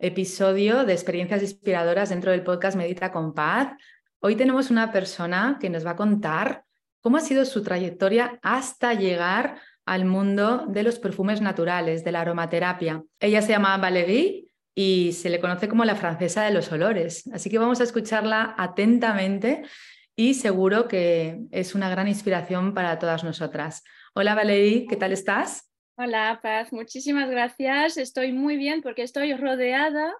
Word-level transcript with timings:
episodio 0.00 0.84
de 0.84 0.92
experiencias 0.92 1.42
inspiradoras 1.42 2.08
dentro 2.08 2.30
del 2.30 2.42
podcast 2.42 2.76
Medita 2.76 3.12
con 3.12 3.34
Paz. 3.34 3.72
Hoy 4.20 4.34
tenemos 4.34 4.70
una 4.70 4.90
persona 4.90 5.58
que 5.60 5.70
nos 5.70 5.84
va 5.84 5.90
a 5.90 5.96
contar 5.96 6.64
cómo 7.00 7.18
ha 7.18 7.20
sido 7.20 7.44
su 7.44 7.62
trayectoria 7.62 8.38
hasta 8.42 8.94
llegar 8.94 9.60
al 9.84 10.04
mundo 10.04 10.66
de 10.66 10.82
los 10.82 10.98
perfumes 10.98 11.40
naturales, 11.40 12.04
de 12.04 12.12
la 12.12 12.22
aromaterapia. 12.22 13.02
Ella 13.18 13.42
se 13.42 13.52
llama 13.52 13.76
Valérie 13.76 14.52
y 14.74 15.12
se 15.12 15.30
le 15.30 15.40
conoce 15.40 15.68
como 15.68 15.84
la 15.84 15.96
francesa 15.96 16.44
de 16.44 16.52
los 16.52 16.70
olores. 16.72 17.28
Así 17.32 17.50
que 17.50 17.58
vamos 17.58 17.80
a 17.80 17.84
escucharla 17.84 18.54
atentamente 18.56 19.62
y 20.16 20.34
seguro 20.34 20.88
que 20.88 21.40
es 21.50 21.74
una 21.74 21.90
gran 21.90 22.08
inspiración 22.08 22.74
para 22.74 22.98
todas 22.98 23.24
nosotras. 23.24 23.82
Hola 24.14 24.34
Valérie, 24.34 24.86
¿qué 24.86 24.96
tal 24.96 25.12
estás? 25.12 25.69
Hola, 26.02 26.40
Paz. 26.42 26.72
Muchísimas 26.72 27.28
gracias. 27.28 27.98
Estoy 27.98 28.32
muy 28.32 28.56
bien 28.56 28.80
porque 28.80 29.02
estoy 29.02 29.34
rodeada 29.34 30.14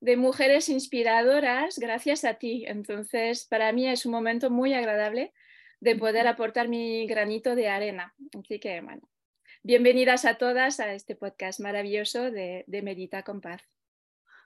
de 0.00 0.16
mujeres 0.16 0.70
inspiradoras 0.70 1.78
gracias 1.78 2.24
a 2.24 2.34
ti. 2.38 2.64
Entonces, 2.66 3.46
para 3.46 3.70
mí 3.72 3.86
es 3.86 4.06
un 4.06 4.12
momento 4.12 4.48
muy 4.48 4.72
agradable 4.72 5.34
de 5.78 5.94
poder 5.94 6.26
aportar 6.26 6.68
mi 6.68 7.06
granito 7.06 7.54
de 7.54 7.68
arena. 7.68 8.14
Así 8.42 8.58
que, 8.58 8.80
bueno, 8.80 9.02
bienvenidas 9.62 10.24
a 10.24 10.36
todas 10.36 10.80
a 10.80 10.94
este 10.94 11.16
podcast 11.16 11.60
maravilloso 11.60 12.30
de, 12.30 12.64
Medita 12.82 13.22
con 13.22 13.42
Paz. 13.42 13.60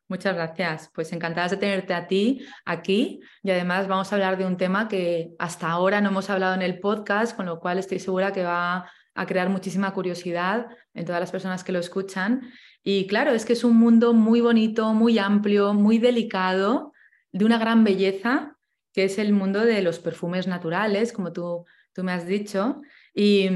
Muchas 0.08 0.34
gracias. 0.34 0.90
Pues 0.92 1.12
encantadas 1.12 1.52
de 1.52 1.58
tenerte 1.58 1.94
a 1.94 2.08
ti 2.08 2.44
aquí 2.64 3.20
y 3.44 3.52
además 3.52 3.86
vamos 3.86 4.10
a 4.10 4.16
hablar 4.16 4.36
de 4.36 4.44
un 4.44 4.56
tema 4.56 4.88
que 4.88 5.30
hasta 5.38 5.70
ahora 5.70 6.00
no 6.00 6.08
hemos 6.08 6.30
hablado 6.30 6.56
en 6.56 6.62
el 6.62 6.80
podcast, 6.80 7.36
con 7.36 7.46
lo 7.46 7.60
cual 7.60 7.78
estoy 7.78 8.00
segura 8.00 8.32
que 8.32 8.42
va 8.42 8.90
a 9.14 9.26
crear 9.26 9.48
muchísima 9.48 9.92
curiosidad 9.92 10.66
en 10.94 11.04
todas 11.04 11.20
las 11.20 11.30
personas 11.30 11.64
que 11.64 11.72
lo 11.72 11.78
escuchan. 11.78 12.50
Y 12.82 13.06
claro, 13.06 13.32
es 13.32 13.44
que 13.44 13.52
es 13.52 13.64
un 13.64 13.76
mundo 13.76 14.14
muy 14.14 14.40
bonito, 14.40 14.92
muy 14.94 15.18
amplio, 15.18 15.74
muy 15.74 15.98
delicado, 15.98 16.92
de 17.32 17.44
una 17.44 17.58
gran 17.58 17.84
belleza, 17.84 18.56
que 18.92 19.04
es 19.04 19.18
el 19.18 19.32
mundo 19.32 19.60
de 19.60 19.82
los 19.82 19.98
perfumes 19.98 20.46
naturales, 20.46 21.12
como 21.12 21.32
tú, 21.32 21.64
tú 21.92 22.02
me 22.02 22.12
has 22.12 22.26
dicho. 22.26 22.80
Y, 23.14 23.48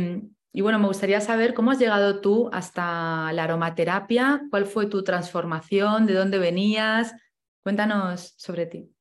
y 0.52 0.60
bueno, 0.60 0.78
me 0.78 0.86
gustaría 0.86 1.20
saber 1.20 1.54
cómo 1.54 1.70
has 1.70 1.78
llegado 1.78 2.20
tú 2.20 2.50
hasta 2.52 3.32
la 3.32 3.44
aromaterapia, 3.44 4.42
cuál 4.50 4.66
fue 4.66 4.86
tu 4.86 5.02
transformación, 5.02 6.06
de 6.06 6.14
dónde 6.14 6.38
venías. 6.38 7.14
Cuéntanos 7.62 8.34
sobre 8.36 8.66
ti 8.66 8.93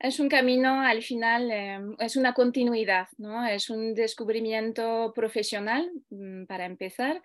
es 0.00 0.18
un 0.18 0.28
camino, 0.30 0.80
al 0.80 1.02
final, 1.02 1.50
em, 1.50 1.94
es 1.98 2.16
una 2.16 2.32
continuidad, 2.32 3.08
¿no? 3.18 3.46
Es 3.46 3.68
un 3.68 3.94
descubrimiento 3.94 5.12
profesional, 5.14 5.90
mm, 6.08 6.46
para 6.46 6.64
empezar, 6.64 7.20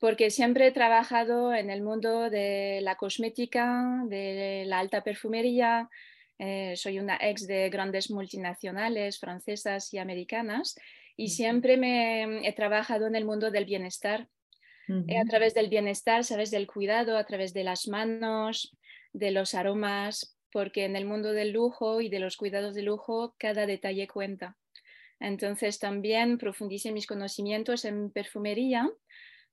porque 0.00 0.30
siempre 0.30 0.66
he 0.66 0.72
trabajado 0.72 1.54
en 1.54 1.68
el 1.70 1.82
mundo 1.82 2.30
de 2.30 2.80
la 2.82 2.96
cosmética, 2.96 4.02
de 4.08 4.64
la 4.66 4.78
alta 4.78 5.02
perfumería. 5.04 5.90
Eh, 6.38 6.74
soy 6.76 6.98
una 6.98 7.16
ex 7.20 7.46
de 7.46 7.68
grandes 7.68 8.10
multinacionales 8.10 9.18
francesas 9.20 9.92
y 9.94 9.98
americanas 9.98 10.76
y 11.16 11.28
siempre 11.28 11.76
me 11.76 12.46
he 12.48 12.52
trabajado 12.54 13.06
en 13.06 13.16
el 13.16 13.24
mundo 13.24 13.50
del 13.50 13.66
bienestar. 13.66 14.28
A 14.88 15.24
través 15.24 15.54
del 15.54 15.70
bienestar, 15.70 16.24
sabes, 16.24 16.50
del 16.50 16.66
cuidado, 16.66 17.16
a 17.16 17.24
través 17.24 17.54
de 17.54 17.64
las 17.64 17.88
manos, 17.88 18.76
de 19.14 19.30
los 19.30 19.54
aromas, 19.54 20.33
porque 20.54 20.84
en 20.84 20.94
el 20.94 21.04
mundo 21.04 21.32
del 21.32 21.50
lujo 21.50 22.00
y 22.00 22.08
de 22.08 22.20
los 22.20 22.36
cuidados 22.36 22.76
de 22.76 22.82
lujo 22.82 23.34
cada 23.38 23.66
detalle 23.66 24.06
cuenta. 24.06 24.56
Entonces 25.18 25.80
también 25.80 26.38
profundicé 26.38 26.92
mis 26.92 27.08
conocimientos 27.08 27.84
en 27.84 28.12
perfumería. 28.12 28.88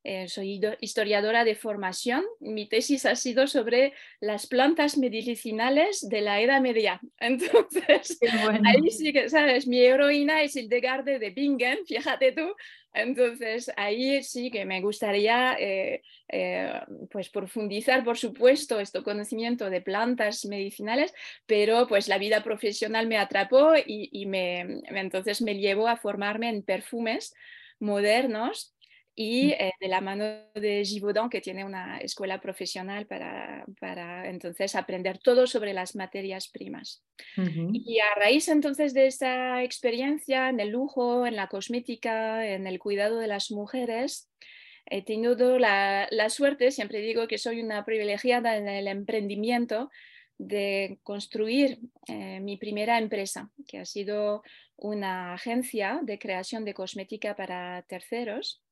Eh, 0.03 0.27
soy 0.27 0.59
historiadora 0.79 1.43
de 1.43 1.55
formación. 1.55 2.23
Mi 2.39 2.67
tesis 2.67 3.05
ha 3.05 3.15
sido 3.15 3.45
sobre 3.45 3.93
las 4.19 4.47
plantas 4.47 4.97
medicinales 4.97 6.07
de 6.09 6.21
la 6.21 6.41
Edad 6.41 6.61
Media. 6.61 6.99
Entonces, 7.19 8.17
ahí 8.65 8.89
sí 8.89 9.13
que, 9.13 9.29
¿sabes? 9.29 9.67
Mi 9.67 9.79
heroína 9.81 10.41
es 10.41 10.55
Hildegarde 10.55 11.19
de 11.19 11.29
Bingen, 11.29 11.79
fíjate 11.85 12.31
tú, 12.31 12.55
entonces, 12.93 13.71
ahí 13.77 14.21
sí 14.21 14.51
que 14.51 14.65
me 14.65 14.81
gustaría 14.81 15.55
eh, 15.57 16.01
eh, 16.27 16.73
pues 17.09 17.29
profundizar, 17.29 18.03
por 18.03 18.17
supuesto, 18.17 18.79
este 18.79 19.01
conocimiento 19.01 19.69
de 19.69 19.81
plantas 19.81 20.45
medicinales, 20.45 21.13
pero 21.45 21.87
pues 21.87 22.09
la 22.09 22.17
vida 22.17 22.43
profesional 22.43 23.07
me 23.07 23.17
atrapó 23.17 23.73
y, 23.85 24.25
me, 24.25 24.81
entonces 24.89 25.41
me 25.41 25.57
llevó 25.57 25.87
a 25.87 25.97
formarme 25.97 26.49
en 26.49 26.63
perfumes 26.63 27.33
modernos 27.79 28.73
y 29.15 29.47
mm. 29.47 29.51
eh, 29.51 29.71
de 29.79 29.87
la 29.87 30.01
mano 30.01 30.23
de 30.55 30.83
Givaudan, 30.85 31.29
que 31.29 31.41
tiene 31.41 31.65
una 31.65 31.97
escuela 31.97 32.39
profesional 32.39 33.07
para, 33.07 33.65
para 33.79 34.29
entonces 34.29 34.75
aprender 34.75 35.19
todo 35.19 35.47
sobre 35.47 35.73
las 35.73 35.95
materias 35.95 36.47
primas. 36.47 37.03
Y 37.37 37.99
a 37.99 38.15
raíz 38.15 38.47
entonces 38.47 38.93
de 38.93 39.07
esa 39.07 39.63
experiencia 39.63 40.49
en 40.49 40.59
el 40.59 40.69
lujo, 40.69 41.25
en 41.27 41.35
la 41.35 41.47
cosmética, 41.47 42.47
en 42.47 42.67
el 42.67 42.79
cuidado 42.79 43.19
de 43.19 43.27
las 43.27 43.51
mujeres, 43.51 44.29
he 44.85 45.03
tenido 45.03 45.59
la, 45.59 46.07
la 46.11 46.29
suerte, 46.29 46.71
siempre 46.71 46.99
digo 46.99 47.27
que 47.27 47.37
soy 47.37 47.61
una 47.61 47.85
privilegiada 47.85 48.57
en 48.57 48.67
el 48.67 48.87
emprendimiento, 48.87 49.89
de 50.41 50.99
construir 51.03 51.79
eh, 52.07 52.39
mi 52.39 52.57
primera 52.57 52.97
empresa, 52.97 53.51
que 53.67 53.77
ha 53.77 53.85
sido 53.85 54.41
una 54.75 55.35
agencia 55.35 55.99
de 56.01 56.17
creación 56.17 56.65
de 56.65 56.73
cosmética 56.73 57.35
para 57.35 57.83
terceros. 57.83 58.63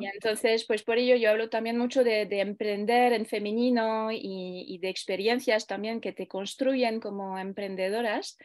Y 0.00 0.06
entonces, 0.06 0.64
pues 0.64 0.82
por 0.82 0.98
ello 0.98 1.16
yo 1.16 1.30
hablo 1.30 1.50
también 1.50 1.76
mucho 1.76 2.02
de, 2.02 2.22
emprender 2.40 3.12
en 3.12 3.26
femenino 3.26 4.10
y, 4.10 4.78
de 4.80 4.88
experiencias 4.88 5.66
también 5.66 6.00
que 6.00 6.12
te 6.12 6.26
construyen 6.28 7.00
como 7.00 7.38
emprendedoras, 7.38 8.38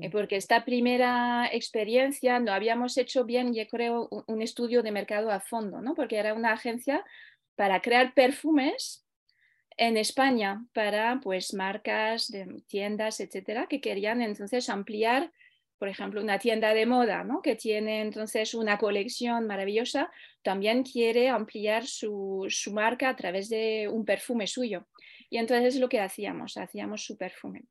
eh, 0.00 0.10
porque 0.10 0.36
esta 0.36 0.64
primera 0.64 1.48
experiencia 1.52 2.40
no 2.40 2.52
habíamos 2.52 2.96
hecho 2.98 3.24
bien, 3.24 3.54
yo 3.54 3.66
creo, 3.68 4.08
un, 4.26 4.42
estudio 4.42 4.82
de 4.82 4.90
mercado 4.90 5.30
a 5.30 5.40
fondo, 5.40 5.80
¿no? 5.80 5.94
Porque 5.94 6.16
era 6.16 6.34
una 6.34 6.52
agencia 6.52 7.04
para 7.54 7.80
crear 7.80 8.12
perfumes 8.12 9.06
en 9.76 9.96
España 9.96 10.64
para 10.72 11.20
pues 11.22 11.54
marcas, 11.54 12.28
de 12.28 12.62
tiendas, 12.66 13.20
etcétera, 13.20 13.66
que 13.68 13.80
querían 13.80 14.20
entonces 14.22 14.68
ampliar 14.68 15.32
por 15.84 15.90
ejemplo, 15.90 16.22
una 16.22 16.38
tienda 16.38 16.72
de 16.72 16.86
moda, 16.86 17.24
¿no? 17.24 17.42
que 17.42 17.56
tiene 17.56 18.00
entonces 18.00 18.54
una 18.54 18.78
colección 18.78 19.46
maravillosa, 19.46 20.10
también 20.42 20.82
quiere 20.82 21.28
ampliar 21.28 21.86
su, 21.86 22.46
su, 22.48 22.72
marca 22.72 23.10
a 23.10 23.16
través 23.16 23.50
de 23.50 23.86
un 23.92 24.06
perfume 24.06 24.46
suyo. 24.46 24.86
Y 25.28 25.36
entonces 25.36 25.74
es 25.74 25.80
lo 25.82 25.90
que 25.90 26.00
hacíamos, 26.00 26.56
hacíamos 26.56 27.04
su 27.04 27.18
perfume. 27.18 27.64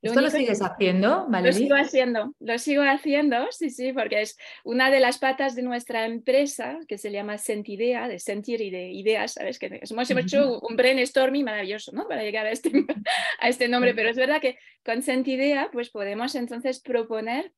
¿Esto 0.00 0.20
lo 0.20 0.30
sigues 0.30 0.62
haciendo, 0.62 1.26
Lo 1.28 1.52
sigo 1.52 1.74
haciendo, 1.74 2.34
lo 2.38 2.58
sigo 2.58 2.82
haciendo, 2.82 3.48
sí, 3.50 3.70
sí, 3.70 3.92
porque 3.92 4.22
es 4.22 4.38
una 4.62 4.90
de 4.90 5.00
las 5.00 5.18
patas 5.18 5.56
de 5.56 5.62
nuestra 5.62 6.06
empresa 6.06 6.78
que 6.86 6.98
se 6.98 7.10
llama 7.10 7.36
Sentidea, 7.36 8.06
de 8.06 8.20
sentir 8.20 8.60
y 8.60 8.70
de 8.70 8.90
ideas, 8.92 9.32
¿sabes? 9.32 9.58
Que 9.58 9.80
hemos 9.90 10.10
hecho 10.10 10.60
un 10.60 10.76
brainstorming 10.76 11.44
maravilloso, 11.44 11.90
¿no? 11.92 12.06
Para 12.06 12.22
llegar 12.22 12.46
a 12.46 12.52
este, 12.52 12.70
a 13.40 13.48
este 13.48 13.68
nombre, 13.68 13.92
pero 13.94 14.08
es 14.08 14.16
verdad 14.16 14.40
que 14.40 14.56
con 14.84 15.02
Sentidea 15.02 15.70
pues 15.72 15.90
podemos 15.90 16.34
entonces 16.36 16.80
proponer 16.80 17.52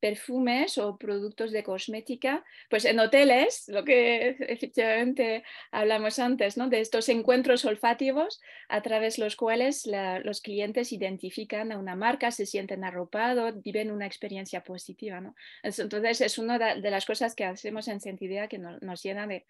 perfumes 0.00 0.78
o 0.78 0.96
productos 0.98 1.50
de 1.50 1.62
cosmética, 1.62 2.44
pues 2.68 2.84
en 2.84 2.98
hoteles, 2.98 3.64
lo 3.68 3.84
que 3.84 4.36
efectivamente 4.48 5.44
hablamos 5.70 6.18
antes, 6.18 6.56
¿no? 6.56 6.68
de 6.68 6.80
estos 6.80 7.08
encuentros 7.08 7.64
olfativos 7.64 8.40
a 8.68 8.82
través 8.82 9.16
de 9.16 9.24
los 9.24 9.36
cuales 9.36 9.88
los 10.22 10.40
clientes 10.40 10.92
identifican 10.92 11.72
a 11.72 11.78
una 11.78 11.96
marca, 11.96 12.30
se 12.30 12.46
sienten 12.46 12.84
arropados, 12.84 13.62
viven 13.62 13.90
una 13.90 14.06
experiencia 14.06 14.62
positiva. 14.62 15.20
¿no? 15.20 15.34
Entonces 15.62 16.20
es 16.20 16.38
una 16.38 16.58
de 16.58 16.90
las 16.90 17.06
cosas 17.06 17.34
que 17.34 17.44
hacemos 17.44 17.88
en 17.88 18.00
Sentidea 18.00 18.48
que 18.48 18.58
nos, 18.58 19.02
llena 19.02 19.26
de, 19.26 19.44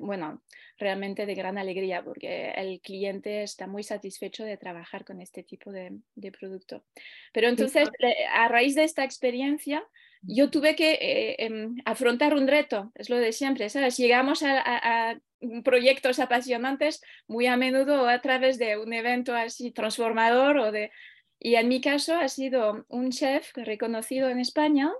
bueno, 0.00 0.42
realmente 0.78 1.26
de 1.26 1.34
gran 1.34 1.58
alegría 1.58 2.02
porque 2.02 2.50
el 2.56 2.80
cliente 2.80 3.42
está 3.42 3.66
muy 3.66 3.82
satisfecho 3.82 4.44
de 4.44 4.56
trabajar 4.56 5.04
con 5.04 5.20
este 5.20 5.42
tipo 5.42 5.70
de, 5.70 5.98
de 6.14 6.32
producto. 6.32 6.84
Pero 7.32 7.48
entonces, 7.48 7.88
a 8.32 8.48
raíz 8.48 8.74
de 8.74 8.84
esta 8.84 9.04
experiencia, 9.04 9.81
yo 10.22 10.50
tuve 10.50 10.76
que 10.76 10.92
eh, 10.92 11.36
em, 11.38 11.76
afrontar 11.84 12.34
un 12.34 12.46
reto, 12.46 12.92
es 12.94 13.10
lo 13.10 13.18
de 13.18 13.32
siempre, 13.32 13.68
¿sabes? 13.68 13.96
Llegamos 13.96 14.42
a, 14.44 15.20
proyectos 15.64 16.20
apasionantes 16.20 17.02
muy 17.26 17.46
a 17.46 17.56
menudo 17.56 18.08
a 18.08 18.20
través 18.20 18.58
de 18.58 18.78
un 18.78 18.92
evento 18.92 19.34
así 19.34 19.72
transformador 19.72 20.58
o 20.58 20.70
de... 20.70 20.92
Y 21.40 21.56
en 21.56 21.66
mi 21.66 21.80
caso 21.80 22.14
ha 22.14 22.28
sido 22.28 22.86
un 22.88 23.10
chef 23.10 23.50
reconocido 23.56 24.28
en 24.28 24.38
España 24.38 24.92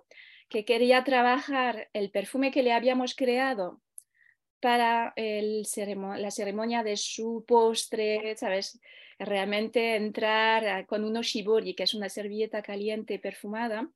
que 0.49 0.65
quería 0.65 1.05
trabajar 1.05 1.89
el 1.93 2.11
perfume 2.11 2.51
que 2.51 2.65
le 2.65 2.73
habíamos 2.73 3.15
creado 3.15 3.81
para 4.61 5.13
el 5.15 5.63
la 5.63 6.31
ceremonia 6.33 6.83
de 6.83 6.97
su 6.97 7.45
postre, 7.47 8.37
¿sabes? 8.37 8.81
Realmente 9.21 9.95
entrar 9.95 10.87
con 10.87 11.05
unos 11.05 11.27
shibori, 11.27 11.75
que 11.75 11.85
es 11.85 11.95
una 11.95 12.09
servilleta 12.09 12.63
caliente 12.63 13.21
perfumada, 13.21 13.89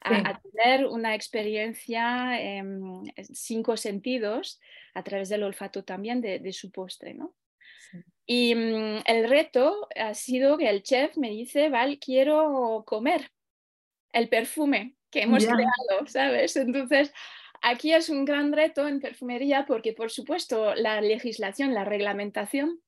a, 0.00 0.40
tener 0.40 0.86
una 0.86 1.14
experiencia 1.14 2.40
en 2.40 3.04
cinco 3.32 3.76
sentidos 3.76 4.60
a 4.94 5.02
través 5.02 5.28
del 5.28 5.42
olfato 5.42 5.84
también 5.84 6.20
de, 6.20 6.52
su 6.52 6.70
postre. 6.70 7.14
¿no? 7.14 7.34
Y 8.26 8.54
mm, 8.54 9.02
el 9.04 9.28
reto 9.28 9.88
ha 9.96 10.14
sido 10.14 10.56
que 10.56 10.70
el 10.70 10.82
chef 10.82 11.16
me 11.16 11.30
dice, 11.30 11.68
Val, 11.68 11.98
quiero 11.98 12.84
comer 12.86 13.30
el 14.12 14.28
perfume 14.28 14.94
que 15.10 15.22
hemos 15.22 15.44
creado, 15.44 16.06
¿sabes? 16.06 16.56
Entonces, 16.56 17.12
aquí 17.62 17.92
es 17.92 18.08
un 18.08 18.24
gran 18.24 18.52
reto 18.52 18.86
en 18.86 19.00
perfumería 19.00 19.66
porque, 19.66 19.92
por 19.92 20.10
supuesto, 20.10 20.74
la 20.74 21.00
legislación, 21.00 21.74
la 21.74 21.84
reglamentación 21.84 22.80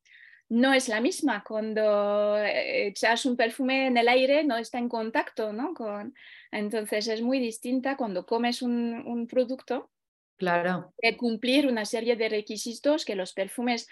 no 0.48 0.74
es 0.74 0.88
la 0.88 1.00
misma. 1.00 1.42
Cuando 1.44 2.38
eh, 2.38 2.88
echas 2.88 3.26
un 3.26 3.36
perfume 3.36 3.86
en 3.86 3.96
el 3.96 4.08
aire 4.08 4.44
no 4.44 4.56
está 4.56 4.78
en 4.78 4.88
contacto, 4.88 5.52
¿no? 5.52 5.74
Con... 5.74 6.14
Entonces 6.52 7.08
es 7.08 7.22
muy 7.22 7.40
distinta 7.40 7.96
cuando 7.96 8.26
comes 8.26 8.62
un, 8.62 9.26
producto. 9.28 9.90
Claro. 10.36 10.92
De 11.02 11.16
cumplir 11.16 11.66
una 11.66 11.84
serie 11.84 12.16
de 12.16 12.28
requisitos 12.28 13.04
que 13.04 13.14
los 13.14 13.32
perfumes 13.32 13.88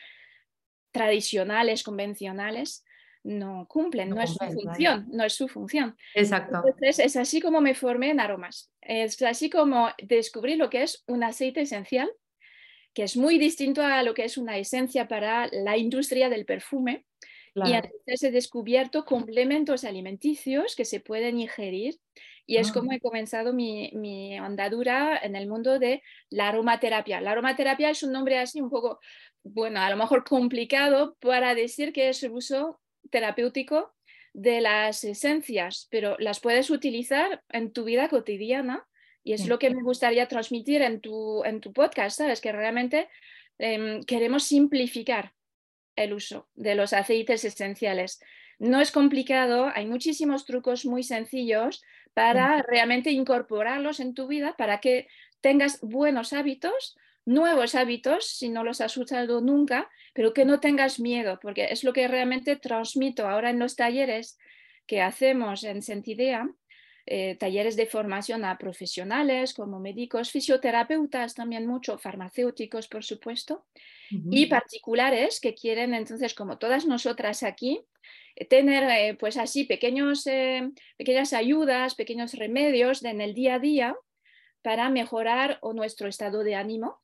tradicionales, 0.92 1.82
convencionales, 1.82 2.84
no 3.22 3.66
cumplen, 3.68 4.10
no, 4.10 4.20
es 4.20 4.30
su 4.30 4.44
función, 4.46 5.06
no 5.10 5.24
es 5.24 5.34
su 5.34 5.48
función. 5.48 5.96
Exacto. 6.14 6.62
Entonces 6.64 6.98
es 6.98 7.16
así 7.16 7.40
como 7.40 7.60
me 7.60 7.74
formé 7.74 8.10
en 8.10 8.20
aromas. 8.20 8.70
Es 8.80 9.20
así 9.22 9.50
como 9.50 9.90
descubrí 10.02 10.56
lo 10.56 10.70
que 10.70 10.82
es 10.82 11.04
un 11.06 11.22
aceite 11.22 11.62
esencial 11.62 12.10
que 12.94 13.04
es 13.04 13.16
muy 13.16 13.38
distinto 13.38 13.82
a 13.82 14.02
lo 14.02 14.14
que 14.14 14.24
es 14.24 14.36
una 14.36 14.58
esencia 14.58 15.06
para 15.08 15.48
la 15.52 15.76
industria 15.76 16.28
del 16.28 16.44
perfume. 16.44 17.04
Y 17.54 17.72
entonces 17.72 18.22
he 18.22 18.30
descubierto 18.30 19.04
complementos 19.04 19.84
alimenticios 19.84 20.76
que 20.76 20.84
se 20.84 21.00
pueden 21.00 21.40
ingerir 21.40 21.98
y 22.50 22.56
es 22.56 22.73
como 22.73 22.91
ah. 22.91 22.97
he 22.97 23.00
comenzado 23.00 23.52
mi, 23.52 23.93
mi, 23.94 24.37
andadura 24.37 25.17
en 25.23 25.37
el 25.37 25.47
mundo 25.47 25.79
de 25.79 26.02
la 26.31 26.49
aromaterapia. 26.49 27.20
La 27.20 27.31
aromaterapia 27.31 27.91
es 27.91 28.02
un 28.02 28.11
nombre 28.11 28.41
así 28.41 28.61
un 28.61 28.70
poco, 28.70 28.99
bueno, 29.44 29.81
a 29.81 29.88
lo 29.88 29.97
mejor 29.97 30.25
complicado 30.25 31.17
para 31.20 31.55
decir 31.55 31.93
que 31.93 32.08
es 32.08 32.20
el 32.25 32.32
uso 32.32 32.81
terapéutico 33.08 33.94
de 34.32 34.61
las 34.61 35.05
esencias, 35.05 35.87
pero 35.93 36.17
las 36.19 36.41
puedes 36.41 36.70
utilizar 36.70 37.41
en 37.50 37.73
tu 37.73 37.85
vida 37.85 38.08
cotidiana 38.08 38.85
y 39.23 39.35
es 39.35 39.46
lo 39.46 39.61
que 39.61 39.70
me 39.70 39.85
gustaría 39.85 40.26
transmitir 40.26 40.82
en 40.82 41.00
tu, 41.00 41.44
en 41.44 41.61
tu 41.61 41.73
podcast, 41.73 42.19
¿sabes? 42.19 42.41
Que 42.41 42.50
realmente 42.50 43.08
em, 43.58 44.03
queremos 44.03 44.43
simplificar 44.43 45.35
el 45.94 46.14
uso 46.14 46.49
de 46.56 46.75
los 46.75 46.94
aceites 46.94 47.44
esenciales. 47.44 48.19
No 48.60 48.78
es 48.78 48.92
complicado, 48.92 49.72
hay 49.74 49.86
muchísimos 49.86 50.44
trucos 50.44 50.84
muy 50.84 51.02
sencillos 51.02 51.82
para 52.12 52.60
realmente 52.60 53.10
incorporarlos 53.10 54.00
en 54.00 54.12
tu 54.12 54.26
vida 54.26 54.54
para 54.58 54.80
que 54.80 55.08
tengas 55.40 55.80
buenos 55.80 56.34
hábitos, 56.34 56.94
nuevos 57.24 57.74
hábitos, 57.74 58.26
si 58.26 58.50
no 58.50 58.62
los 58.62 58.82
has 58.82 58.98
usado 58.98 59.40
nunca, 59.40 59.88
pero 60.12 60.34
que 60.34 60.44
no 60.44 60.60
tengas 60.60 61.00
miedo, 61.00 61.38
porque 61.40 61.68
es 61.70 61.84
lo 61.84 61.94
que 61.94 62.06
realmente 62.06 62.54
transmito 62.56 63.26
ahora 63.26 63.48
en 63.48 63.58
los 63.58 63.76
talleres 63.76 64.38
que 64.86 65.00
hacemos 65.00 65.64
en 65.64 65.80
Sentidea, 65.80 66.46
eh, 67.06 67.37
talleres 67.37 67.76
de 67.76 67.87
formación 67.87 68.44
a 68.44 68.58
profesionales 68.58 69.55
como 69.55 69.81
médicos, 69.81 70.31
fisioterapeutas, 70.31 71.35
también 71.35 71.67
mucho, 71.67 71.99
farmacéuticos, 71.99 72.88
por 72.88 73.05
supuesto, 73.05 73.67
y 74.11 74.47
particulares 74.47 75.41
que 75.41 75.55
quieren 75.55 75.94
entonces, 75.94 76.35
como 76.35 76.58
todas 76.58 76.85
nosotras 76.85 77.43
aquí, 77.43 77.81
eh, 78.35 78.44
tener 78.44 78.85
eh, 78.91 79.14
pues 79.14 79.37
así 79.37 79.64
pequeños, 79.64 80.25
pequeñas 80.97 81.32
ayudas, 81.32 81.94
pequeños 81.94 82.35
remedios 82.35 83.05
en 83.05 83.20
el 83.20 83.35
día 83.35 83.55
a 83.55 83.58
día 83.61 83.96
para 84.62 84.91
mejorar 84.91 85.58
nuestro 85.75 86.08
estado 86.08 86.43
de 86.43 86.55
ánimo, 86.55 87.00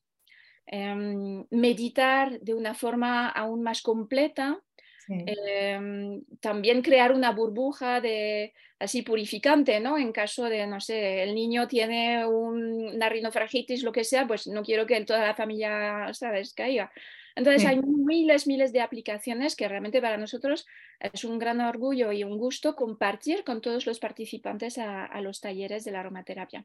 em, 0.67 1.47
meditar 1.51 2.41
de 2.41 2.55
una 2.55 2.75
forma 2.75 3.29
aún 3.29 3.63
más 3.63 3.83
completa, 3.83 4.61
Em, 5.09 6.25
también 6.41 6.83
crear 6.83 7.13
una 7.13 7.31
burbuja 7.31 8.01
de 8.01 8.53
así 8.79 9.03
purificante, 9.03 9.81
¿no? 9.81 9.99
En 9.99 10.13
caso 10.13 10.45
de, 10.45 10.67
no 10.67 10.81
sé, 10.81 11.23
el 11.23 11.35
niño 11.35 11.67
tiene 11.67 12.27
una 12.27 13.09
rinofragitis, 13.09 13.83
lo 13.83 13.93
que 13.93 14.05
sea, 14.05 14.27
pues 14.27 14.47
no 14.47 14.63
quiero 14.63 14.87
que 14.87 15.03
toda 15.05 15.27
la 15.27 15.35
familia, 15.35 16.13
¿sabes?, 16.13 16.53
caiga. 16.53 16.93
Entonces 17.35 17.67
hay 17.67 17.79
miles, 17.83 18.47
miles 18.47 18.73
de 18.73 18.81
aplicaciones 18.81 19.57
que 19.57 19.69
realmente 19.69 20.01
para 20.01 20.17
nosotros 20.17 20.67
es 20.99 21.23
un 21.25 21.39
gran 21.39 21.61
orgullo 21.61 22.11
y 22.11 22.25
un 22.25 22.39
gusto 22.39 22.75
compartir 22.75 23.45
con 23.45 23.61
todos 23.61 23.85
los 23.85 23.99
participantes 23.99 24.79
a, 24.79 25.05
a 25.05 25.21
los 25.21 25.41
talleres 25.41 25.85
de 25.85 25.93
la 25.93 26.01
aromaterapia. 26.01 26.65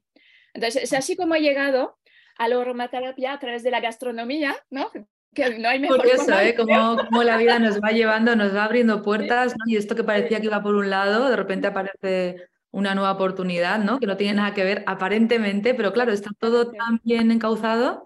Entonces 0.54 0.84
es 0.84 0.94
así 0.94 1.18
como 1.18 1.36
he 1.36 1.42
llegado 1.42 1.98
a 2.38 2.48
la 2.48 2.62
aromaterapia 2.62 3.34
a 3.34 3.40
través 3.40 3.64
de 3.64 3.72
la 3.72 3.82
gastronomía, 3.82 4.56
¿no? 4.70 4.90
Que 5.34 5.58
no 5.58 5.70
hay 5.70 5.80
mejor 5.80 5.98
Curioso, 5.98 6.40
¿eh? 6.40 6.56
Cómo, 6.56 7.24
la 7.24 7.38
vida 7.38 7.60
nos 7.60 7.80
va 7.80 7.92
llevando, 7.92 8.36
nos 8.36 8.56
va 8.56 8.66
abriendo 8.66 9.02
puertas, 9.02 9.54
¿no? 9.58 9.72
Y 9.72 9.78
esto 9.78 9.96
que 9.96 10.04
parecía 10.04 10.40
que 10.40 10.48
iba 10.48 10.62
por 10.62 10.76
un 10.76 10.90
lado, 10.90 11.30
de 11.30 11.36
repente 11.36 11.68
aparece 11.68 12.38
una 12.72 12.96
nueva 12.96 13.12
oportunidad, 13.12 13.80
¿no? 13.80 14.00
Que 14.00 14.08
no 14.08 14.18
tiene 14.18 14.36
nada 14.36 14.54
que 14.54 14.64
ver 14.64 14.84
aparentemente, 14.88 15.74
pero 15.74 15.94
claro, 15.94 16.12
está 16.12 16.30
todo 16.38 16.72
tan 16.72 17.00
bien 17.04 17.32
encauzado. 17.32 18.06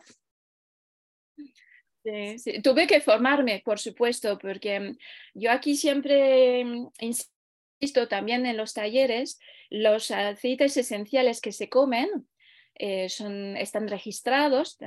Sí, 2.03 2.61
Tuve 2.61 2.85
que 2.85 3.01
formarme, 3.01 3.63
por 3.65 3.79
supuesto, 3.79 4.37
porque 4.37 4.95
yo 5.33 5.51
aquí 5.51 5.75
siempre 5.75 6.63
insisto 6.99 8.07
también 8.07 8.45
en 8.45 8.57
los 8.57 8.73
talleres, 8.73 9.39
los 9.71 10.11
aceites 10.11 10.77
esenciales 10.77 11.41
que 11.41 11.51
se 11.51 11.69
comen 11.69 12.27
eh, 12.75 13.09
son, 13.09 13.57
están 13.57 13.87
registrados, 13.87 14.77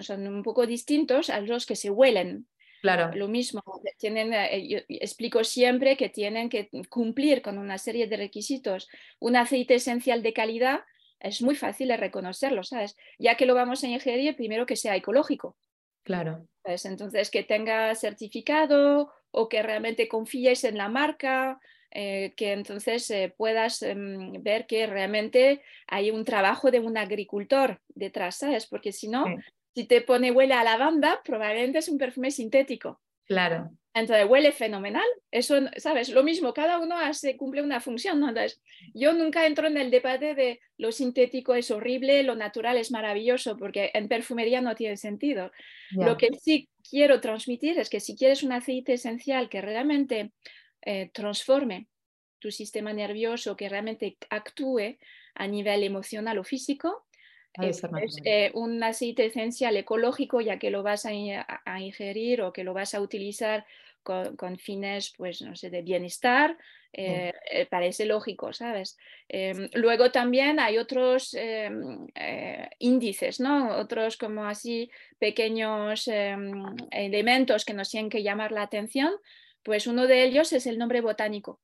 son 0.00 0.26
un 0.26 0.42
poco 0.42 0.66
distintos 0.66 1.30
a 1.30 1.40
los 1.40 1.66
que 1.66 1.76
se 1.76 1.90
huelen. 1.90 2.46
Claro. 2.82 3.10
Lo 3.14 3.28
mismo, 3.28 3.62
tienen, 3.98 4.32
eh, 4.32 4.68
yo 4.68 4.78
explico 4.88 5.42
siempre 5.44 5.96
que 5.96 6.08
tienen 6.08 6.48
que 6.48 6.68
cumplir 6.88 7.42
con 7.42 7.58
una 7.58 7.78
serie 7.78 8.06
de 8.06 8.16
requisitos. 8.16 8.88
Un 9.18 9.36
aceite 9.36 9.74
esencial 9.74 10.22
de 10.22 10.32
calidad 10.32 10.80
es 11.18 11.42
muy 11.42 11.54
fácil 11.54 11.88
de 11.88 11.96
reconocerlo, 11.96 12.62
¿sabes? 12.62 12.96
Ya 13.18 13.36
que 13.36 13.46
lo 13.46 13.54
vamos 13.54 13.82
a 13.82 13.88
ingerir, 13.88 14.36
primero 14.36 14.66
que 14.66 14.76
sea 14.76 14.94
ecológico. 14.96 15.56
Claro. 16.02 16.46
Entonces, 16.64 17.30
que 17.30 17.42
tenga 17.42 17.94
certificado 17.94 19.12
o 19.30 19.48
que 19.48 19.62
realmente 19.62 20.08
confíes 20.08 20.64
en 20.64 20.76
la 20.76 20.88
marca, 20.88 21.58
eh, 21.98 22.34
que 22.36 22.52
entonces 22.52 23.10
eh, 23.10 23.32
puedas 23.34 23.80
em, 23.80 24.42
ver 24.42 24.66
que 24.66 24.86
realmente 24.86 25.62
hay 25.86 26.10
un 26.10 26.26
trabajo 26.26 26.70
de 26.70 26.78
un 26.78 26.98
agricultor 26.98 27.80
detrás, 27.88 28.36
¿sabes? 28.36 28.66
Porque 28.66 28.92
si 28.92 29.08
no, 29.08 29.24
si 29.74 29.84
te 29.84 30.02
pone 30.02 30.30
huele 30.30 30.52
a 30.52 30.62
lavanda, 30.62 31.22
probablemente 31.24 31.78
es 31.78 31.88
un 31.88 31.96
perfume 31.96 32.30
sintético. 32.30 33.00
Claro. 33.24 33.70
Entonces 33.94 34.26
huele 34.28 34.52
fenomenal. 34.52 35.06
Eso, 35.30 35.56
¿sabes? 35.78 36.10
Lo 36.10 36.22
mismo, 36.22 36.52
cada 36.52 36.78
uno 36.80 36.98
hace, 36.98 37.38
cumple 37.38 37.62
una 37.62 37.80
función, 37.80 38.20
¿no? 38.20 38.28
Entonces, 38.28 38.60
yo 38.92 39.14
nunca 39.14 39.46
entro 39.46 39.66
en 39.66 39.78
el 39.78 39.90
debate 39.90 40.34
de 40.34 40.60
lo 40.76 40.92
sintético 40.92 41.54
es 41.54 41.70
horrible, 41.70 42.22
lo 42.24 42.34
natural 42.34 42.76
es 42.76 42.90
maravilloso, 42.90 43.56
porque 43.56 43.90
en 43.94 44.08
perfumería 44.08 44.60
no 44.60 44.74
tiene 44.74 44.98
sentido. 44.98 45.50
Lo 45.92 46.18
que 46.18 46.28
sí 46.38 46.68
quiero 46.90 47.22
transmitir 47.22 47.78
es 47.78 47.88
que 47.88 48.00
si 48.00 48.14
quieres 48.14 48.42
un 48.42 48.52
aceite 48.52 48.92
esencial 48.92 49.48
que 49.48 49.62
realmente 49.62 50.32
eh, 50.86 51.10
transforme 51.12 51.88
tu 52.38 52.50
sistema 52.50 52.92
nervioso, 52.92 53.56
que 53.56 53.68
realmente 53.68 54.16
actúe 54.30 54.98
a 55.34 55.46
nivel 55.48 55.82
emocional 55.82 56.38
o 56.38 56.44
físico. 56.44 57.06
Es 57.60 57.82
eh, 58.24 58.50
un 58.54 58.82
aceite 58.82 59.24
esencial 59.24 59.76
ecológico, 59.76 60.40
ya 60.40 60.58
que 60.58 60.70
lo 60.70 60.82
vas 60.82 61.06
a, 61.06 61.12
ingerir 61.12 62.42
o 62.42 62.52
que 62.52 62.64
lo 62.64 62.72
vas 62.72 62.94
a 62.94 63.00
utilizar 63.00 63.66
con, 64.02 64.58
fines, 64.58 65.12
pues, 65.16 65.42
no 65.42 65.56
sé, 65.56 65.70
de 65.70 65.82
bienestar, 65.82 66.56
eh, 66.92 67.32
eh, 67.50 67.66
parece 67.66 68.04
lógico, 68.04 68.52
¿sabes? 68.52 68.96
Em, 69.28 69.68
luego 69.72 70.12
también 70.12 70.60
hay 70.60 70.78
otros 70.78 71.34
em, 71.34 72.06
índices, 72.78 73.40
¿no? 73.40 73.76
Otros 73.78 74.16
como 74.16 74.44
así 74.44 74.90
pequeños 75.18 76.06
em, 76.06 76.76
elementos 76.92 77.64
que 77.64 77.74
nos 77.74 77.90
tienen 77.90 78.10
que 78.10 78.22
llamar 78.22 78.52
la 78.52 78.62
atención, 78.62 79.12
pues 79.66 79.86
uno 79.86 80.06
de 80.06 80.24
ellos 80.24 80.54
es 80.54 80.66
el 80.66 80.78
nombre 80.78 81.02
botánico 81.02 81.60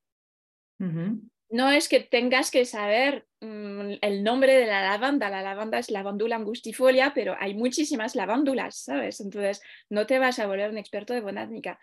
no 1.53 1.71
es 1.71 1.89
que 1.89 2.01
tengas 2.01 2.51
que 2.51 2.65
saber 2.65 3.27
mm, 3.41 3.97
el 4.01 4.25
nombre 4.25 4.55
de 4.55 4.67
la 4.67 4.83
lavanda. 4.83 5.29
La 5.29 5.43
lavanda 5.43 5.79
es 5.79 5.91
lavandula 5.91 6.37
angustifolia, 6.37 7.13
pero 7.15 7.37
hay 7.39 7.55
muchísimas 7.55 8.17
lavándulas, 8.17 8.77
¿sabes? 8.77 9.21
Entonces 9.21 9.63
no 9.91 10.07
te 10.07 10.19
vas 10.19 10.39
a 10.39 10.47
volver 10.47 10.71
un 10.71 10.79
experto 10.79 11.13
de 11.13 11.21
botánica. 11.21 11.79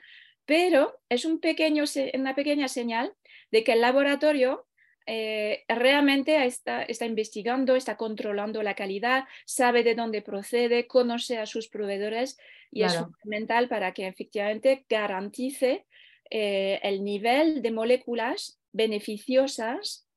Pero 0.45 0.99
es 1.07 1.23
un 1.23 1.39
pequeño, 1.39 1.83
una 2.15 2.33
pequeña 2.33 2.67
señal 2.67 3.13
de 3.51 3.63
que 3.63 3.73
el 3.73 3.81
laboratorio 3.81 4.65
eh, 5.05 5.65
realmente 5.67 6.43
está, 6.45 6.81
está, 6.81 7.05
investigando, 7.05 7.75
está 7.75 7.95
controlando 7.95 8.63
la 8.63 8.73
calidad, 8.73 9.25
sabe 9.45 9.83
de 9.83 9.93
dónde 9.93 10.23
procede, 10.23 10.87
conoce 10.87 11.37
a 11.37 11.45
sus 11.45 11.67
proveedores 11.67 12.39
y 12.71 12.83
es 12.83 12.97
fundamental 12.97 13.67
para 13.67 13.93
que 13.93 14.07
efectivamente 14.07 14.85
garantice 14.89 15.85
eh, 16.29 16.79
el 16.83 17.03
nivel 17.03 17.61
de 17.61 17.71
moléculas 17.71 18.59
beneficiosas 18.71 20.07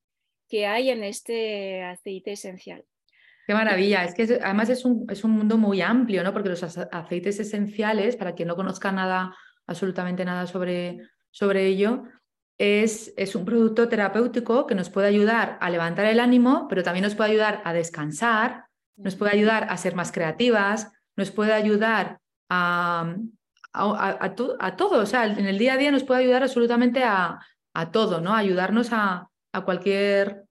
que 0.48 0.66
hay 0.66 0.90
en 0.90 1.02
este 1.02 1.82
aceite 1.82 2.32
esencial. 2.32 2.84
Qué 3.46 3.54
maravilla, 3.54 4.04
es 4.04 4.14
que 4.14 4.38
además 4.42 4.68
es 4.68 4.84
un, 4.84 5.06
es 5.10 5.24
un, 5.24 5.32
mundo 5.32 5.56
muy 5.56 5.80
amplio, 5.80 6.22
¿no? 6.22 6.32
Porque 6.32 6.50
los 6.50 6.62
aceites 6.62 7.40
esenciales, 7.40 8.16
para 8.16 8.34
quien 8.34 8.48
no 8.48 8.56
conozca 8.56 8.92
nada, 8.92 9.34
absolutamente 9.66 10.24
nada 10.24 10.46
sobre, 10.46 10.98
sobre 11.30 11.66
ello, 11.66 12.04
es, 12.58 13.12
es, 13.16 13.34
un 13.34 13.44
producto 13.44 13.88
terapéutico 13.88 14.66
que 14.66 14.74
nos 14.74 14.90
puede 14.90 15.08
ayudar 15.08 15.58
a 15.60 15.70
levantar 15.70 16.06
el 16.06 16.20
ánimo, 16.20 16.66
pero 16.68 16.82
también 16.82 17.02
nos 17.02 17.14
puede 17.14 17.30
ayudar 17.30 17.62
a 17.64 17.72
descansar, 17.72 18.66
nos 18.96 19.16
puede 19.16 19.32
ayudar 19.32 19.66
a 19.70 19.76
ser 19.76 19.96
más 19.96 20.12
creativas, 20.12 20.92
nos 21.16 21.30
puede 21.30 21.52
ayudar 21.52 22.20
a, 22.48 23.16
a, 23.72 24.34
todo, 24.76 25.00
o 25.00 25.06
sea, 25.06 25.26
en 25.26 25.46
el 25.46 25.58
día 25.58 25.74
a 25.74 25.76
día 25.76 25.90
nos 25.90 26.04
puede 26.04 26.22
ayudar 26.22 26.42
absolutamente 26.42 27.02
a, 27.04 27.40
todo, 27.90 28.20
¿no? 28.20 28.34
Ayudarnos 28.34 28.88
a, 28.92 29.30
cualquier, 29.64 30.44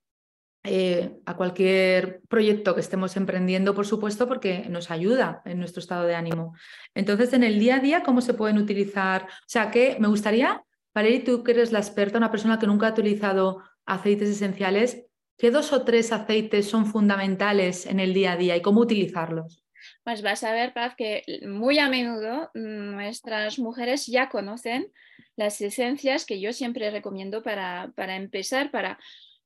eh, 0.64 1.20
a 1.26 1.36
cualquier 1.36 2.22
proyecto 2.28 2.74
que 2.74 2.82
estemos 2.82 3.16
emprendiendo, 3.16 3.76
por 3.76 3.86
supuesto, 3.86 4.28
porque 4.28 4.66
nos 4.70 4.90
ayuda 4.90 5.42
en 5.46 5.60
nuestro 5.60 5.82
estado 5.82 6.06
de 6.06 6.16
ánimo. 6.16 6.56
Entonces, 6.96 7.34
en 7.34 7.44
el 7.44 7.60
día 7.60 7.76
a 7.76 7.80
día, 7.80 8.04
¿cómo 8.04 8.22
se 8.22 8.34
pueden 8.34 8.58
utilizar? 8.58 9.24
O 9.24 9.48
sea, 9.48 9.70
que 9.70 9.98
me 10.00 10.08
gustaría, 10.08 10.64
Valerie, 10.94 11.20
tú 11.20 11.44
que 11.44 11.52
eres 11.52 11.72
la 11.72 11.80
experta, 11.80 12.18
una 12.18 12.32
persona 12.32 12.58
que 12.58 12.68
nunca 12.68 12.88
ha 12.88 12.92
utilizado 12.92 13.62
aceites 13.86 14.30
esenciales, 14.30 15.06
¿qué 15.38 15.52
dos 15.52 15.74
o 15.74 15.84
tres 15.84 16.12
aceites 16.12 16.70
son 16.70 16.86
fundamentales 16.86 17.86
en 17.86 18.00
el 18.00 18.14
día 18.14 18.34
a 18.34 18.38
día 18.38 18.56
y 18.56 18.62
cómo 18.62 18.82
utilizarlos? 18.82 19.64
Pues 20.04 20.22
vas 20.22 20.44
a 20.44 20.54
ver, 20.54 20.74
Paz, 20.74 20.96
que 20.96 21.24
muy 21.48 21.80
a 21.80 21.90
menudo 21.90 22.52
nuestras 22.54 23.60
mujeres 23.60 24.08
ya 24.08 24.30
conocen 24.30 24.92
las 25.36 25.60
esencias 25.62 26.26
que 26.26 26.40
yo 26.40 26.54
siempre 26.54 26.92
recomiendo 26.92 27.42
para, 27.42 27.92
para 27.96 28.16
empezar, 28.16 28.72
para 28.72 29.00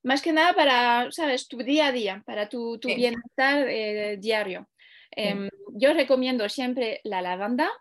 más 0.04 0.22
que 0.22 0.32
nada 0.32 0.54
para, 0.54 1.12
sabes, 1.12 1.48
tu 1.48 1.58
día 1.58 1.88
a 1.88 1.92
día, 1.92 2.24
para 2.26 2.48
tu, 2.48 2.78
tu 2.78 2.90
bienestar 2.90 3.68
eh, 3.68 4.18
diario. 4.18 4.70
Em, 5.12 5.50
yo 5.74 5.94
recomiendo 5.94 6.48
siempre 6.48 7.02
la 7.04 7.22
lavanda, 7.22 7.72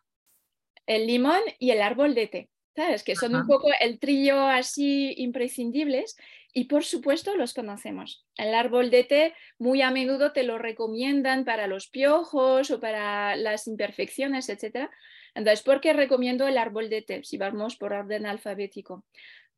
el 0.87 1.07
limón 1.07 1.41
y 1.59 1.71
el 1.71 1.83
árbol 1.83 2.15
de 2.15 2.27
té. 2.29 2.51
¿Sabes? 2.77 3.05
Que 3.05 3.15
son 3.15 3.37
un 3.37 3.47
poco 3.47 3.69
el 3.79 4.01
trillo 4.01 4.49
así 4.49 5.15
imprescindibles 5.19 6.17
y 6.55 6.65
por 6.67 6.85
supuesto 6.85 7.37
los 7.37 7.53
conocemos. 7.53 8.25
El 8.37 8.55
árbol 8.55 8.91
de 8.91 9.03
té 9.05 9.35
muy 9.59 9.83
a 9.83 9.91
menudo 9.91 10.33
te 10.33 10.45
lo 10.45 10.57
recomiendan 10.57 11.45
para 11.45 11.67
los 11.67 11.89
piojos 11.89 12.71
o 12.71 12.81
para 12.81 13.35
las 13.35 13.67
imperfecciones, 13.67 14.49
etc. 14.49 14.89
Entonces, 15.35 15.63
¿por 15.65 15.81
qué 15.81 15.93
recomiendo 15.93 16.47
el 16.47 16.57
árbol 16.57 16.89
de 16.89 17.03
té? 17.03 17.25
Si 17.25 17.37
vamos 17.37 17.77
por 17.77 17.93
orden 17.93 18.25
alfabético. 18.25 19.05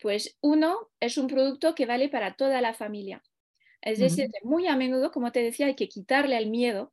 Pues 0.00 0.38
uno 0.40 0.88
es 0.98 1.18
un 1.18 1.26
producto 1.26 1.74
que 1.74 1.86
vale 1.86 2.08
para 2.08 2.34
toda 2.34 2.62
la 2.62 2.72
familia. 2.72 3.22
Es 3.82 3.98
decir, 3.98 4.28
muy 4.42 4.66
a 4.66 4.74
menudo, 4.74 5.12
como 5.12 5.32
te 5.32 5.42
decía, 5.42 5.66
hay 5.66 5.76
que 5.76 5.88
quitarle 5.88 6.36
el 6.38 6.48
miedo 6.48 6.92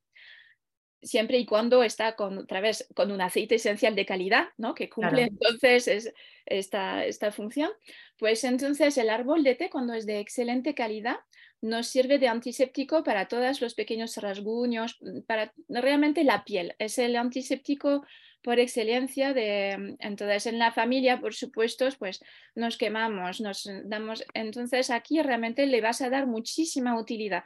siempre 1.04 1.38
y 1.38 1.46
cuando 1.46 1.84
está 1.84 2.16
con, 2.16 2.38
otra 2.38 2.62
vez, 2.62 2.88
con 2.96 3.12
un 3.12 3.22
aceite 3.22 3.56
esencial 3.56 3.96
de 3.96 4.06
calidad, 4.06 4.48
¿no? 4.58 4.74
que 4.74 4.90
cumple 4.90 5.24
entonces 5.24 6.14
esta, 6.46 7.06
esta 7.06 7.32
función, 7.32 7.72
pues 8.18 8.44
entonces 8.44 8.98
el 8.98 9.10
árbol 9.10 9.44
de 9.44 9.56
té, 9.56 9.70
cuando 9.70 9.94
es 9.94 10.06
de 10.06 10.20
excelente 10.20 10.74
calidad, 10.74 11.18
nos 11.62 11.88
sirve 11.88 12.20
de 12.20 12.28
antiséptico 12.28 13.04
para 13.04 13.28
todos 13.28 13.62
los 13.62 13.74
pequeños 13.74 14.18
rasguños, 14.18 15.00
para 15.28 15.54
realmente 15.70 16.24
la 16.24 16.44
piel. 16.44 16.76
Es 16.78 16.98
el 16.98 17.16
antiséptico 17.16 18.06
por 18.44 18.60
excelencia 18.60 19.34
de 19.34 19.96
entonces 20.00 20.46
en 20.46 20.60
la 20.60 20.72
familia 20.72 21.20
por 21.20 21.34
supuesto 21.34 21.88
pues 21.98 22.22
nos 22.56 22.78
quemamos 22.78 23.40
nos 23.40 23.70
damos 23.86 24.24
entonces 24.34 24.90
aquí 24.90 25.22
realmente 25.22 25.66
le 25.66 25.80
vas 25.80 26.02
a 26.02 26.10
dar 26.10 26.28
muchísima 26.28 27.00
utilidad 27.00 27.46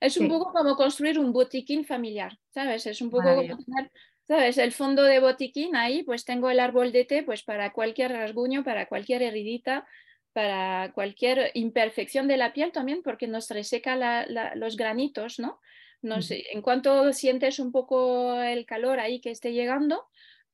es 0.00 0.16
un 0.16 0.28
poco 0.28 0.52
como 0.52 0.76
construir 0.76 1.18
un 1.18 1.32
botiquín 1.32 1.84
familiar, 1.84 2.38
¿sabes? 2.50 2.86
Es 2.86 3.00
un 3.00 3.10
poco 3.10 3.34
como 3.34 3.58
¿sabes? 4.26 4.58
El 4.58 4.72
fondo 4.72 5.02
de 5.02 5.20
botiquín 5.20 5.74
ahí, 5.74 6.02
pues 6.02 6.24
tengo 6.24 6.50
el 6.50 6.60
árbol 6.60 6.92
de 6.92 7.04
té, 7.04 7.22
pues 7.22 7.42
para 7.42 7.72
cualquier 7.72 8.12
rasguño, 8.12 8.62
para 8.62 8.86
cualquier 8.86 9.22
heridita, 9.22 9.86
para 10.34 10.92
cualquier 10.92 11.50
imperfección 11.54 12.28
de 12.28 12.36
la 12.36 12.52
piel 12.52 12.70
también, 12.70 13.02
porque 13.02 13.26
nos 13.26 13.48
reseca 13.48 14.26
los 14.54 14.76
granitos, 14.76 15.38
¿no? 15.38 15.60
no 16.02 16.22
sé, 16.22 16.44
en 16.52 16.62
cuanto 16.62 17.12
sientes 17.12 17.58
un 17.58 17.72
poco 17.72 18.40
el 18.40 18.66
calor 18.66 19.00
ahí 19.00 19.20
que 19.20 19.30
esté 19.30 19.52
llegando, 19.52 20.06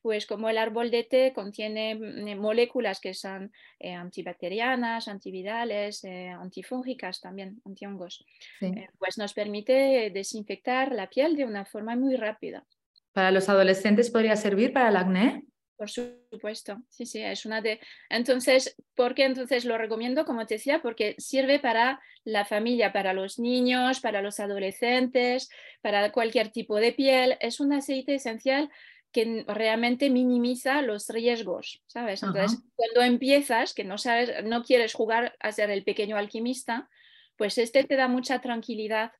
pues 0.04 0.26
como 0.26 0.50
el 0.50 0.58
árbol 0.58 0.90
de 0.90 1.04
té 1.04 1.32
contiene 1.32 1.94
mm, 1.94 2.38
moléculas 2.38 3.00
que 3.00 3.14
son 3.14 3.50
eh, 3.80 3.94
antibacterianas, 3.94 5.08
antivirales, 5.08 6.04
eh, 6.04 6.28
antifúngicas 6.28 7.23
también, 7.23 7.62
antihongos, 7.64 8.23
eh, 8.61 8.88
pues 8.99 9.16
nos 9.16 9.32
permite 9.32 10.11
desinfectar 10.12 10.92
la 10.92 11.08
piel 11.08 11.37
de 11.37 11.46
una 11.46 11.64
forma 11.64 11.96
muy 11.96 12.16
rápida. 12.16 12.66
¿Para 13.14 13.30
los 13.30 13.49
adolescentes 13.49 14.11
podría 14.11 14.37
servir 14.37 14.75
para 14.75 14.90
el 14.90 14.96
acné? 14.96 15.46
Por 15.78 15.88
supuesto, 15.88 16.82
sí, 16.90 17.06
sí, 17.06 17.23
es 17.23 17.46
una 17.46 17.62
de... 17.62 17.80
Entonces, 18.11 18.76
¿por 18.94 19.14
qué 19.14 19.25
entonces 19.25 19.64
lo 19.64 19.78
recomiendo? 19.78 20.26
Como 20.26 20.46
te 20.46 20.56
decía, 20.56 20.82
porque 20.82 21.14
sirve 21.16 21.58
para 21.61 22.00
la 22.25 22.44
familia, 22.44 22.92
para 22.92 23.14
los 23.14 23.38
niños, 23.38 24.00
para 24.00 24.20
los 24.20 24.38
adolescentes, 24.38 25.49
para 25.80 26.12
cualquier 26.12 26.50
tipo 26.50 26.76
de 26.76 26.92
piel. 26.92 27.38
Es 27.40 27.58
un 27.58 27.73
aceite 27.73 28.14
esencial 28.16 28.70
que 29.14 29.44
realmente 29.47 30.11
minimiza 30.11 30.83
los 30.83 31.09
riesgos, 31.09 31.80
¿sabes? 31.87 32.25
Entonces, 32.25 32.61
cuando 32.75 33.02
empiezas, 33.02 33.73
que 33.73 33.85
no 33.85 33.97
sabes, 33.97 34.44
no 34.44 34.64
quieres 34.64 34.92
jugar 34.92 35.37
a 35.38 35.52
ser 35.52 35.71
el 35.71 35.85
pequeño 35.85 36.16
alquimista, 36.16 36.90
pues 37.37 37.56
este 37.59 37.85
te 37.85 37.94
da 37.94 38.09
mucha 38.09 38.40
tranquilidad 38.40 39.12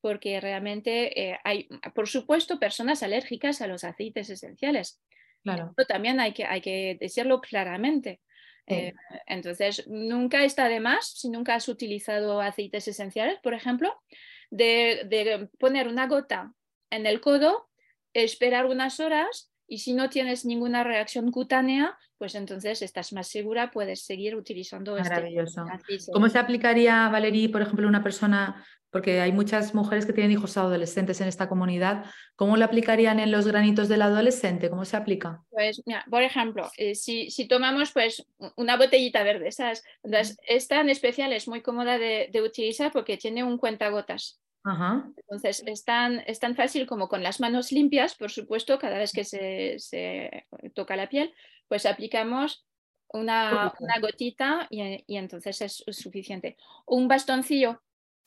porque 0.00 0.40
realmente 0.40 1.20
eh, 1.20 1.38
hay, 1.42 1.68
por 1.96 2.08
supuesto, 2.08 2.60
personas 2.60 3.02
alérgicas 3.02 3.60
a 3.60 3.66
los 3.66 3.82
aceites 3.82 4.30
esenciales. 4.30 5.02
Claro. 5.42 5.74
Pero 5.76 5.86
también 5.86 6.20
hay 6.20 6.32
que, 6.32 6.44
hay 6.44 6.60
que 6.60 6.96
decirlo 7.00 7.40
claramente. 7.40 8.20
Eh, 8.68 8.94
entonces, 9.26 9.84
nunca 9.88 10.44
está 10.44 10.68
de 10.68 10.78
más, 10.78 11.10
si 11.18 11.28
nunca 11.28 11.56
has 11.56 11.68
utilizado 11.68 12.40
aceites 12.40 12.86
esenciales, 12.86 13.40
por 13.42 13.52
ejemplo, 13.52 14.00
de, 14.48 15.02
de 15.08 15.48
poner 15.58 15.88
una 15.88 16.06
gota 16.06 16.54
en 16.90 17.06
el 17.06 17.20
codo 17.20 17.69
esperar 18.14 18.66
unas 18.66 19.00
horas 19.00 19.50
y 19.70 19.78
si 19.78 19.92
no 19.92 20.10
tienes 20.10 20.44
ninguna 20.44 20.82
reacción 20.82 21.30
cutánea, 21.30 21.96
pues 22.18 22.34
entonces 22.34 22.82
estás 22.82 23.12
más 23.12 23.28
segura, 23.28 23.70
puedes 23.70 24.02
seguir 24.04 24.34
utilizando 24.34 24.98
este 24.98 25.08
Maravilloso. 25.08 25.64
¿Cómo 26.12 26.28
se 26.28 26.38
aplicaría, 26.40 27.08
Valerie, 27.08 27.48
por 27.48 27.62
ejemplo, 27.62 27.86
una 27.86 28.02
persona, 28.02 28.66
porque 28.90 29.20
hay 29.20 29.30
muchas 29.30 29.72
mujeres 29.72 30.06
que 30.06 30.12
tienen 30.12 30.32
hijos 30.32 30.56
adolescentes 30.56 31.20
en 31.20 31.28
esta 31.28 31.48
comunidad, 31.48 32.04
¿cómo 32.34 32.56
lo 32.56 32.64
aplicarían 32.64 33.20
en 33.20 33.30
los 33.30 33.46
granitos 33.46 33.88
del 33.88 34.02
adolescente? 34.02 34.68
¿Cómo 34.68 34.84
se 34.84 34.96
aplica? 34.96 35.44
Pues, 35.50 35.80
mira, 35.86 36.04
por 36.10 36.22
ejemplo, 36.22 36.68
eh, 36.76 36.96
si, 36.96 37.30
si, 37.30 37.46
tomamos 37.46 37.92
pues 37.92 38.26
una 38.56 38.76
botellita 38.76 39.22
verde, 39.22 39.52
¿sabes? 39.52 39.84
Entonces, 40.02 40.36
esta 40.48 40.80
en 40.80 40.90
especial 40.90 41.32
es 41.32 41.46
muy 41.46 41.62
cómoda 41.62 41.96
de, 41.96 42.28
de 42.32 42.42
utilizar 42.42 42.90
porque 42.90 43.18
tiene 43.18 43.44
un 43.44 43.56
cuentagotas. 43.56 44.40
Entonces, 44.64 45.62
es 45.66 45.84
tan, 45.84 46.22
es 46.26 46.38
tan, 46.38 46.54
fácil 46.54 46.86
como 46.86 47.08
con 47.08 47.22
las 47.22 47.40
manos 47.40 47.72
limpias, 47.72 48.14
por 48.14 48.30
supuesto, 48.30 48.78
cada 48.78 48.98
vez 48.98 49.12
que 49.12 49.24
se, 49.24 50.46
toca 50.74 50.96
la 50.96 51.08
piel, 51.08 51.32
pues 51.68 51.86
aplicamos 51.86 52.66
una, 53.08 53.72
gotita 54.00 54.66
y, 54.70 55.16
entonces 55.16 55.62
es, 55.62 55.84
suficiente. 55.88 56.56
Un 56.86 57.08
bastoncillo 57.08 57.80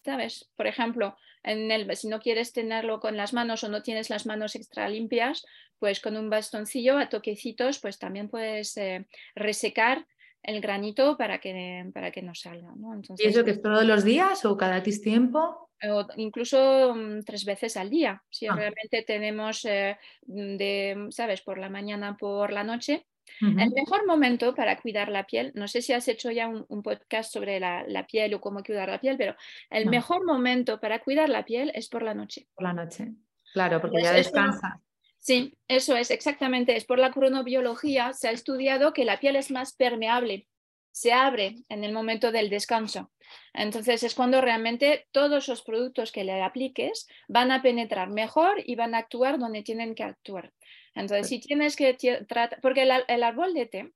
¿sabes? 0.04 0.50
Por 0.56 0.68
ejemplo, 0.68 1.16
en 1.44 1.72
el, 1.72 1.96
si 1.96 2.08
no 2.08 2.20
quieres 2.20 2.54
tenerlo 2.54 3.00
con 3.00 3.18
las 3.18 3.34
manos 3.34 3.63
o 3.63 3.70
no 3.70 3.82
tienes 3.82 4.10
las 4.10 4.25
manos 4.25 4.56
extra 4.56 4.90
limpias, 4.90 5.46
pues 5.80 6.00
con 6.00 6.18
un 6.18 6.30
bastoncillo 6.30 6.98
a 6.98 7.10
toquecitos, 7.10 7.80
pues 7.80 8.00
también 8.00 8.30
puedes 8.30 8.75
eh, 8.78 9.08
resecar 9.36 10.06
el 10.42 10.60
granito 10.60 11.18
para 11.18 11.40
que, 11.40 11.90
para 11.94 12.12
que 12.12 12.22
no 12.22 12.36
salga. 12.36 12.74
¿no? 12.75 13.00
¿Y 13.18 13.28
eso 13.28 13.44
que 13.44 13.52
es 13.52 13.62
todos 13.62 13.86
los 13.86 14.04
días 14.04 14.44
o 14.46 14.58
cada 14.58 14.78
X 14.80 15.02
tiempo? 15.02 15.70
O 15.90 16.08
incluso 16.18 16.94
mm, 16.96 17.24
tres 17.24 17.46
veces 17.46 17.78
al 17.78 17.90
día. 17.90 18.24
Si 18.30 18.48
ah. 18.48 18.56
realmente 18.56 19.04
tenemos, 19.04 19.66
eh, 19.66 19.98
de, 20.22 21.08
¿sabes? 21.10 21.42
Por 21.42 21.58
la 21.58 21.70
mañana, 21.70 22.16
por 22.18 22.52
la 22.52 22.63
noche, 22.63 23.06
el 23.42 23.72
mejor 23.72 24.06
momento 24.06 24.54
para 24.54 24.80
cuidar 24.80 25.10
la 25.10 25.25
piel, 25.25 25.52
no 25.56 25.68
sé 25.68 25.82
si 25.82 25.94
has 25.94 26.08
hecho 26.08 26.32
ya 26.32 26.48
un, 26.48 26.84
podcast 26.84 27.32
sobre 27.32 27.60
la, 27.60 28.06
piel 28.08 28.34
o 28.34 28.42
cómo 28.42 28.63
cuidar 28.63 28.90
la 28.90 29.00
piel, 29.00 29.18
pero 29.18 29.36
el 29.70 29.88
mejor 29.88 30.25
momento 30.25 30.80
para 30.80 31.00
cuidar 31.00 31.30
la 31.30 31.44
piel 31.44 31.72
es 31.74 31.90
por 31.90 32.04
la 32.04 32.13
noche. 32.13 32.48
Por 32.54 32.63
la 32.63 32.74
noche, 32.74 33.13
claro, 33.54 33.82
porque 33.82 34.04
ya 34.04 34.13
descansa. 34.13 34.82
Sí, 35.20 35.58
eso 35.68 35.96
es 35.96 36.12
exactamente, 36.12 36.75
es 36.75 36.86
por 36.86 37.00
la 37.00 37.12
cronobiología, 37.12 38.13
se 38.13 38.28
ha 38.28 38.32
estudiado 38.32 38.94
que 38.94 39.06
la 39.06 39.20
piel 39.20 39.38
es 39.38 39.52
más 39.52 39.74
permeable, 39.74 40.48
se 40.94 41.12
abre 41.12 41.56
en 41.70 41.84
el 41.84 41.92
momento 41.92 42.32
del 42.32 42.50
descanso. 42.50 43.12
Entonces 43.54 44.04
es 44.04 44.14
cuando 44.14 44.42
realmente 44.42 45.08
todos 45.12 45.48
los 45.48 45.64
productos 45.64 46.12
que 46.12 46.24
le 46.24 46.42
apliques 46.42 47.08
van 47.28 47.52
a 47.52 47.64
penetrar 47.64 48.10
mejor 48.10 48.62
y 48.64 48.76
van 48.76 48.94
a 48.94 49.00
actuar 49.00 49.40
donde 49.40 49.64
tienen 49.64 49.96
que 49.96 50.04
actuar. 50.04 50.54
Entonces, 50.96 51.28
si 51.28 51.40
tienes 51.40 51.76
que 51.76 51.96
tratar, 52.28 52.62
porque 52.62 52.84
el, 52.84 53.24
árbol 53.24 53.56
de 53.56 53.66
té, 53.66 53.92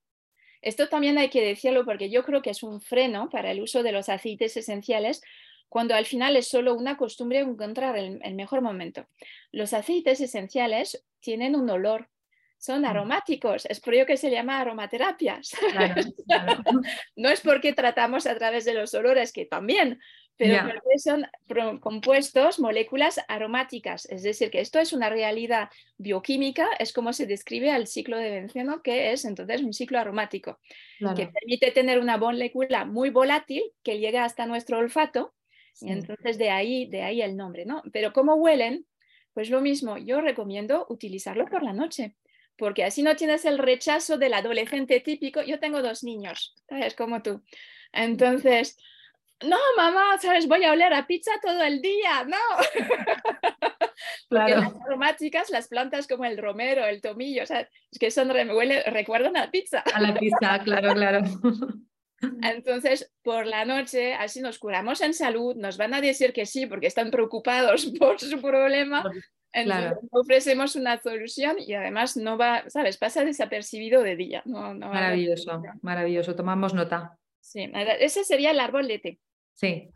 esto 0.64 0.90
también 0.90 1.20
hay 1.20 1.30
que 1.30 1.46
decirlo 1.46 1.86
porque 1.86 2.10
yo 2.10 2.24
creo 2.24 2.42
que 2.42 2.50
es 2.50 2.64
un 2.64 2.82
freno 2.82 3.30
para 3.30 3.52
el 3.52 3.62
uso 3.62 3.84
de 3.84 3.92
los 3.92 4.10
aceites 4.10 4.58
esenciales 4.58 5.22
cuando 5.70 5.94
al 5.94 6.06
final 6.08 6.36
es 6.36 6.48
solo 6.48 6.74
una 6.74 6.98
costumbre 6.98 7.40
encontrar 7.40 7.96
el, 7.96 8.34
mejor 8.34 8.62
momento. 8.62 9.06
Los 9.52 9.74
aceites 9.74 10.20
esenciales 10.20 11.06
tienen 11.20 11.56
un 11.56 11.70
olor, 11.70 12.10
son 12.58 12.82
mm. 12.82 12.86
aromáticos, 12.86 13.66
es 13.66 13.80
por 13.80 13.94
ello 13.94 14.06
que 14.06 14.18
se 14.18 14.32
llama 14.32 14.60
aromaterapias. 14.60 15.52
no 17.16 17.30
es 17.30 17.42
porque 17.42 17.74
tratamos 17.74 18.28
a 18.28 18.36
través 18.36 18.66
de 18.66 18.74
los 18.74 18.94
olores, 18.94 19.32
que 19.32 19.46
también, 19.46 20.00
pero 20.38 20.70
son 20.98 21.28
compuestos, 21.80 22.60
moléculas 22.60 23.20
aromáticas. 23.28 24.06
Es 24.06 24.22
decir, 24.24 24.52
que 24.52 24.62
esto 24.62 24.80
es 24.80 24.94
una 24.94 25.10
realidad 25.10 25.70
bioquímica, 25.98 26.68
es 26.80 26.94
como 26.94 27.12
se 27.12 27.26
describe 27.26 27.72
al 27.72 27.88
ciclo 27.88 28.18
de 28.18 28.30
benceno, 28.30 28.82
que 28.84 29.12
es 29.12 29.26
entonces 29.26 29.64
un 29.64 29.74
ciclo 29.74 30.00
aromático, 30.00 30.60
que 31.16 31.28
permite 31.28 31.72
tener 31.72 32.00
una 32.00 32.18
molécula 32.18 32.86
muy 32.86 33.10
volátil 33.10 33.64
que 33.84 34.00
llega 34.00 34.26
hasta 34.26 34.46
nuestro 34.46 34.78
olfato, 34.78 35.34
y 35.80 35.92
entonces 35.92 36.38
de 36.38 36.50
ahí, 36.50 36.88
de 36.88 37.04
ahí 37.04 37.22
el 37.22 37.36
nombre, 37.36 37.66
¿no? 37.66 37.84
Pero 37.92 38.14
como 38.14 38.36
huelen, 38.36 38.86
pues 39.34 39.50
lo 39.50 39.62
mismo, 39.62 39.98
yo 39.98 40.22
recomiendo 40.22 40.88
utilizarlo 40.90 41.46
por 41.46 41.62
la 41.62 41.74
noche, 41.74 42.16
porque 42.58 42.84
así 42.84 43.04
no 43.04 43.16
tienes 43.16 43.46
el 43.46 43.58
rechazo 43.58 44.18
del 44.18 44.34
adolescente 44.34 45.00
típico. 45.00 45.42
Yo 45.42 45.60
tengo 45.60 45.82
dos 45.82 46.04
niños, 46.04 46.56
¿sabes? 46.68 46.96
Como 46.96 47.22
tú. 47.22 47.42
Entonces 47.94 48.78
no, 49.44 49.58
mamá, 49.76 50.18
¿sabes? 50.20 50.48
Voy 50.48 50.64
a 50.64 50.72
oler 50.72 50.94
a 50.94 51.06
pizza 51.06 51.32
todo 51.42 51.62
el 51.62 51.82
día, 51.82 52.26
no. 52.26 52.38
Claro. 54.30 54.62
las 54.62 54.76
aromáticas, 54.86 55.50
las 55.50 55.70
plantas 55.70 56.06
como 56.08 56.26
el 56.26 56.38
romero, 56.38 56.86
el 56.86 57.02
tomillo, 57.02 57.44
o 57.44 57.46
sea, 57.46 57.62
es 57.62 57.98
que 58.00 58.12
son, 58.12 58.30
huele, 58.52 58.84
recuerdan 58.84 59.38
a 59.38 59.50
pizza. 59.50 59.80
A 59.80 60.02
la 60.02 60.14
pizza, 60.14 60.60
claro, 60.64 60.94
claro. 60.94 61.22
Entonces, 62.42 63.12
por 63.22 63.46
la 63.46 63.66
noche, 63.66 64.14
así 64.14 64.42
nos 64.42 64.58
curamos 64.60 65.02
en 65.02 65.14
salud, 65.14 65.56
nos 65.56 65.78
van 65.78 65.94
a 65.94 66.02
decir 66.02 66.34
que 66.34 66.46
sí, 66.46 66.66
porque 66.66 66.88
están 66.88 67.12
preocupados 67.12 67.86
por 68.00 68.20
su 68.20 68.42
problema. 68.42 69.04
Entonces, 69.54 69.98
ofrecemos 70.12 70.76
una 70.76 70.98
solución 70.98 71.58
y 71.60 71.74
además 71.74 72.18
no 72.18 72.38
va, 72.38 72.70
¿sabes? 72.70 72.98
Pasa 72.98 73.24
desapercibido 73.24 74.04
de 74.04 74.16
día. 74.16 74.44
maravilloso, 74.46 75.62
maravilloso. 75.82 76.36
Tomamos 76.36 76.74
nota. 76.74 77.18
Sí, 77.40 77.72
ese 78.00 78.24
sería 78.24 78.52
el 78.52 78.60
árbol 78.60 78.88
de 78.88 79.00
té. 79.00 79.20
Sí. 79.54 79.90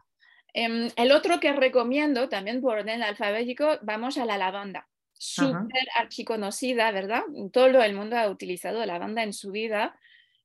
Em, 0.54 0.90
el 0.96 1.12
otro 1.12 1.40
que 1.40 1.54
recomiendo, 1.54 2.30
también 2.30 2.62
por 2.62 2.78
orden 2.78 3.04
alfabético, 3.04 3.80
vamos 3.82 4.18
a 4.18 4.26
la 4.26 4.38
lavanda. 4.38 4.88
Súper 5.14 5.88
archiconocida, 5.96 6.92
¿verdad? 6.92 7.22
Todo 7.54 7.84
el 7.84 7.94
mundo 7.94 8.18
ha 8.18 8.30
utilizado 8.30 8.84
lavanda 8.86 9.22
en 9.22 9.34
su 9.34 9.52
vida 9.52 9.96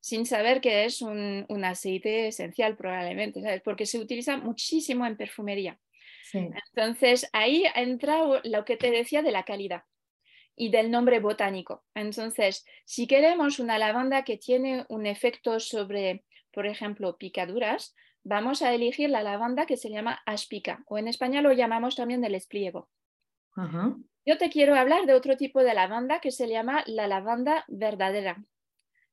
sin 0.07 0.25
saber 0.25 0.61
que 0.61 0.85
es 0.85 1.03
un, 1.03 1.65
aceite 1.65 2.29
esencial 2.29 2.77
probablemente, 2.77 3.43
¿sabes? 3.43 3.61
Porque 3.63 3.87
se 3.87 3.99
utiliza 3.99 4.37
muchísimo 4.37 5.05
en 5.05 5.17
perfumería. 5.17 5.81
Entonces, 6.33 7.29
ahí 7.33 7.65
entra 7.75 8.21
lo 8.45 8.65
que 8.65 8.77
te 8.77 8.93
decía 8.93 9.23
de 9.23 9.33
la 9.33 9.43
calidad 9.43 9.83
y 10.55 10.71
del 10.71 10.93
nombre 10.93 11.19
botánico. 11.19 11.83
Entonces, 11.93 12.65
si 12.85 13.09
queremos 13.09 13.59
una 13.59 13.79
lavanda 13.79 14.23
que 14.23 14.37
tiene 14.37 14.87
un 14.89 15.07
efecto 15.07 15.59
sobre, 15.59 16.23
por 16.53 16.69
ejemplo, 16.69 17.19
picaduras, 17.19 17.97
vamos 18.23 18.63
a 18.63 18.73
elegir 18.73 19.11
la 19.11 19.25
lavanda 19.25 19.67
que 19.67 19.77
se 19.77 19.91
llama 19.91 20.23
aspica 20.25 20.85
o 20.87 20.99
en 20.99 21.09
español 21.09 21.43
lo 21.43 21.53
llamamos 21.53 21.97
también 21.97 22.21
del 22.21 22.37
espliego. 22.37 22.89
Yo 24.25 24.39
te 24.39 24.51
quiero 24.51 24.77
hablar 24.77 25.07
de 25.07 25.15
otro 25.15 25.37
tipo 25.37 25.65
de 25.65 25.75
lavanda 25.75 26.21
que 26.21 26.31
se 26.31 26.47
llama 26.47 26.85
la 26.87 27.09
lavanda 27.09 27.65
verdadera. 27.67 28.45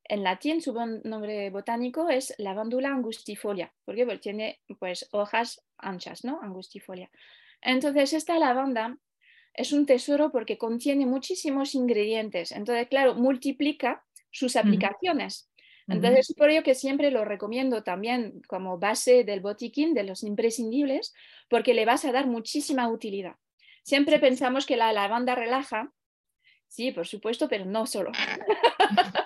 En 0.06 0.24
latín 0.24 0.62
su 0.62 0.74
nombre 1.04 1.50
botánico 1.50 2.10
es 2.10 2.34
lavandula 2.38 2.90
angustifolia, 2.90 3.74
porque 3.86 4.06
pues, 4.06 4.20
tiene 4.20 4.60
pues, 4.80 5.08
hojas 5.12 5.64
anchas, 5.78 6.26
¿no? 6.26 6.42
Angustifolia. 6.42 7.10
Entonces 7.62 8.14
esta 8.14 8.38
lavanda 8.38 8.98
es 9.54 9.72
un 9.72 9.86
tesoro 9.86 10.32
porque 10.32 10.58
contiene 10.58 11.06
muchísimos 11.06 11.76
ingredientes. 11.76 12.52
Entonces, 12.52 12.88
claro, 12.88 13.16
multiplica 13.16 14.04
sus 14.32 14.56
aplicaciones. 14.56 15.50
Entonces, 15.88 16.34
por 16.38 16.50
ello 16.50 16.64
que 16.64 16.76
siempre 16.76 17.12
lo 17.12 17.26
recomiendo 17.26 17.84
también 17.84 18.42
como 18.48 18.80
base 18.80 19.24
del 19.24 19.42
botiquín, 19.42 19.94
de 19.94 20.04
los 20.04 20.24
imprescindibles, 20.24 21.14
porque 21.50 21.74
le 21.74 21.86
vas 21.86 22.06
a 22.06 22.12
dar 22.12 22.26
muchísima 22.26 22.88
utilidad. 22.88 23.36
Siempre 23.84 24.18
pensamos 24.20 24.66
que 24.66 24.78
la 24.78 24.94
lavanda 24.94 25.36
relaja, 25.36 25.92
sí, 26.68 26.92
por 26.92 27.06
supuesto, 27.06 27.50
pero 27.50 27.66
no 27.66 27.86
solo. 27.86 28.12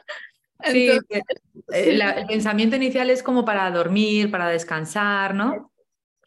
sí, 0.63 0.89
eh, 0.89 1.23
el 1.71 2.27
pensamiento 2.27 2.75
inicial 2.75 3.09
es 3.09 3.23
como 3.23 3.45
para 3.45 3.69
dormir, 3.71 4.31
para 4.31 4.49
descansar, 4.49 5.33
¿no? 5.33 5.71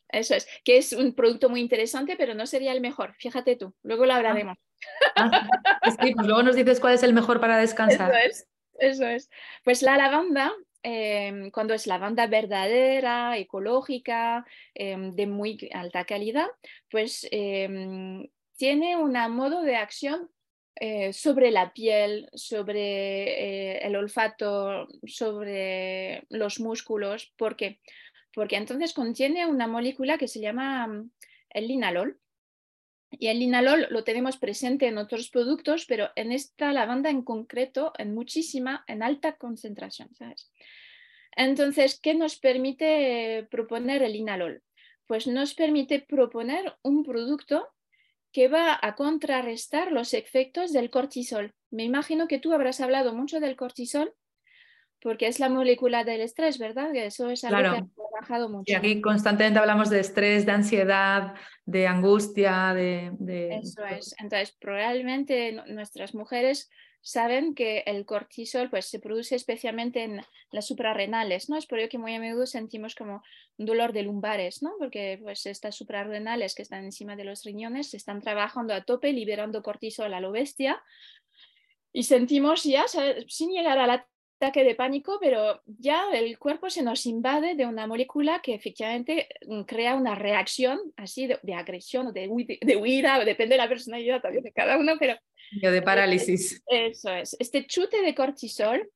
Eso 0.09 0.35
es, 0.35 0.47
que 0.65 0.77
es 0.77 0.93
un 0.93 1.15
producto 1.15 1.49
muy 1.49 1.61
interesante, 1.61 2.17
pero 2.17 2.35
no 2.35 2.47
sería 2.47 2.73
el 2.73 2.81
mejor. 2.81 3.15
Fíjate 3.19 3.57
tú, 3.57 3.75
luego 3.83 4.07
lo 4.07 4.13
ah. 4.13 4.17
hablaremos. 4.17 4.59
Ah, 5.15 5.49
sí, 6.01 6.15
pues 6.15 6.27
luego 6.27 6.43
nos 6.43 6.57
dices 6.57 6.81
cuál 6.81 6.95
es 6.95 7.03
el 7.03 7.13
mejor 7.13 7.41
para 7.41 7.59
descansar. 7.59 8.11
Eso 8.11 8.27
es. 8.27 8.49
Eso 8.81 9.07
es. 9.07 9.31
Pues 9.63 9.83
la 9.83 9.97
lavanda, 9.97 10.53
em, 10.83 11.51
cuando 11.51 11.75
es 11.75 11.87
lavanda 11.87 12.27
verdadera, 12.27 13.37
ecológica, 13.37 14.47
em, 14.75 15.11
de 15.11 15.27
muy 15.27 15.71
alta 15.75 16.05
calidad, 16.05 16.49
pues 16.91 17.29
em, 17.31 18.27
tiene 18.57 18.97
un 18.97 19.13
modo 19.31 19.63
de 19.63 19.77
acción 19.77 20.31
eh, 20.77 21.13
sobre 21.13 21.51
la 21.51 21.73
piel, 21.73 22.29
sobre 22.33 23.75
eh, 23.75 23.87
el 23.87 23.97
olfato, 23.97 24.89
sobre 25.07 26.25
los 26.31 26.61
músculos. 26.61 27.33
¿Por 27.37 27.57
qué? 27.57 27.81
Porque 28.33 28.57
entonces 28.57 28.95
contiene 28.95 29.47
una 29.47 29.67
molécula 29.67 30.17
que 30.17 30.29
se 30.29 30.41
llama 30.41 30.87
mm, 30.87 31.11
el 31.51 31.69
linalol. 31.69 32.19
Y 33.11 33.27
el 33.27 33.41
linalol 33.41 33.89
lo 33.91 34.05
tenemos 34.05 34.37
presente 34.37 34.87
en 34.87 34.97
otros 34.97 35.31
productos, 35.31 35.85
pero 35.87 36.11
en 36.15 36.31
esta 36.31 36.73
lavanda 36.73 37.11
en 37.11 37.23
concreto, 37.23 37.93
en 37.99 38.15
muchísima, 38.15 38.85
en 38.87 39.03
alta 39.03 39.37
concentración. 39.37 40.15
¿sabes? 40.15 40.51
Entonces, 41.37 41.99
¿qué 42.01 42.15
nos 42.15 42.39
permite 42.39 43.49
proponer 43.51 44.03
el 44.03 44.13
linalol? 44.13 44.63
Pues 45.07 45.27
nos 45.27 45.55
permite 45.55 46.01
proponer 46.01 46.77
un 46.83 47.03
producto 47.03 47.69
que 48.33 48.49
va 48.49 48.79
a 48.81 48.95
contrarrestar 48.95 49.93
los 49.93 50.15
efectos 50.15 50.73
del 50.73 50.91
cortisol. 50.91 51.55
Me 51.71 51.85
imagino 51.85 52.29
que 52.29 52.39
tú 52.39 52.53
habrás 52.53 52.81
hablado 52.81 53.15
mucho 53.15 53.41
del 53.41 53.57
cortisol 53.57 54.15
porque 55.03 55.27
es 55.27 55.41
la 55.41 55.49
molécula 55.49 56.05
del 56.05 56.21
estrés, 56.21 56.59
¿verdad? 56.59 56.95
eso 56.95 57.31
es 57.31 57.43
algo 57.45 57.73
que 57.73 57.79
ha 57.79 58.11
trabajado 58.11 58.51
mucho. 58.51 58.71
Y 58.71 58.75
aquí 58.75 59.01
constantemente 59.01 59.59
hablamos 59.59 59.89
de 59.89 60.01
estrés, 60.01 60.45
de 60.45 60.53
ansiedad, 60.53 61.35
de 61.65 61.87
angustia, 61.87 62.75
de... 62.75 63.11
Eso 63.63 63.85
es. 63.87 64.15
Entonces, 64.19 64.55
probablemente 64.61 65.53
nuestras 65.69 66.15
mujeres 66.15 66.71
saben 67.03 67.55
que 67.55 67.83
el 67.87 68.05
cortisol 68.05 68.71
pues, 68.71 68.87
se 68.87 68.99
produce 68.99 69.35
especialmente 69.35 70.05
en 70.05 70.21
las 70.51 70.67
suprarrenales, 70.67 71.49
¿no? 71.49 71.57
Es 71.57 71.67
por 71.67 71.79
ello 71.79 71.89
que 71.89 71.99
muy 71.99 72.15
a 72.15 72.21
menudo 72.21 72.47
sentimos 72.47 72.95
como 72.95 73.23
un 73.57 73.67
dolor 73.67 73.93
de 73.93 74.03
lumbares, 74.03 74.63
¿no? 74.63 74.75
Porque 74.79 75.19
pues, 75.23 75.47
estas 75.47 75.77
suprarrenales 75.77 76.55
que 76.55 76.63
están 76.63 76.85
encima 76.85 77.17
de 77.17 77.25
los 77.25 77.45
riñones 77.45 77.91
se 77.91 77.97
están 77.97 78.21
trabajando 78.21 78.75
a 78.75 78.85
tope, 78.85 79.13
liberando 79.13 79.63
cortisol 79.63 80.13
a 80.13 80.21
lo 80.21 80.33
bestia, 80.33 80.83
y 81.93 82.05
sentimos 82.05 82.63
ya, 82.65 82.85
sin 83.29 83.51
llegar 83.51 83.79
a 83.79 83.87
la 83.87 84.07
ataque 84.41 84.65
de 84.65 84.75
pánico, 84.75 85.19
pero 85.21 85.61
ya 85.67 86.11
el 86.15 86.39
cuerpo 86.39 86.71
se 86.71 86.83
nos 86.83 87.05
invade 87.05 87.55
de 87.55 87.67
una 87.67 87.87
molécula 87.87 88.41
que 88.43 88.55
efectivamente 88.55 89.29
mm, 89.47 89.63
crea 89.63 89.95
una 89.95 90.15
reacción 90.15 90.81
así 90.97 91.27
de, 91.27 91.55
agresión 91.55 92.07
o 92.07 92.13
de, 92.13 92.27
huida, 92.29 93.23
depende 93.23 93.55
de 93.55 93.59
la 93.59 93.69
personalidad 93.69 94.23
también 94.23 94.43
de 94.43 94.53
cada 94.53 94.79
uno, 94.79 94.95
pero... 94.99 95.15
de 95.61 95.77
eh, 95.77 95.83
parálisis. 95.83 96.63
Eso 96.67 97.13
es. 97.13 97.37
Este 97.39 97.67
chute 97.67 98.01
de 98.01 98.15
cortisol 98.15 98.91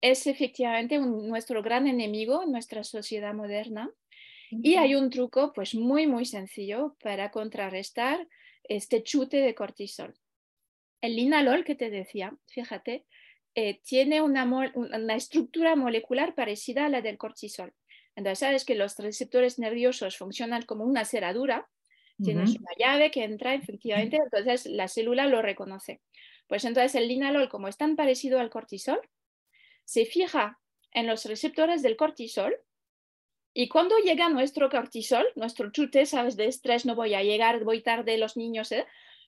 es 0.00 0.26
efectivamente 0.26 0.98
nuestro 0.98 1.62
gran 1.62 1.86
enemigo 1.86 2.42
en 2.42 2.50
nuestra 2.50 2.82
sociedad 2.82 3.32
moderna. 3.32 3.90
Y 4.50 4.74
hay 4.74 4.96
un 4.96 5.10
truco 5.10 5.52
pues 5.52 5.76
muy, 5.76 6.08
muy 6.08 6.24
sencillo 6.24 6.96
para 7.00 7.30
contrarrestar 7.30 8.26
este 8.64 9.04
chute 9.04 9.36
de 9.36 9.54
cortisol. 9.54 10.12
El 11.00 11.14
linalol 11.14 11.62
que 11.64 11.76
te 11.76 11.88
decía, 11.88 12.36
fíjate, 12.48 13.06
eh, 13.54 13.80
tiene 13.82 14.20
una, 14.22 14.44
una, 14.74 15.14
estructura 15.14 15.76
molecular 15.76 16.34
parecida 16.34 16.86
a 16.86 16.88
la 16.88 17.02
del 17.02 17.18
cortisol. 17.18 17.72
Entonces, 18.14 18.38
sabes 18.38 18.64
que 18.64 18.74
los 18.74 18.96
receptores 18.98 19.58
nerviosos 19.58 20.16
funcionan 20.16 20.62
como 20.62 20.84
una 20.84 21.04
cerradura, 21.04 21.68
tienes 22.22 22.50
una 22.50 22.70
llave 22.78 23.10
que 23.10 23.24
entra 23.24 23.54
efectivamente, 23.54 24.18
entonces 24.22 24.66
la 24.66 24.88
célula 24.88 25.26
lo 25.26 25.40
reconoce. 25.40 26.02
Pues 26.48 26.64
entonces 26.64 26.94
el 26.94 27.08
linalol, 27.08 27.48
como 27.48 27.66
es 27.66 27.78
tan 27.78 27.96
parecido 27.96 28.40
al 28.40 28.50
cortisol, 28.50 29.00
se 29.84 30.04
fija 30.04 30.58
en 30.92 31.06
los 31.06 31.24
receptores 31.24 31.82
del 31.82 31.96
cortisol 31.96 32.54
y 33.52 33.68
cuando 33.68 33.96
llega 33.98 34.28
nuestro 34.28 34.70
cortisol, 34.70 35.26
nuestro 35.34 35.70
chute, 35.72 36.06
sabes, 36.06 36.36
de 36.36 36.46
estrés, 36.46 36.86
no 36.86 36.94
voy 36.94 37.14
a 37.14 37.22
llegar, 37.22 37.64
voy 37.64 37.82
tarde, 37.82 38.16
los 38.16 38.36
niños, 38.36 38.70
¿eh? 38.70 38.86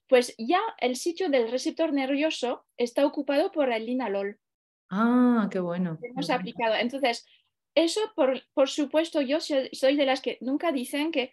Pues 0.09 0.35
ya 0.39 0.61
el 0.79 0.97
sitio 0.97 1.29
del 1.29 1.51
receptor 1.51 1.93
nervioso 1.93 2.65
está 2.77 3.07
ocupado 3.07 3.53
por 3.53 3.73
el 3.73 3.87
linalol. 3.87 4.39
Ah, 4.91 5.49
qué 5.51 5.59
bueno. 5.61 5.99
Hemos 6.03 6.31
aplicado. 6.31 6.75
Entonces, 6.75 7.27
eso, 7.75 8.01
por, 8.15 8.43
por 8.53 8.69
supuesto, 8.69 9.21
yo 9.21 9.39
soy 9.41 9.97
de 9.97 10.07
las 10.07 10.21
que 10.21 10.39
nunca 10.41 10.73
dicen 10.73 11.11
que 11.11 11.33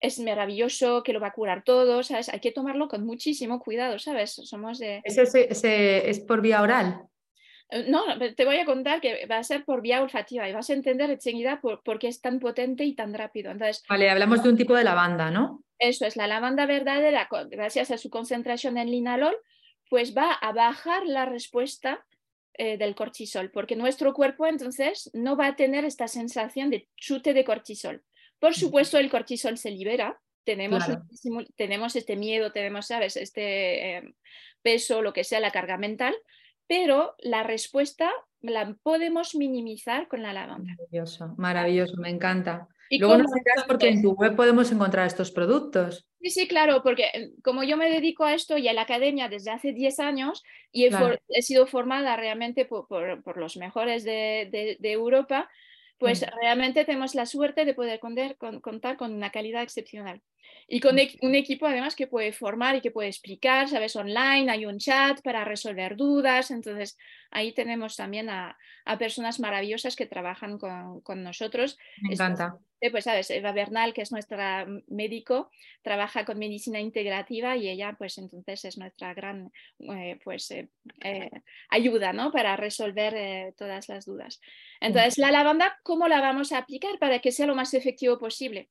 es 0.00 0.18
maravilloso, 0.20 1.02
que 1.02 1.12
lo 1.12 1.20
va 1.20 1.28
a 1.28 1.32
curar 1.32 1.64
todo, 1.64 2.02
¿sabes? 2.02 2.28
Hay 2.28 2.40
que 2.40 2.52
tomarlo 2.52 2.88
con 2.88 3.04
muchísimo 3.04 3.58
cuidado, 3.60 3.98
¿sabes? 3.98 4.32
Somos 4.32 4.78
de... 4.78 5.02
es 5.04 6.20
por 6.20 6.40
vía 6.40 6.62
oral? 6.62 7.08
Eh, 7.70 7.86
no, 7.88 8.02
te 8.36 8.44
voy 8.44 8.56
a 8.58 8.64
contar 8.64 9.00
que 9.00 9.26
va 9.26 9.38
a 9.38 9.44
ser 9.44 9.64
por 9.64 9.82
vía 9.82 10.02
olfativa 10.02 10.48
y 10.48 10.52
vas 10.52 10.70
a 10.70 10.74
entender 10.74 11.10
enseguida 11.10 11.60
por, 11.60 11.82
por 11.82 11.98
qué 11.98 12.08
es 12.08 12.20
tan 12.20 12.38
potente 12.38 12.84
y 12.84 12.94
tan 12.94 13.12
rápido. 13.12 13.50
Entonces, 13.50 13.82
vale, 13.88 14.08
hablamos 14.10 14.42
de 14.42 14.48
un 14.50 14.56
tipo 14.56 14.74
de 14.74 14.84
lavanda, 14.84 15.30
¿no? 15.30 15.64
Eso 15.78 16.06
es, 16.06 16.16
la 16.16 16.26
lavanda 16.26 16.66
verdadera, 16.66 17.28
gracias 17.50 17.90
a 17.90 17.98
su 17.98 18.10
concentración 18.10 18.78
en 18.78 18.90
linalol, 18.90 19.36
pues 19.88 20.16
va 20.16 20.32
a 20.32 20.52
bajar 20.52 21.06
la 21.06 21.24
respuesta 21.24 22.04
eh, 22.54 22.76
del 22.76 22.94
cortisol, 22.94 23.50
porque 23.50 23.76
nuestro 23.76 24.12
cuerpo 24.12 24.46
entonces 24.46 25.10
no 25.14 25.36
va 25.36 25.46
a 25.46 25.56
tener 25.56 25.84
esta 25.84 26.08
sensación 26.08 26.70
de 26.70 26.88
chute 26.96 27.32
de 27.32 27.44
cortisol. 27.44 28.02
Por 28.40 28.54
supuesto, 28.54 28.98
el 28.98 29.10
cortisol 29.10 29.56
se 29.58 29.70
libera, 29.70 30.20
tenemos, 30.44 30.84
tenemos 31.56 31.94
este 31.94 32.16
miedo, 32.16 32.52
tenemos, 32.52 32.86
¿sabes?, 32.86 33.16
este 33.16 33.96
em, 33.96 34.14
peso, 34.62 35.02
lo 35.02 35.12
que 35.12 35.24
sea, 35.24 35.40
la 35.40 35.50
carga 35.50 35.76
mental, 35.76 36.14
pero 36.66 37.14
la 37.18 37.42
respuesta 37.42 38.10
la 38.40 38.76
podemos 38.82 39.34
minimizar 39.34 40.08
con 40.08 40.22
la 40.22 40.32
lavanda. 40.32 40.74
Maravilloso, 40.76 41.34
maravilloso, 41.36 41.96
me 41.98 42.10
encanta. 42.10 42.68
¿Y 42.90 42.98
Luego 42.98 43.18
nos 43.18 43.32
dirás 43.32 43.64
porque 43.66 43.88
en 43.88 44.02
tu 44.02 44.12
web 44.12 44.34
podemos 44.34 44.70
encontrar 44.72 45.06
estos 45.06 45.30
productos. 45.30 46.06
Sí, 46.20 46.30
sí, 46.30 46.48
claro, 46.48 46.82
porque 46.82 47.04
eh, 47.12 47.30
como 47.42 47.62
yo 47.62 47.76
me 47.76 47.90
dedico 47.90 48.24
a 48.24 48.34
esto 48.34 48.56
y 48.58 48.68
a 48.68 48.72
la 48.72 48.82
academia 48.82 49.28
desde 49.28 49.50
hace 49.50 49.72
10 49.72 50.00
años 50.00 50.42
y 50.72 50.86
he, 50.86 51.42
sido 51.42 51.66
formada 51.66 52.16
realmente 52.16 52.64
por, 52.64 53.36
los 53.36 53.56
mejores 53.56 54.04
de, 54.04 54.78
Europa, 54.82 55.48
pues 55.98 56.22
mm. 56.22 56.26
realmente 56.40 56.84
tenemos 56.84 57.14
la 57.14 57.26
suerte 57.26 57.64
de 57.64 57.74
poder 57.74 58.00
contar 58.00 58.96
con 58.96 59.12
una 59.12 59.30
calidad 59.30 59.62
excepcional. 59.62 60.22
Y 60.70 60.80
con 60.80 60.96
un 61.22 61.34
equipo 61.34 61.66
además 61.66 61.96
que 61.96 62.06
puede 62.06 62.32
formar 62.32 62.76
y 62.76 62.82
que 62.82 62.90
puede 62.90 63.08
explicar, 63.08 63.68
¿sabes? 63.68 63.96
Online, 63.96 64.50
hay 64.50 64.66
un 64.66 64.78
chat 64.78 65.22
para 65.22 65.44
resolver 65.44 65.96
dudas. 65.96 66.50
Entonces, 66.50 66.98
ahí 67.30 67.54
tenemos 67.54 67.96
también 67.96 68.28
a, 68.28 68.56
personas 68.98 69.40
maravillosas 69.40 69.96
que 69.96 70.04
trabajan 70.06 70.58
con, 70.58 71.22
nosotros. 71.22 71.78
Me 72.02 72.12
encanta. 72.12 72.58
Pues, 72.90 73.04
¿sabes? 73.04 73.30
Eva 73.30 73.52
Bernal, 73.52 73.92
que 73.92 74.02
es 74.02 74.12
nuestra 74.12 74.66
médico, 74.86 75.50
trabaja 75.82 76.24
con 76.24 76.38
medicina 76.38 76.80
integrativa 76.80 77.56
y 77.56 77.68
ella, 77.68 77.96
pues, 77.98 78.18
entonces 78.18 78.64
es 78.64 78.78
nuestra 78.78 79.14
gran, 79.14 79.52
eh, 79.80 80.18
pues, 80.22 80.50
eh, 80.50 80.68
eh, 81.02 81.30
ayuda, 81.70 82.12
¿no? 82.12 82.30
Para 82.30 82.56
resolver 82.56 83.54
todas 83.56 83.88
las 83.88 84.06
dudas. 84.06 84.40
Entonces, 84.80 85.18
la 85.18 85.30
lavanda, 85.30 85.78
¿cómo 85.82 86.08
la 86.08 86.20
vamos 86.20 86.52
a 86.52 86.58
aplicar 86.58 86.98
para 86.98 87.18
que 87.18 87.32
sea 87.32 87.46
lo 87.46 87.54
más 87.54 87.74
efectivo 87.74 88.18
posible? 88.18 88.68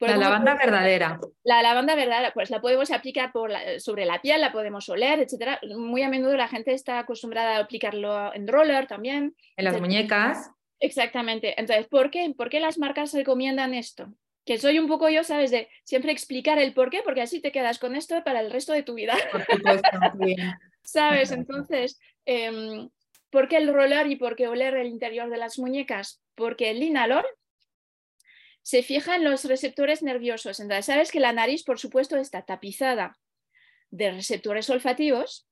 la 0.00 0.16
lavanda 0.16 0.54
verdadera. 0.54 1.18
La 1.42 1.60
lavanda 1.60 1.96
verdadera, 1.96 2.32
pues 2.32 2.50
la 2.50 2.60
podemos 2.60 2.90
aplicar 2.92 3.32
sobre 3.78 4.04
la 4.04 4.20
piel, 4.20 4.40
la 4.40 4.52
podemos 4.52 4.88
oler, 4.88 5.18
etcétera. 5.18 5.58
Muy 5.76 6.02
a 6.02 6.08
menudo 6.08 6.36
la 6.36 6.46
gente 6.46 6.72
está 6.72 7.00
acostumbrada 7.00 7.56
a 7.56 7.60
aplicarlo 7.60 8.32
en 8.32 8.46
roller 8.46 8.86
también. 8.86 9.34
En 9.56 9.64
las 9.64 9.80
muñecas. 9.80 10.52
Exactamente. 10.80 11.58
Entonces, 11.60 11.86
¿por 11.88 12.10
qué? 12.10 12.32
¿Por 12.36 12.50
qué 12.50 12.60
las 12.60 12.78
marcas 12.78 13.12
recomiendan 13.12 13.74
esto? 13.74 14.12
Que 14.44 14.58
soy 14.58 14.78
un 14.78 14.88
poco 14.88 15.08
yo, 15.08 15.24
¿sabes? 15.24 15.50
De 15.50 15.68
siempre 15.84 16.12
explicar 16.12 16.58
el 16.58 16.72
por 16.72 16.90
qué, 16.90 17.02
porque 17.04 17.22
así 17.22 17.40
te 17.40 17.52
quedas 17.52 17.78
con 17.78 17.96
esto 17.96 18.22
para 18.24 18.40
el 18.40 18.50
resto 18.50 18.72
de 18.72 18.82
tu 18.82 18.94
vida. 18.94 19.14
¿Sabes? 20.82 21.32
Entonces, 21.32 22.00
em, 22.24 22.88
¿por 23.30 23.48
qué 23.48 23.56
el 23.56 23.72
roller 23.72 24.06
y 24.06 24.16
por 24.16 24.36
qué 24.36 24.48
oler 24.48 24.74
el 24.76 24.86
interior 24.86 25.28
de 25.28 25.36
las 25.36 25.58
muñecas? 25.58 26.22
Porque 26.34 26.70
el 26.70 26.80
linalol 26.80 27.26
se 28.62 28.82
fija 28.82 29.16
en 29.16 29.24
los 29.24 29.44
receptores 29.44 30.02
nerviosos. 30.02 30.60
Entonces, 30.60 30.86
sabes 30.86 31.10
que 31.10 31.20
la 31.20 31.32
nariz, 31.32 31.64
por 31.64 31.78
supuesto, 31.78 32.16
está 32.16 32.42
tapizada 32.42 33.18
de 33.90 34.10
receptores 34.12 34.68
olfativos, 34.70 35.48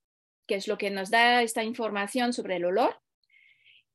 que 0.46 0.54
es 0.54 0.68
lo 0.68 0.78
que 0.78 0.90
nos 0.90 1.10
da 1.10 1.42
esta 1.42 1.64
información 1.64 2.32
sobre 2.32 2.56
el 2.56 2.64
olor, 2.64 3.00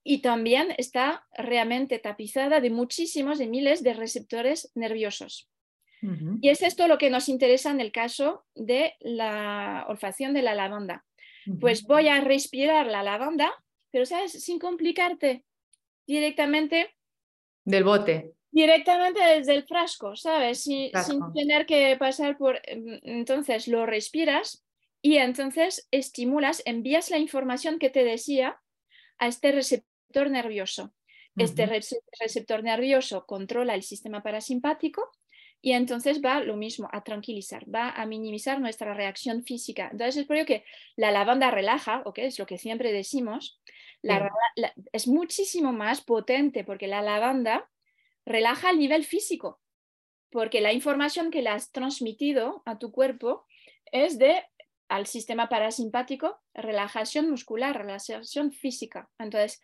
y 0.04 0.22
también 0.22 0.74
está 0.78 1.28
realmente 1.34 2.00
tapizada 2.00 2.60
de 2.60 2.70
muchísimos, 2.70 3.38
de 3.38 3.48
miles 3.48 3.84
de 3.84 3.94
receptores 3.94 4.72
nerviosos. 4.76 5.48
Y 6.42 6.50
es 6.50 6.64
esto 6.64 6.88
lo 6.88 6.98
que 6.98 7.12
nos 7.12 7.30
interesa 7.30 7.70
en 7.70 7.80
el 7.80 7.92
caso 7.92 8.44
de 8.56 8.96
la 9.02 9.86
olfacción 9.88 10.34
de 10.34 10.42
la 10.42 10.56
lavanda. 10.56 11.06
Pues 11.60 11.84
voy 11.84 12.08
a 12.08 12.22
respirar 12.22 12.88
la 12.88 13.04
lavanda, 13.04 13.54
pero 13.92 14.08
sabes, 14.08 14.32
sin 14.32 14.58
complicarte, 14.58 15.46
directamente 16.08 16.96
del 17.64 17.84
bote 17.84 18.34
directamente 18.52 19.22
desde 19.24 19.56
el 19.56 19.64
frasco, 19.64 20.16
¿sabes? 20.16 20.64
Sin, 20.64 20.92
tener 21.34 21.66
que 21.66 21.96
pasar 21.98 22.38
por... 22.38 22.60
Em, 22.64 23.00
entonces 23.04 23.68
lo 23.68 23.86
respiras 23.86 24.64
y 25.02 25.18
entonces 25.18 25.88
estimulas, 25.92 26.62
envías 26.66 27.10
la 27.10 27.18
información 27.18 27.80
que 27.80 27.90
te 27.90 28.04
decía 28.04 28.62
a 29.18 29.28
este 29.28 29.52
receptor 29.52 29.91
nervioso. 30.30 30.94
Este 31.38 31.66
receptor 32.20 32.62
nervioso 32.64 33.26
controla 33.26 33.74
el 33.74 33.84
sistema 33.84 34.22
parasimpático 34.22 35.10
y 35.62 35.74
entonces 35.74 36.22
va 36.22 36.42
lo 36.42 36.58
mismo, 36.58 36.90
a 36.92 37.04
tranquilizar, 37.04 37.64
va 37.74 37.92
a 37.92 38.06
minimizar 38.06 38.60
nuestra 38.60 38.94
reacción 38.94 39.44
física. 39.44 39.90
Entonces 39.92 40.18
es 40.18 40.26
por 40.26 40.36
ello 40.36 40.46
que 40.46 40.66
la 40.96 41.12
lavanda 41.12 41.52
relaja, 41.52 42.02
¿ok? 42.06 42.18
Es 42.20 42.40
lo 42.40 42.46
que 42.46 42.58
siempre 42.58 42.92
decimos. 42.92 43.62
es 44.92 45.08
muchísimo 45.08 45.72
más 45.72 46.02
potente 46.02 46.64
porque 46.64 46.88
la 46.88 47.02
lavanda 47.02 47.70
relaja 48.26 48.70
a 48.70 48.74
nivel 48.74 49.06
físico, 49.06 49.62
porque 50.32 50.62
la 50.62 50.74
información 50.74 51.30
que 51.30 51.42
le 51.44 51.50
has 51.50 51.72
transmitido 51.72 52.64
a 52.66 52.80
tu 52.80 52.92
cuerpo 52.92 53.46
es 53.92 54.18
de 54.18 54.44
al 54.90 55.06
sistema 55.06 55.48
parasimpático, 55.48 56.42
relajación 56.54 57.30
muscular, 57.30 57.78
relajación 57.78 58.52
física. 58.52 59.10
Entonces, 59.18 59.62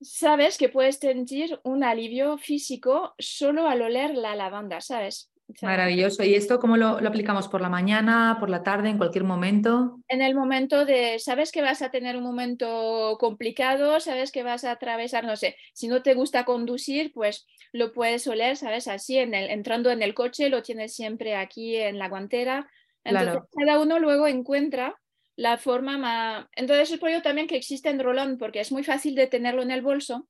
sabes 0.00 0.58
que 0.58 0.68
puedes 0.68 0.96
sentir 0.96 1.60
un 1.64 1.84
alivio 1.84 2.38
físico 2.38 3.14
solo 3.18 3.68
al 3.68 3.82
oler 3.82 4.14
la 4.14 4.36
lavanda, 4.36 4.80
¿sabes? 4.80 5.30
Maravilloso. 5.62 6.24
¿Y 6.24 6.34
esto 6.34 6.58
cómo 6.58 6.76
lo, 6.76 6.88
aplicamos? 6.88 7.46
¿Por 7.46 7.60
la 7.60 7.68
mañana, 7.68 8.36
por 8.40 8.50
la 8.50 8.64
tarde, 8.64 8.88
en 8.88 8.98
cualquier 8.98 9.22
momento? 9.22 10.00
En 10.08 10.20
el 10.20 10.34
momento 10.34 10.84
de, 10.84 11.18
sabes 11.20 11.52
que 11.52 11.62
vas 11.62 11.82
a 11.82 11.90
tener 11.90 12.16
un 12.16 12.24
momento 12.24 13.16
complicado, 13.20 14.00
sabes 14.00 14.32
que 14.32 14.42
vas 14.42 14.64
a 14.64 14.72
atravesar, 14.72 15.24
no 15.24 15.36
sé, 15.36 15.56
si 15.72 15.86
no 15.86 16.02
te 16.02 16.14
gusta 16.14 16.44
conducir, 16.44 17.12
pues 17.12 17.46
lo 17.72 17.92
puedes 17.92 18.26
oler, 18.26 18.56
sabes, 18.56 18.88
así, 18.88 19.18
en 19.18 19.34
el, 19.34 19.50
entrando 19.50 19.90
en 19.90 20.02
el 20.02 20.14
coche, 20.14 20.48
lo 20.48 20.62
tienes 20.62 20.94
siempre 20.94 21.36
aquí 21.36 21.76
en 21.76 21.98
la 21.98 22.08
guantera. 22.08 22.68
Entonces, 23.04 23.42
cada 23.56 23.80
uno 23.80 24.00
luego 24.00 24.26
encuentra 24.26 24.96
la 25.36 25.58
forma 25.58 25.98
más... 25.98 26.46
Entonces, 26.52 26.90
es 26.90 26.98
por 26.98 27.10
ello 27.10 27.22
también 27.22 27.46
que 27.46 27.56
existe 27.56 27.90
en 27.90 28.00
rolón, 28.00 28.38
porque 28.38 28.60
es 28.60 28.72
muy 28.72 28.82
fácil 28.82 29.14
de 29.14 29.26
tenerlo 29.26 29.62
en 29.62 29.70
el 29.70 29.82
bolso. 29.82 30.26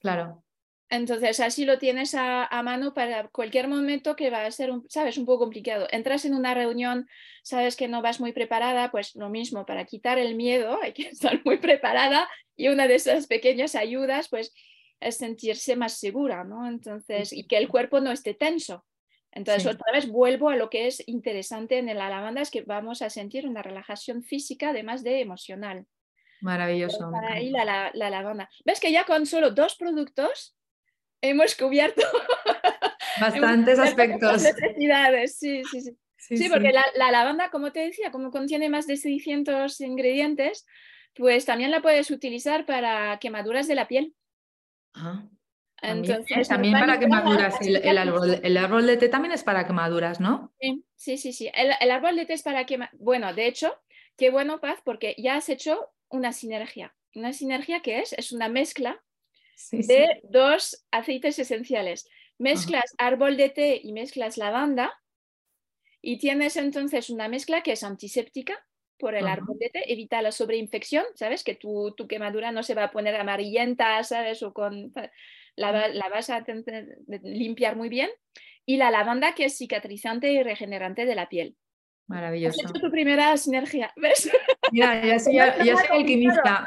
Claro 0.00 0.44
Entonces, 0.90 1.40
así 1.40 1.64
lo 1.64 1.78
tienes 1.78 2.14
a, 2.14 2.48
mano 2.62 2.92
para 2.92 3.28
cualquier 3.28 3.68
momento 3.68 4.16
que 4.16 4.30
va 4.30 4.44
a 4.44 4.50
ser, 4.50 4.70
un, 4.70 4.88
sabes, 4.90 5.16
un 5.16 5.26
poco 5.26 5.44
complicado. 5.44 5.86
Entras 5.90 6.24
en 6.24 6.34
una 6.34 6.54
reunión, 6.54 7.06
sabes 7.42 7.76
que 7.76 7.88
no 7.88 8.02
vas 8.02 8.20
muy 8.20 8.32
preparada, 8.32 8.90
pues 8.90 9.14
lo 9.14 9.30
mismo, 9.30 9.64
para 9.64 9.84
quitar 9.84 10.18
el 10.18 10.34
miedo 10.34 10.78
hay 10.82 10.92
que 10.92 11.02
estar 11.08 11.40
muy 11.44 11.58
preparada 11.58 12.28
y 12.56 12.68
una 12.68 12.88
de 12.88 12.96
esas 12.96 13.26
pequeñas 13.28 13.74
ayudas, 13.76 14.28
pues, 14.28 14.52
es 15.00 15.16
sentirse 15.16 15.76
más 15.76 15.92
segura, 15.92 16.42
¿no? 16.42 16.66
Entonces, 16.66 17.32
y 17.32 17.46
que 17.46 17.56
el 17.56 17.68
cuerpo 17.68 18.00
no 18.00 18.10
esté 18.10 18.34
tenso. 18.34 18.84
Entonces, 19.32 19.66
otra 19.66 19.92
vez 19.92 20.08
vuelvo 20.08 20.48
a 20.48 20.56
lo 20.56 20.70
que 20.70 20.86
es 20.86 21.02
interesante 21.06 21.78
en 21.78 21.86
la 21.86 22.08
lavanda, 22.08 22.40
es 22.40 22.50
que 22.50 22.62
vamos 22.62 23.02
a 23.02 23.10
sentir 23.10 23.46
una 23.46 23.62
relajación 23.62 24.22
física, 24.22 24.70
además 24.70 25.02
de 25.04 25.20
emocional. 25.20 25.86
Maravilloso. 26.40 27.10
ahí 27.28 27.50
la, 27.50 27.90
la 27.92 28.10
lavanda. 28.10 28.48
¿Ves 28.64 28.80
que 28.80 28.92
ya 28.92 29.04
con 29.04 29.26
solo 29.26 29.50
dos 29.50 29.76
productos 29.76 30.56
hemos 31.20 31.54
cubierto 31.54 32.02
bastantes 33.20 33.78
aspectos. 33.78 34.42
Necesidades, 34.42 35.38
sí, 35.38 35.62
sí, 35.70 35.80
sí. 35.80 35.96
Sí, 36.36 36.48
porque 36.48 36.72
La, 36.72 37.10
lavanda, 37.10 37.48
como 37.50 37.72
te 37.72 37.80
decía, 37.80 38.10
como 38.10 38.30
contiene 38.30 38.68
más 38.68 38.86
de 38.86 38.96
600 38.96 39.80
ingredientes, 39.80 40.66
pues 41.14 41.44
también 41.44 41.70
la 41.70 41.80
puedes 41.80 42.10
utilizar 42.10 42.66
para 42.66 43.18
quemaduras 43.18 43.66
de 43.66 43.74
la 43.74 43.88
piel. 43.88 44.14
Ah, 44.94 45.26
Entonces, 45.82 46.48
también, 46.48 46.74
para 46.74 46.98
quemaduras. 46.98 47.56
El, 47.60 47.98
árbol, 47.98 48.40
el, 48.42 48.56
árbol, 48.56 48.86
de 48.86 48.96
té 48.96 49.08
también 49.08 49.32
es 49.32 49.44
para 49.44 49.66
quemaduras, 49.66 50.20
¿no? 50.20 50.52
Sí, 50.60 50.84
sí, 50.96 51.18
sí. 51.18 51.32
sí. 51.32 51.50
El, 51.54 51.90
árbol 51.90 52.16
de 52.16 52.26
té 52.26 52.34
es 52.34 52.42
para 52.42 52.66
quemaduras. 52.66 53.00
Bueno, 53.00 53.32
de 53.34 53.46
hecho, 53.46 53.74
qué 54.16 54.30
bueno, 54.30 54.60
Paz, 54.60 54.80
porque 54.84 55.14
ya 55.18 55.36
has 55.36 55.48
hecho 55.48 55.90
una 56.08 56.32
sinergia. 56.32 56.94
¿Una 57.14 57.32
sinergia 57.32 57.80
qué 57.80 58.00
es? 58.00 58.12
Es 58.12 58.32
una 58.32 58.48
mezcla 58.48 59.02
de 59.72 60.20
dos 60.24 60.84
aceites 60.90 61.38
esenciales. 61.38 62.08
Mezclas 62.38 62.94
árbol 62.98 63.36
de 63.36 63.50
té 63.50 63.80
y 63.82 63.92
mezclas 63.92 64.36
lavanda 64.36 64.92
y 66.00 66.18
tienes 66.18 66.56
entonces 66.56 67.10
una 67.10 67.28
mezcla 67.28 67.62
que 67.62 67.72
es 67.72 67.82
antiséptica 67.82 68.64
por 68.98 69.14
el 69.14 69.26
árbol 69.26 69.58
de 69.58 69.70
té, 69.70 69.92
evita 69.92 70.22
la 70.22 70.32
sobreinfección, 70.32 71.04
¿sabes? 71.14 71.44
Que 71.44 71.54
tu, 71.54 71.92
tu, 71.96 72.08
quemadura 72.08 72.50
no 72.50 72.62
se 72.62 72.74
va 72.74 72.84
a 72.84 72.90
poner 72.90 73.14
amarillenta, 73.14 74.02
¿sabes? 74.02 74.42
O 74.42 74.52
con, 74.52 74.92
la, 75.58 75.88
la 75.88 76.08
vas 76.08 76.30
a 76.30 76.44
limpiar 77.22 77.76
muy 77.76 77.88
bien. 77.88 78.10
Y 78.64 78.76
la 78.76 78.90
lavanda 78.90 79.34
que 79.34 79.46
es 79.46 79.56
cicatrizante 79.56 80.32
y 80.32 80.42
regenerante 80.42 81.06
de 81.06 81.14
la 81.14 81.28
piel. 81.28 81.56
Maravilloso. 82.08 82.60
Has 82.64 82.70
hecho 82.70 82.80
tu 82.80 82.90
primera 82.90 83.36
sinergia, 83.36 83.92
¿ves? 83.96 84.30
Mira, 84.72 85.04
ya 85.04 85.18
soy, 85.18 85.34
ya, 85.34 85.62
ya 85.62 85.76
soy 85.76 85.98
alquimista. 85.98 86.66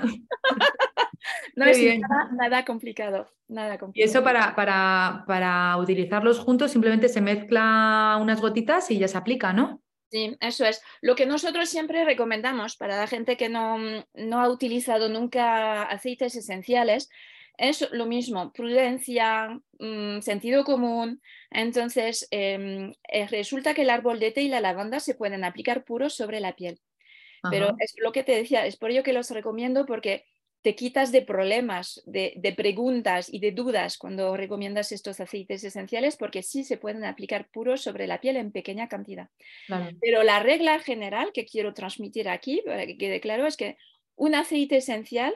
no 1.55 1.65
es 1.65 1.79
nada, 2.33 2.63
complicado, 2.63 3.27
nada 3.47 3.79
complicado. 3.79 4.07
Y 4.07 4.09
eso 4.09 4.23
para, 4.23 4.55
para, 4.55 5.23
para, 5.25 5.77
utilizarlos 5.77 6.39
juntos 6.39 6.71
simplemente 6.71 7.09
se 7.09 7.21
mezcla 7.21 8.19
unas 8.21 8.39
gotitas 8.39 8.91
y 8.91 8.99
ya 8.99 9.07
se 9.07 9.17
aplica, 9.17 9.51
¿no? 9.51 9.81
Sí, 10.11 10.37
eso 10.41 10.65
es. 10.65 10.83
Lo 11.01 11.15
que 11.15 11.25
nosotros 11.25 11.69
siempre 11.69 12.05
recomendamos 12.05 12.75
para 12.75 12.97
la 12.97 13.07
gente 13.07 13.35
que 13.35 13.49
no, 13.49 13.77
no 14.13 14.41
ha 14.41 14.49
utilizado 14.49 15.09
nunca 15.09 15.83
aceites 15.83 16.35
esenciales 16.35 17.09
es 17.61 17.87
lo 17.91 18.07
mismo, 18.07 18.51
prudencia, 18.51 19.61
mm, 19.79 20.21
sentido 20.21 20.63
común. 20.63 21.21
Entonces, 21.51 22.27
em, 22.31 22.91
eh, 23.07 23.27
resulta 23.27 23.75
que 23.75 23.83
el 23.83 23.91
árbol 23.91 24.19
de 24.19 24.31
té 24.31 24.41
y 24.41 24.47
la 24.49 24.61
lavanda 24.61 24.99
se 24.99 25.13
pueden 25.13 25.43
aplicar 25.43 25.83
puros 25.83 26.15
sobre 26.15 26.39
la 26.39 26.55
piel. 26.55 26.79
Pero 27.49 27.75
es 27.79 27.95
lo 27.97 28.11
que 28.11 28.23
te 28.23 28.33
decía, 28.33 28.65
es 28.67 28.77
por 28.77 28.91
ello 28.91 29.01
que 29.01 29.13
los 29.13 29.31
recomiendo 29.31 29.87
porque 29.87 30.25
te 30.61 30.75
quitas 30.75 31.11
de 31.11 31.23
problemas, 31.23 32.03
de, 32.05 32.53
preguntas 32.55 33.33
y 33.33 33.39
de 33.39 33.51
dudas 33.51 33.97
cuando 33.97 34.37
recomiendas 34.37 34.91
estos 34.91 35.19
aceites 35.19 35.63
esenciales 35.63 36.17
porque 36.17 36.43
sí 36.43 36.63
se 36.63 36.77
pueden 36.77 37.03
aplicar 37.03 37.49
puros 37.49 37.81
sobre 37.81 38.05
la 38.05 38.21
piel 38.21 38.37
en 38.37 38.51
pequeña 38.51 38.87
cantidad. 38.87 39.29
Pero 39.99 40.21
la 40.21 40.39
regla 40.39 40.79
general 40.79 41.31
que 41.33 41.45
quiero 41.45 41.73
transmitir 41.73 42.29
aquí, 42.29 42.61
para 42.63 42.85
que 42.85 42.97
quede 42.97 43.21
claro, 43.21 43.47
es 43.47 43.57
que 43.57 43.77
un 44.15 44.35
aceite 44.35 44.77
esencial 44.77 45.33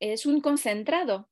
es 0.00 0.26
un 0.26 0.40
concentrado 0.40 1.28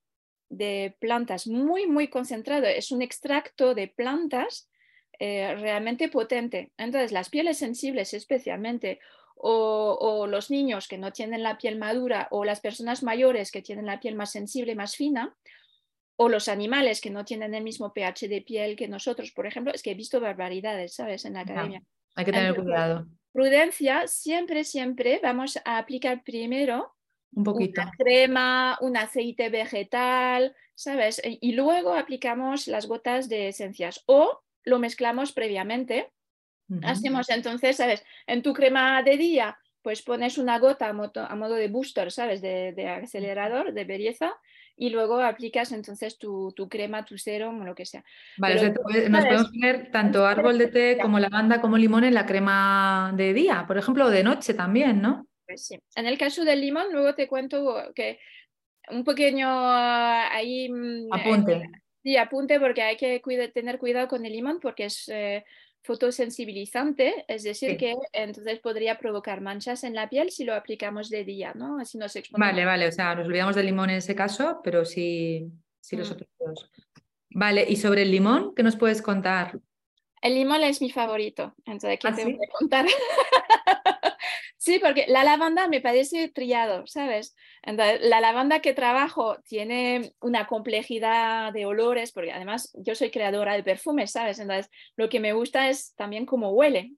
de 0.48 0.96
plantas, 1.00 1.46
muy, 1.46 1.86
muy 1.86 2.08
concentrado. 2.08 2.66
Es 2.66 2.90
un 2.90 3.02
extracto 3.02 3.74
de 3.74 3.88
plantas 3.88 4.70
eh, 5.18 5.54
realmente 5.56 6.08
potente. 6.08 6.72
Entonces, 6.76 7.12
las 7.12 7.30
pieles 7.30 7.58
sensibles 7.58 8.14
especialmente 8.14 9.00
o, 9.38 10.26
los 10.26 10.50
niños 10.50 10.88
que 10.88 10.98
no 10.98 11.12
tienen 11.12 11.42
la 11.42 11.58
piel 11.58 11.76
madura 11.76 12.28
o 12.30 12.44
las 12.44 12.60
personas 12.60 13.02
mayores 13.02 13.50
que 13.50 13.62
tienen 13.62 13.86
la 13.86 14.00
piel 14.00 14.14
más 14.14 14.32
sensible, 14.32 14.74
más 14.74 14.96
fina, 14.96 15.36
o 16.16 16.28
los 16.28 16.48
animales 16.48 17.02
que 17.02 17.10
no 17.10 17.24
tienen 17.24 17.54
el 17.54 17.62
mismo 17.62 17.92
pH 17.92 18.28
de 18.28 18.40
piel 18.40 18.76
que 18.76 18.88
nosotros, 18.88 19.32
por 19.32 19.46
ejemplo, 19.46 19.72
es 19.74 19.82
que 19.82 19.90
he 19.90 19.94
visto 19.94 20.20
barbaridades, 20.20 20.94
¿sabes? 20.94 21.26
En 21.26 21.34
la 21.34 21.40
academia. 21.40 21.82
hay 22.14 22.24
que 22.24 22.32
tener 22.32 22.54
cuidado. 22.54 23.06
Prudencia, 23.32 24.08
siempre, 24.08 24.64
siempre 24.64 25.20
vamos 25.22 25.58
a 25.66 25.76
aplicar 25.76 26.22
primero 26.24 26.95
un 27.34 27.44
poquito. 27.44 27.82
una 27.82 27.92
crema, 27.92 28.78
un 28.80 28.96
aceite 28.96 29.48
vegetal, 29.50 30.54
¿sabes? 30.74 31.20
Y 31.24 31.52
luego 31.52 31.94
aplicamos 31.94 32.68
las 32.68 32.86
gotas 32.86 33.28
de 33.28 33.48
esencias 33.48 34.02
o 34.06 34.42
lo 34.64 34.78
mezclamos 34.78 35.32
previamente 35.32 36.12
Hacemos 36.82 37.30
entonces, 37.30 37.76
¿sabes? 37.76 38.04
En 38.26 38.42
tu 38.42 38.52
crema 38.52 39.02
de 39.02 39.16
día, 39.16 39.56
pues 39.82 40.02
pones 40.02 40.36
una 40.36 40.58
gota 40.58 40.88
a, 40.88 40.92
modo, 40.92 41.54
de 41.54 41.68
booster, 41.68 42.10
¿sabes? 42.10 42.42
De, 42.42 43.00
acelerador, 43.02 43.72
de 43.72 43.84
belleza, 43.84 44.34
y 44.76 44.90
luego 44.90 45.20
aplicas 45.20 45.72
entonces 45.72 46.18
tu, 46.18 46.52
crema, 46.68 47.04
tu 47.04 47.18
serum 47.18 47.60
o 47.60 47.64
lo 47.64 47.74
que 47.74 47.86
sea. 47.86 48.04
Vale, 48.36 48.74
nos 49.08 49.24
podemos 49.24 49.50
poner 49.50 49.90
tanto 49.90 50.26
árbol 50.26 50.58
de 50.58 50.66
té 50.66 50.98
como 51.00 51.18
lavanda 51.18 51.60
como 51.60 51.78
limón 51.78 52.04
en 52.04 52.14
la 52.14 52.26
crema 52.26 53.12
de 53.16 53.32
día, 53.32 53.64
por 53.66 53.78
ejemplo, 53.78 54.06
o 54.06 54.10
de 54.10 54.24
noche 54.24 54.54
también, 54.54 55.00
¿no? 55.00 55.26
Pues 55.46 55.66
sí. 55.66 55.78
En 55.94 56.06
el 56.06 56.18
caso 56.18 56.44
del 56.44 56.60
limón, 56.60 56.86
luego 56.92 57.14
te 57.14 57.28
cuento 57.28 57.92
que 57.94 58.18
un 58.90 59.04
pequeño 59.04 59.46
ah, 59.48 60.28
ahí... 60.32 60.68
Mm, 60.68 61.12
apunte. 61.12 61.52
Eh, 61.52 61.70
sí, 62.02 62.16
apunte 62.16 62.60
porque 62.60 62.82
hay 62.82 62.96
que 62.96 63.22
tener 63.54 63.78
cuidado 63.78 64.08
con 64.08 64.24
el 64.24 64.32
limón 64.32 64.60
porque 64.60 64.86
es... 64.86 65.08
Eh, 65.08 65.44
fotosensibilizante, 65.86 67.24
es 67.28 67.44
decir, 67.44 67.76
que 67.76 67.94
entonces 68.12 68.58
podría 68.58 68.98
provocar 68.98 69.40
manchas 69.40 69.84
en 69.84 69.94
la 69.94 70.08
piel 70.08 70.30
si 70.30 70.44
lo 70.44 70.54
aplicamos 70.54 71.08
de 71.08 71.24
día, 71.24 71.52
¿no? 71.54 71.78
Así 71.78 71.96
nos 71.96 72.12
Vale, 72.32 72.64
vale, 72.64 72.88
o 72.88 72.92
sea, 72.92 73.14
nos 73.14 73.26
olvidamos 73.26 73.54
del 73.54 73.66
limón 73.66 73.90
en 73.90 73.96
ese 73.96 74.16
caso, 74.16 74.60
pero 74.64 74.84
sí, 74.84 75.48
sí 75.80 75.96
los 75.96 76.10
mm. 76.10 76.12
otros 76.12 76.28
dos. 76.40 76.70
Vale, 77.30 77.64
y 77.68 77.76
sobre 77.76 78.02
el 78.02 78.10
limón, 78.10 78.52
¿qué 78.54 78.64
nos 78.64 78.76
puedes 78.76 79.00
contar? 79.00 79.60
El 80.20 80.34
limón 80.34 80.62
es 80.64 80.80
mi 80.80 80.90
favorito, 80.90 81.54
entonces, 81.64 82.00
¿qué 82.00 82.08
¿Ah, 82.08 82.14
te 82.14 82.24
voy 82.24 82.34
a 82.34 82.58
contar? 82.58 82.86
Sí, 84.58 84.78
porque 84.78 85.04
la 85.08 85.22
lavanda 85.22 85.68
me 85.68 85.80
parece 85.80 86.28
trillado, 86.28 86.86
¿sabes? 86.86 87.34
la 87.64 88.20
lavanda 88.20 88.60
que 88.60 88.72
trabajo 88.72 89.38
tiene 89.44 90.12
una 90.20 90.46
complejidad 90.46 91.52
de 91.52 91.66
olores, 91.66 92.12
porque 92.12 92.32
además 92.32 92.72
yo 92.74 92.94
soy 92.94 93.10
creadora 93.10 93.54
de 93.54 93.64
perfumes, 93.64 94.12
¿sabes? 94.12 94.38
Entonces, 94.38 94.70
lo 94.96 95.08
que 95.08 95.20
me 95.20 95.32
gusta 95.32 95.68
es 95.68 95.94
también 95.96 96.26
cómo 96.26 96.50
huele. 96.50 96.92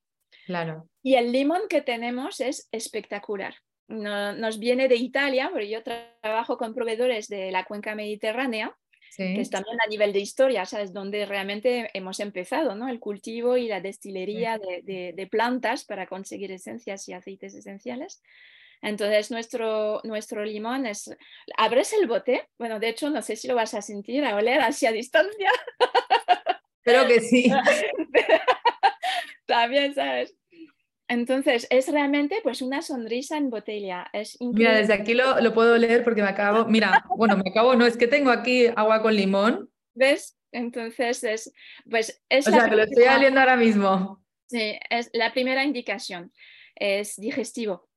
Claro. 0.47 0.89
Y 1.03 1.15
el 1.15 1.33
limón 1.33 1.63
que 1.69 1.81
tenemos 1.81 2.41
es 2.41 2.69
espectacular. 2.71 3.55
nos 3.89 4.59
viene 4.59 4.87
de 4.87 4.97
Italia, 4.97 5.49
porque 5.51 5.71
yo 5.71 5.83
trabajo 5.83 6.59
con 6.59 6.75
proveedores 6.75 7.29
de 7.29 7.51
la 7.51 7.65
cuenca 7.65 7.95
mediterránea 7.95 8.77
que 9.17 9.41
es 9.41 9.51
también 9.51 9.79
a 9.85 9.89
nivel 9.89 10.13
de 10.13 10.21
historia, 10.21 10.65
¿sabes? 10.65 10.93
Donde 10.93 11.27
realmente 11.27 11.91
hemos 11.95 12.21
empezado, 12.21 12.75
¿no? 12.75 12.89
El 12.89 13.01
cultivo 13.01 13.57
y 13.57 13.69
la 13.69 13.81
destilería 13.81 14.59
de, 14.59 15.29
plantas 15.31 15.85
para 15.85 16.07
conseguir 16.07 16.53
esencias 16.53 17.09
y 17.09 17.13
aceites 17.13 17.55
esenciales. 17.55 18.23
Entonces, 18.81 19.31
nuestro, 19.31 20.01
nuestro 20.05 20.45
limón 20.45 20.87
es... 20.87 21.11
¿Abres 21.57 21.93
el 21.93 22.07
bote? 22.07 22.49
Bueno, 22.59 22.79
de 22.79 22.91
hecho, 22.91 23.11
no 23.11 23.23
sé 23.23 23.35
si 23.35 23.49
lo 23.49 23.57
vas 23.57 23.75
a 23.75 23.83
sentir, 23.83 24.25
a 24.25 24.37
oler 24.37 24.61
hacia 24.61 24.93
distancia. 24.93 25.51
Creo 26.83 27.07
que 27.07 27.21
sí. 27.21 27.51
También, 29.47 29.95
¿sabes? 29.95 30.35
Entonces, 31.09 31.67
es 31.71 31.89
realmente 31.89 32.41
pues 32.43 32.61
una 32.61 32.83
sonrisa 32.83 33.39
en 33.39 33.49
botella. 33.49 34.07
Es 34.13 34.37
mira, 34.41 34.77
desde 34.77 34.93
aquí 34.93 35.15
lo, 35.15 35.41
lo, 35.41 35.55
puedo 35.55 35.77
leer 35.79 36.05
porque 36.05 36.23
me 36.23 36.29
acabo, 36.29 36.67
mira, 36.67 37.05
bueno, 37.17 37.37
me 37.39 37.51
acabo, 37.51 37.75
no, 37.75 37.87
es 37.87 37.97
que 37.97 38.07
tengo 38.07 38.31
aquí 38.31 38.67
agua 38.77 39.01
con 39.01 39.15
limón. 39.17 39.71
¿Ves? 39.95 40.39
Entonces, 40.53 41.25
es, 41.25 41.53
pues 41.91 42.23
es... 42.29 42.47
O 42.47 42.51
sea, 42.51 42.69
que 42.69 42.77
lo 42.77 42.83
estoy 42.83 43.05
oliendo 43.05 43.41
ahora 43.41 43.57
mismo. 43.57 44.23
Sí, 44.49 44.79
es 44.91 45.11
la 45.15 45.33
primera 45.33 45.65
indicación, 45.65 46.33
es 46.75 47.17
digestivo. 47.17 47.89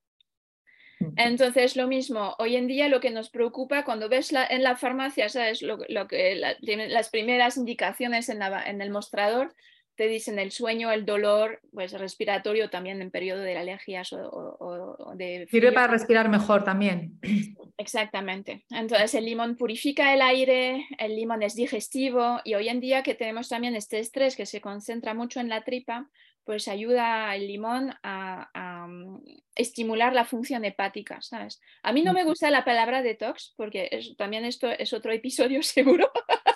Entonces, 1.15 1.76
lo 1.76 1.88
mismo, 1.88 2.36
hoy 2.38 2.56
en 2.56 2.67
día 2.67 2.88
lo 2.88 3.00
que 3.00 3.10
nos 3.10 3.30
preocupa 3.30 3.84
cuando 3.84 4.08
ves 4.08 4.32
la, 4.32 4.45
en 4.45 4.63
la 4.63 4.76
farmacia, 4.76 5.30
¿sabes? 5.30 5.62
Lo, 5.62 5.80
lo 5.89 6.08
que, 6.08 6.36
las 6.36 7.10
primeras 7.10 7.58
indicaciones 7.58 8.30
en, 8.30 8.39
la, 8.39 8.63
en 8.63 8.82
el 8.82 8.91
mostrador 8.91 9.54
te 10.01 10.07
dicen 10.07 10.39
el 10.39 10.51
sueño, 10.51 10.91
el 10.91 11.05
dolor, 11.05 11.61
pues 11.71 11.91
respiratorio 11.91 12.71
también 12.71 13.03
en 13.03 13.11
periodo 13.11 13.41
de 13.41 13.55
alergias 13.55 14.11
o, 14.11 15.13
de... 15.15 15.45
Sirve 15.51 15.71
para 15.71 15.85
respirar 15.85 16.27
mejor 16.27 16.63
también. 16.63 17.19
Exactamente. 17.77 18.65
Entonces 18.71 19.13
el 19.13 19.25
limón 19.25 19.57
purifica 19.57 20.11
el 20.11 20.23
aire, 20.23 20.87
el 20.97 21.15
limón 21.15 21.43
es 21.43 21.53
digestivo 21.53 22.39
y 22.43 22.55
hoy 22.55 22.69
en 22.69 22.79
día 22.79 23.03
que 23.03 23.13
tenemos 23.13 23.47
también 23.47 23.75
este 23.75 23.99
estrés 23.99 24.35
que 24.35 24.47
se 24.47 24.59
concentra 24.59 25.13
mucho 25.13 25.39
en 25.39 25.49
la 25.49 25.63
tripa, 25.63 26.09
pues 26.45 26.67
ayuda 26.67 27.35
el 27.35 27.45
limón 27.45 27.93
a, 28.01 28.87
mm, 28.87 29.17
estimular 29.53 30.13
la 30.13 30.25
función 30.25 30.65
hepática, 30.65 31.21
¿sabes? 31.21 31.61
A 31.83 31.93
mí 31.93 32.01
no 32.01 32.13
me 32.13 32.23
gusta 32.23 32.49
la 32.49 32.65
palabra 32.65 33.03
detox 33.03 33.53
porque 33.55 33.87
también 34.17 34.45
esto 34.45 34.67
es 34.67 34.93
otro 34.93 35.11
episodio 35.11 35.61
seguro. 35.61 36.11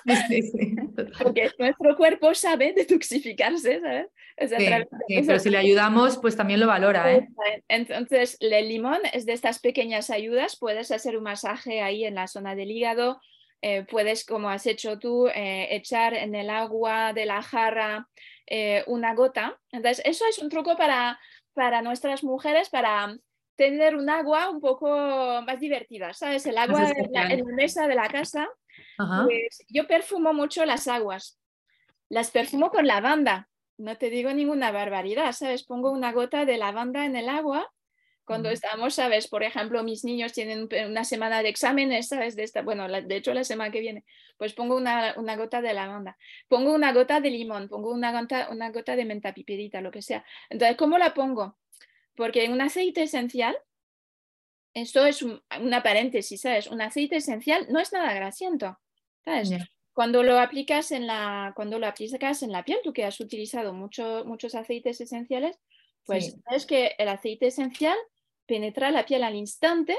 porque 1.23 1.51
nuestro 1.57 1.95
cuerpo 1.95 2.33
sabe 2.35 2.73
detoxificarse, 2.73 3.81
¿sabes? 3.81 4.07
pero 5.25 5.39
si 5.39 5.49
le 5.49 5.57
ayudamos, 5.57 6.17
pues 6.17 6.35
también 6.35 6.59
lo 6.59 6.67
valora. 6.67 7.13
¿eh? 7.13 7.27
Entonces, 7.67 8.37
el 8.39 8.67
limón 8.69 8.99
es 9.13 9.25
de 9.25 9.33
estas 9.33 9.59
pequeñas 9.59 10.09
ayudas. 10.09 10.57
Puedes 10.57 10.91
hacer 10.91 11.17
un 11.17 11.23
masaje 11.23 11.81
ahí 11.81 12.05
en 12.05 12.15
la 12.15 12.27
zona 12.27 12.55
del 12.55 12.71
hígado. 12.71 13.19
Eh, 13.61 13.85
puedes, 13.89 14.25
como 14.25 14.49
has 14.49 14.67
hecho 14.67 14.99
tú, 14.99 15.27
eh, 15.27 15.67
echar 15.71 16.13
en 16.13 16.35
el 16.35 16.49
agua 16.49 17.13
de 17.13 17.25
la 17.25 17.41
jarra 17.41 18.07
una 18.85 19.15
gota. 19.15 19.59
Entonces, 19.71 20.05
eso 20.05 20.23
es 20.29 20.37
un 20.37 20.49
truco 20.49 20.77
para, 20.77 21.19
para 21.53 21.81
nuestras 21.81 22.23
mujeres 22.23 22.69
para 22.69 23.17
tener 23.55 23.95
un 23.95 24.09
agua 24.09 24.49
un 24.49 24.61
poco 24.61 24.87
más 25.41 25.59
divertida, 25.59 26.13
¿sabes? 26.13 26.45
El 26.45 26.57
agua 26.57 26.91
en 26.91 27.11
la, 27.11 27.23
en 27.31 27.39
la, 27.39 27.55
mesa 27.55 27.87
de 27.87 27.95
la 27.95 28.07
casa. 28.07 28.47
Pues 28.97 29.63
yo 29.69 29.87
perfumo 29.87 30.33
mucho 30.33 30.65
las 30.65 30.87
aguas. 30.87 31.39
Las 32.09 32.31
perfumo 32.31 32.69
con 32.69 32.87
lavanda 32.87 33.49
no 33.77 33.97
te 33.97 34.09
digo 34.09 34.31
ninguna 34.33 34.71
barbaridad, 34.71 35.31
¿sabes? 35.33 35.63
Pongo 35.63 35.91
una 35.91 36.11
gota 36.11 36.45
de 36.45 36.57
lavanda 36.57 37.05
en 37.05 37.15
el 37.15 37.29
agua 37.29 37.71
cuando 38.23 38.49
estamos, 38.49 38.95
¿sabes? 38.95 39.27
Por 39.27 39.43
ejemplo, 39.43 39.83
mis 39.83 40.03
niños 40.03 40.33
tienen 40.33 40.67
una 40.87 41.03
semana 41.03 41.43
de 41.43 41.49
exámenes, 41.49 42.07
¿sabes? 42.07 42.35
De 42.35 42.43
esta, 42.43 42.63
bueno, 42.63 42.87
de 42.87 43.15
hecho 43.15 43.33
la 43.33 43.43
semana 43.43 43.71
que 43.71 43.81
viene, 43.81 44.03
pues 44.37 44.53
pongo 44.53 44.75
una, 44.75 45.13
gota 45.35 45.61
de 45.61 45.73
lavanda, 45.73 46.17
pongo 46.47 46.73
una 46.73 46.91
gota 46.91 47.19
de 47.19 47.29
limón, 47.29 47.67
pongo 47.67 47.91
una 47.91 48.19
gota, 48.19 48.47
una 48.49 48.71
gota 48.71 48.95
de 48.95 49.05
menta 49.05 49.33
piperita, 49.33 49.81
lo 49.81 49.91
que 49.91 50.01
sea. 50.01 50.25
Entonces, 50.49 50.77
¿cómo 50.77 50.97
la 50.97 51.13
pongo? 51.13 51.57
Porque 52.15 52.45
en 52.45 52.53
un 52.53 52.61
aceite 52.61 53.03
esencial, 53.03 53.55
esto 54.75 55.05
es 55.05 55.23
una 55.23 55.81
paréntesis, 55.81 56.41
¿sabes? 56.41 56.67
Un 56.67 56.81
aceite 56.81 57.15
esencial 57.15 57.65
no 57.69 57.79
es 57.79 57.93
nada 57.93 58.13
grasiento, 58.13 58.77
¿sabes? 59.23 59.49
Cuando 59.93 60.21
lo 60.21 60.37
aplicas 60.37 60.91
en 60.91 61.07
la, 61.07 61.53
cuando 61.55 61.79
lo 61.79 61.87
aplicas 61.87 62.43
en 62.43 62.51
la 62.51 62.65
piel, 62.65 62.79
tú 62.83 62.91
que 62.91 63.05
has 63.05 63.19
utilizado 63.21 63.73
mucho, 63.73 64.23
muchos 64.25 64.53
aceites 64.53 64.99
esenciales, 64.99 65.57
pues 66.05 66.37
es 66.51 66.65
que 66.65 66.93
el 66.97 67.07
aceite 67.07 67.47
esencial 67.47 67.97
penetra 68.45 68.91
la 68.91 69.05
piel 69.05 69.23
al 69.23 69.35
instante 69.35 69.97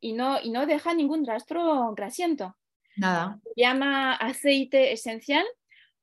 y 0.00 0.14
no, 0.14 0.40
y 0.42 0.50
no 0.50 0.66
deja 0.66 0.94
ningún 0.94 1.26
rastro 1.26 1.92
grasiento. 1.94 2.56
Nada. 2.96 3.38
Se 3.44 3.60
llama 3.60 4.14
aceite 4.14 4.92
esencial 4.92 5.44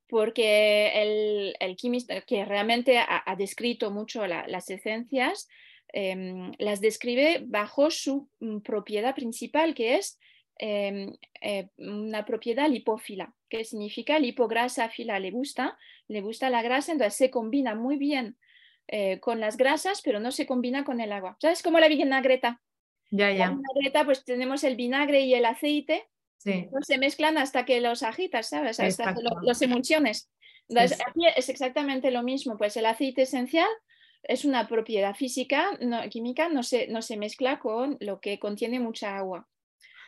porque 0.07 0.91
el, 1.01 1.55
el 1.59 1.75
químico 1.75 2.13
que 2.27 2.45
realmente 2.45 2.99
ha, 2.99 3.35
descrito 3.35 3.89
mucho 3.89 4.27
las 4.27 4.69
esencias, 4.69 5.47
em, 5.93 6.51
las 6.57 6.81
describe 6.81 7.43
bajo 7.45 7.91
su 7.91 8.29
mm, 8.39 8.59
propiedad 8.59 9.15
principal, 9.15 9.73
que 9.73 9.95
es 9.95 10.19
Em, 10.63 11.11
eh, 11.41 11.69
una 11.77 12.23
propiedad 12.23 12.69
lipófila, 12.69 13.33
que 13.49 13.65
significa 13.65 14.19
lipograsa 14.19 14.89
fila, 14.89 15.19
le 15.19 15.31
gusta, 15.31 15.75
le 16.07 16.21
gusta 16.21 16.51
la 16.51 16.61
grasa, 16.61 16.91
entonces 16.91 17.15
se 17.15 17.31
combina 17.31 17.73
muy 17.73 17.97
bien 17.97 18.37
eh, 18.87 19.19
con 19.19 19.39
las 19.39 19.57
grasas, 19.57 20.03
pero 20.03 20.19
no 20.19 20.31
se 20.31 20.45
combina 20.45 20.83
con 20.83 21.01
el 21.01 21.13
agua. 21.13 21.35
¿Sabes 21.41 21.63
cómo 21.63 21.79
la 21.79 21.87
vinagreta? 21.87 22.61
Ya, 23.09 23.31
ya. 23.31 23.47
La 23.47 23.55
vinagreta, 23.55 24.05
pues 24.05 24.23
tenemos 24.23 24.63
el 24.63 24.75
vinagre 24.75 25.21
y 25.21 25.33
el 25.33 25.45
aceite, 25.45 26.07
sí. 26.37 26.69
se 26.81 26.99
mezclan 26.99 27.39
hasta 27.39 27.65
que 27.65 27.81
los 27.81 28.03
agitas, 28.03 28.49
¿sabes? 28.49 28.79
Hasta 28.79 29.15
que 29.15 29.21
los 29.41 29.61
emulsiones. 29.63 30.29
Entonces, 30.69 30.99
aquí 31.07 31.21
es 31.35 31.49
exactamente 31.49 32.11
lo 32.11 32.21
mismo, 32.21 32.55
pues 32.55 32.77
el 32.77 32.85
aceite 32.85 33.23
esencial 33.23 33.69
es 34.23 34.45
una 34.45 34.67
propiedad 34.67 35.15
física, 35.15 35.77
no, 35.81 36.01
química, 36.09 36.49
no 36.49 36.63
se, 36.63 36.87
no 36.87 37.01
se 37.01 37.17
mezcla 37.17 37.59
con 37.59 37.97
lo 37.99 38.19
que 38.19 38.39
contiene 38.39 38.79
mucha 38.79 39.17
agua 39.17 39.47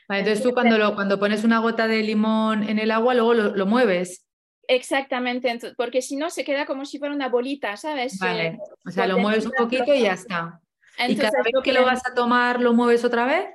entonces 0.10 0.44
tú 0.44 0.54
cuando, 0.54 0.96
cuando 0.96 1.20
pones 1.20 1.44
una 1.44 1.60
gota 1.60 1.88
de 1.88 2.02
limón 2.02 2.68
en 2.68 2.80
el 2.80 2.92
agua, 2.92 3.14
luego 3.14 3.34
lo, 3.34 3.66
mueves. 3.66 4.26
Exactamente, 4.68 5.60
porque 5.76 6.02
si 6.02 6.16
no 6.16 6.30
se 6.30 6.44
queda 6.44 6.66
como 6.66 6.86
si 6.86 7.00
fuera 7.00 7.14
una 7.14 7.30
bolita, 7.30 7.76
¿sabes? 7.78 8.18
Vale, 8.20 8.48
eh, 8.48 8.60
o 8.86 8.92
sea, 8.92 9.08
lo 9.08 9.18
mueves 9.20 9.46
un 9.46 9.52
poquito 9.52 9.94
y 9.94 10.04
ya 10.04 10.14
está. 10.14 10.62
¿Y 11.08 11.16
cada 11.16 11.42
vez 11.44 11.54
que 11.64 11.74
lo 11.74 11.84
vas 11.84 12.02
a 12.08 12.14
tomar, 12.14 12.62
lo 12.62 12.74
mueves 12.74 13.04
otra 13.04 13.26
vez? 13.26 13.46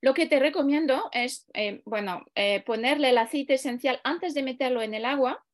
Lo 0.00 0.14
que 0.14 0.26
te 0.26 0.38
recomiendo 0.38 1.10
es, 1.12 1.46
eh, 1.52 1.82
bueno, 1.84 2.24
eh, 2.34 2.62
ponerle 2.64 3.10
el 3.10 3.18
aceite 3.18 3.54
esencial 3.54 4.00
antes 4.02 4.32
de 4.32 4.42
meterlo 4.42 4.80
en 4.80 4.94
el 4.94 5.04
agua, 5.04 5.44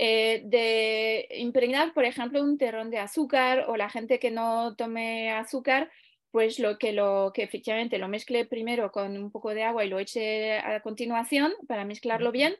de 0.00 1.28
impregnar, 1.36 1.92
por 1.92 2.04
ejemplo, 2.04 2.42
un 2.42 2.56
terrón 2.56 2.90
de 2.90 2.98
azúcar 2.98 3.66
o 3.68 3.76
la 3.76 3.90
gente 3.90 4.18
que 4.18 4.30
no 4.30 4.74
tome 4.76 5.30
azúcar, 5.30 5.90
pues 6.30 6.58
lo 6.58 6.78
que, 6.78 6.92
lo 6.92 7.32
que 7.34 7.42
efectivamente 7.42 7.98
lo 7.98 8.08
mezcle 8.08 8.46
primero 8.46 8.92
con 8.92 9.16
un 9.16 9.30
poco 9.30 9.52
de 9.52 9.64
agua 9.64 9.84
y 9.84 9.88
lo 9.88 9.98
eche 9.98 10.58
a 10.58 10.80
continuación 10.80 11.52
para 11.66 11.84
mezclarlo 11.84 12.32
bien, 12.32 12.56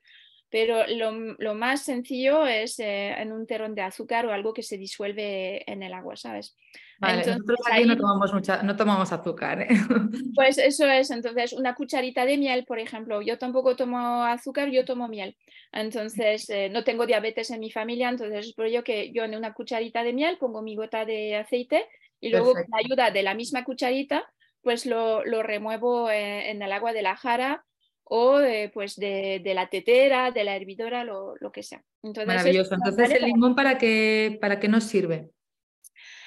pero 0.50 0.84
lo, 0.88 1.54
más 1.54 1.84
sencillo 1.84 2.46
es 2.46 2.78
eh, 2.80 3.12
en 3.16 3.32
un 3.32 3.46
terrón 3.46 3.74
de 3.74 3.82
azúcar 3.82 4.26
o 4.26 4.32
algo 4.32 4.52
que 4.52 4.62
se 4.62 4.76
disuelve 4.76 5.70
en 5.70 5.82
el 5.82 5.92
agua, 5.92 6.16
¿sabes? 6.16 6.56
Vale, 6.98 7.24
nosotros 7.24 7.58
aquí 7.70 7.84
no, 7.84 7.96
tomamos 7.96 8.34
mucha, 8.34 8.62
no 8.62 8.76
tomamos 8.76 9.10
azúcar. 9.10 9.62
¿eh? 9.62 9.68
Pues 10.34 10.58
eso 10.58 10.86
es, 10.86 11.10
entonces 11.10 11.52
una 11.54 11.74
cucharita 11.74 12.26
de 12.26 12.36
miel, 12.36 12.64
por 12.66 12.78
ejemplo, 12.78 13.22
yo 13.22 13.38
tampoco 13.38 13.74
tomo 13.74 14.24
azúcar, 14.24 14.70
yo 14.70 14.84
tomo 14.84 15.08
miel. 15.08 15.36
Entonces 15.72 16.50
eh, 16.50 16.68
no 16.68 16.84
tengo 16.84 17.06
diabetes 17.06 17.50
en 17.50 17.60
mi 17.60 17.70
familia, 17.70 18.10
entonces 18.10 18.48
es 18.48 18.52
por 18.52 18.66
ello 18.66 18.84
que 18.84 19.12
yo 19.12 19.24
en 19.24 19.34
una 19.34 19.54
cucharita 19.54 20.02
de 20.02 20.12
miel 20.12 20.36
pongo 20.38 20.62
mi 20.62 20.74
gota 20.76 21.04
de 21.04 21.36
aceite 21.36 21.86
y 22.20 22.28
luego 22.28 22.52
con 22.52 22.64
la 22.70 22.78
ayuda 22.84 23.10
de 23.10 23.22
la 23.22 23.34
misma 23.34 23.64
cucharita, 23.64 24.30
pues 24.62 24.84
lo, 24.84 25.22
remuevo 25.42 26.10
eh, 26.10 26.50
en, 26.50 26.60
el 26.60 26.72
agua 26.72 26.92
de 26.92 27.02
la 27.02 27.16
jara 27.16 27.64
o 28.12 28.40
eh, 28.40 28.70
pues 28.74 28.96
de, 28.96 29.40
la 29.54 29.68
tetera, 29.68 30.32
de 30.32 30.42
la 30.42 30.56
hervidora, 30.56 31.04
lo, 31.04 31.36
que 31.52 31.62
sea. 31.62 31.84
Entonces, 32.02 32.26
Maravilloso. 32.26 32.74
Entonces, 32.74 33.08
¿el 33.10 33.24
limón 33.24 33.54
para 33.54 33.78
qué, 33.78 34.36
para 34.40 34.58
qué 34.58 34.66
nos 34.66 34.82
sirve? 34.84 35.30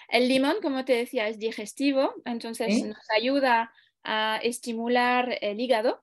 El 0.07 0.29
limón, 0.29 0.55
como 0.61 0.85
te 0.85 0.93
decía, 0.93 1.27
es 1.27 1.39
digestivo, 1.39 2.13
entonces 2.23 2.85
nos 2.85 3.09
ayuda 3.13 3.73
a 4.03 4.39
estimular 4.43 5.37
el 5.41 5.59
hígado. 5.59 6.01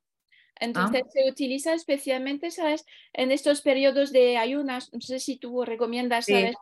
Entonces 0.56 1.04
ah. 1.06 1.10
se 1.10 1.30
utiliza 1.30 1.72
especialmente, 1.72 2.50
¿sabes? 2.50 2.84
En 3.14 3.32
estos 3.32 3.62
periodos 3.62 4.12
de 4.12 4.36
ayunas, 4.36 4.92
no 4.92 5.00
sé 5.00 5.18
si 5.18 5.38
tú 5.38 5.64
recomiendas, 5.64 6.26
¿sabes? 6.26 6.56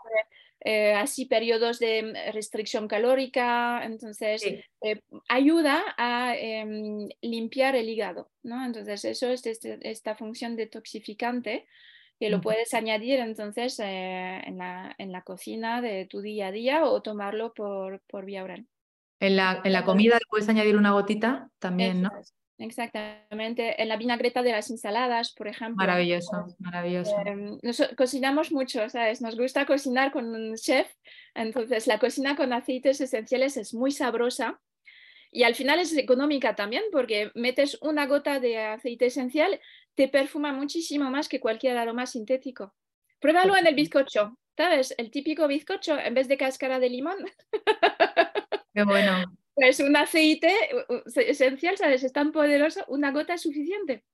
Eh, 0.61 0.93
así 0.93 1.27
periodos 1.27 1.79
de 1.79 2.31
restricción 2.33 2.89
calórica, 2.89 3.85
entonces 3.85 4.43
eh, 4.45 5.01
ayuda 5.29 5.85
a 5.97 6.35
em, 6.37 7.09
limpiar 7.21 7.77
el 7.77 7.89
hígado, 7.89 8.31
¿no? 8.43 8.67
Entonces 8.67 9.05
eso 9.05 9.29
es 9.29 9.47
este, 9.47 9.79
esta 9.89 10.17
función 10.17 10.57
detoxificante 10.57 11.67
que 12.19 12.31
lo 12.31 12.41
puedes 12.41 12.75
añadir 12.75 13.21
entonces 13.21 13.79
eh, 13.79 14.43
en, 14.45 14.59
la, 14.59 14.93
en, 14.99 15.13
la, 15.13 15.23
cocina 15.23 15.81
de 15.81 16.07
tu 16.07 16.21
día 16.21 16.49
a 16.49 16.51
día 16.51 16.85
o 16.85 17.01
tomarlo 17.01 17.55
por, 17.55 18.01
por 18.09 18.25
vía 18.25 18.43
oral. 18.43 18.67
En 19.21 19.37
la, 19.37 19.61
en 19.63 19.73
la 19.73 19.85
comida 19.85 20.15
le 20.15 20.27
puedes 20.29 20.49
añadir 20.49 20.77
una 20.77 20.91
gotita 20.91 21.51
también, 21.61 22.03
¿no? 22.03 22.11
Exactamente, 22.59 23.81
en 23.81 23.89
la 23.89 23.97
vinagreta 23.97 24.43
de 24.43 24.51
las 24.51 24.69
ensaladas, 24.71 25.33
por 25.33 25.47
ejemplo. 25.47 25.77
Maravilloso, 25.77 26.49
maravilloso. 26.59 27.17
Em, 27.25 27.59
cocinamos 27.97 28.51
mucho, 28.51 28.89
¿sabes? 28.89 29.21
Nos 29.23 29.37
gusta 29.37 29.65
cocinar 29.65 30.11
con 30.11 30.27
un 30.27 30.57
chef, 30.57 30.93
entonces 31.35 31.87
la 31.87 32.01
cocina 32.01 32.35
con 32.35 32.53
aceites 32.53 33.01
esenciales 33.01 33.57
es 33.57 33.75
muy 33.75 33.93
sabrosa 33.93 34.61
y 35.31 35.45
al 35.45 35.55
final 35.55 35.79
es 35.79 35.97
económica 35.97 36.57
también 36.57 36.83
porque 36.91 37.31
metes 37.35 37.79
una 37.81 38.07
gota 38.07 38.41
de 38.41 38.59
aceite 38.59 39.07
esencial, 39.07 39.61
te 39.95 40.09
perfuma 40.09 40.53
muchísimo 40.53 41.11
más 41.11 41.29
que 41.29 41.39
cualquier 41.39 41.77
aroma 41.77 42.07
sintético. 42.07 42.75
Pruébalo 43.21 43.57
en 43.57 43.69
el 43.69 43.75
bizcocho, 43.77 44.37
¿sabes? 44.57 44.95
El 44.99 45.13
típico 45.13 45.47
bizcocho 45.47 45.97
en 45.97 46.15
vez 46.15 46.27
de 46.27 46.37
cáscara 46.37 46.81
de 46.81 46.91
limón. 46.91 47.19
Qué 48.75 48.83
bueno. 48.83 49.25
Pues 49.59 49.81
un 49.81 49.97
aceite 49.97 50.53
esencial, 51.17 51.77
¿sabes? 51.77 52.05
Es 52.05 52.13
tan 52.13 52.31
poderoso, 52.31 52.85
una 52.87 53.11
gota 53.11 53.35
es 53.35 53.43
suficiente. 53.43 54.05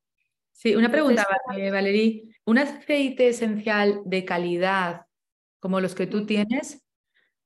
Sí, 0.52 0.74
una 0.74 0.90
pregunta, 0.90 1.26
eh, 1.54 1.70
Valerie. 1.70 2.34
¿Un 2.46 2.58
aceite 2.58 3.28
esencial 3.28 4.00
de 4.06 4.24
calidad 4.24 5.02
como 5.60 5.80
los 5.80 5.94
que 5.94 6.06
tú 6.06 6.24
tienes, 6.24 6.82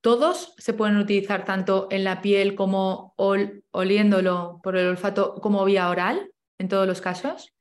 todos 0.01 0.55
se 0.59 0.75
pueden 0.75 0.97
utilizar 0.99 1.45
tanto 1.45 1.89
en 1.91 2.05
la 2.05 2.21
piel 2.23 2.55
como 2.55 3.15
oliéndolo 3.17 4.61
por 4.63 4.77
el 4.77 4.87
olfato 4.87 5.35
como 5.41 5.65
vía 5.65 5.89
oral, 5.89 6.31
en 6.59 6.69
todos 6.69 6.87
los 6.87 7.01
casos? 7.01 7.53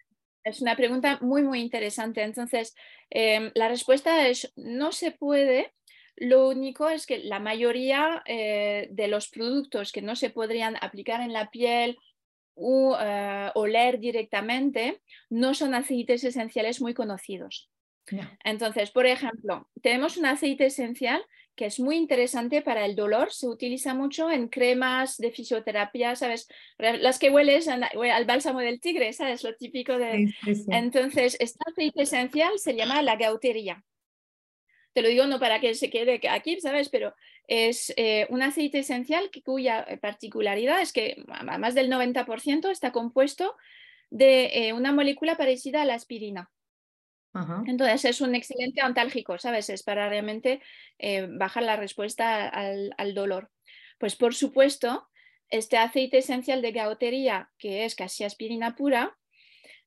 Es 0.43 0.61
una 0.61 0.76
pregunta 0.76 1.18
muy, 1.22 1.41
muy 1.41 1.61
interesante. 1.61 2.22
Entonces, 2.22 2.76
em, 3.09 3.51
la 3.55 3.70
respuesta 3.70 4.28
es 4.28 4.53
no 4.55 4.91
se 4.91 5.11
puede 5.11 5.74
lo 6.18 6.49
único 6.49 6.89
es 6.89 7.05
que 7.05 7.20
la 7.20 7.39
mayoría 7.39 8.24
eh, 8.26 8.89
de 8.91 9.07
los 9.07 9.30
productos 9.30 9.91
que 9.91 10.01
no 10.01 10.15
se 10.15 10.30
podrían 10.30 10.76
aplicar 10.82 11.22
en 11.22 11.34
la 11.34 11.49
piel 11.49 11.97
o 12.59 12.97
oler 13.53 13.99
directamente, 13.99 14.99
no 15.30 15.53
son 15.53 15.76
aceites 15.76 16.24
esenciales 16.24 16.82
muy 16.82 16.95
conocidos. 16.95 17.70
Entonces, 18.43 18.91
por 18.91 19.05
ejemplo, 19.05 19.70
tenemos 19.82 20.18
un 20.18 20.26
aceite 20.26 20.65
esencial 20.65 21.24
que 21.57 21.65
es 21.65 21.80
muy 21.80 21.97
interesante 21.97 22.61
para 22.61 22.86
el 22.86 22.95
dolor, 22.95 23.34
se 23.34 23.47
utiliza 23.47 23.95
mucho 23.95 24.30
en 24.30 24.47
cremas 24.47 25.18
de 25.18 25.32
fisioterapia, 25.32 26.15
¿sabes? 26.15 26.47
Las 26.78 27.18
que 27.18 27.32
hueles 27.32 27.68
al 27.68 28.26
bálsamo 28.26 28.59
del 28.59 28.80
tigre, 28.80 29.11
¿sabes? 29.11 29.43
Lo 29.43 29.55
típico 29.55 29.97
de... 29.97 30.32
Entonces, 30.68 31.36
este 31.39 31.59
aceite 31.68 32.03
esencial 32.03 32.59
se 32.59 32.76
llama 32.76 33.01
la 33.01 33.15
gautería. 33.15 33.84
Te 34.93 35.01
lo 35.01 35.09
digo 35.09 35.25
no 35.27 35.39
para 35.39 35.59
que 35.59 35.75
se 35.75 35.89
quede 35.89 36.19
aquí, 36.29 36.59
¿sabes? 36.59 36.89
Pero 36.89 37.13
es 37.47 37.93
eh, 37.97 38.27
un 38.29 38.41
aceite 38.41 38.79
esencial 38.79 39.29
cuya 39.45 39.85
particularidad 40.01 40.81
es 40.81 40.91
que 40.91 41.23
más 41.27 41.75
del 41.75 41.89
90% 41.89 42.69
está 42.69 42.91
compuesto 42.91 43.55
de 44.09 44.67
eh, 44.67 44.73
una 44.73 44.91
molécula 44.91 45.38
parecida 45.38 45.81
a 45.81 45.85
la 45.85 45.95
aspirina. 45.95 46.51
Entonces 47.67 48.05
es 48.05 48.21
un 48.21 48.33
excelente 48.33 48.81
antálgico, 48.81 49.38
¿sabes? 49.38 49.69
Es 49.69 49.83
para 49.83 50.09
realmente 50.09 50.59
eh, 50.97 51.27
bajar 51.29 51.61
la 51.61 51.75
respuesta 51.75 52.47
al, 52.47 53.13
dolor. 53.13 53.51
Pues 53.99 54.15
por 54.15 54.33
supuesto, 54.33 55.07
este 55.49 55.77
aceite 55.77 56.17
esencial 56.17 56.63
de 56.63 56.71
gautería, 56.71 57.51
que 57.59 57.85
es 57.85 57.93
casi 57.93 58.23
aspirina 58.23 58.75
pura, 58.75 59.15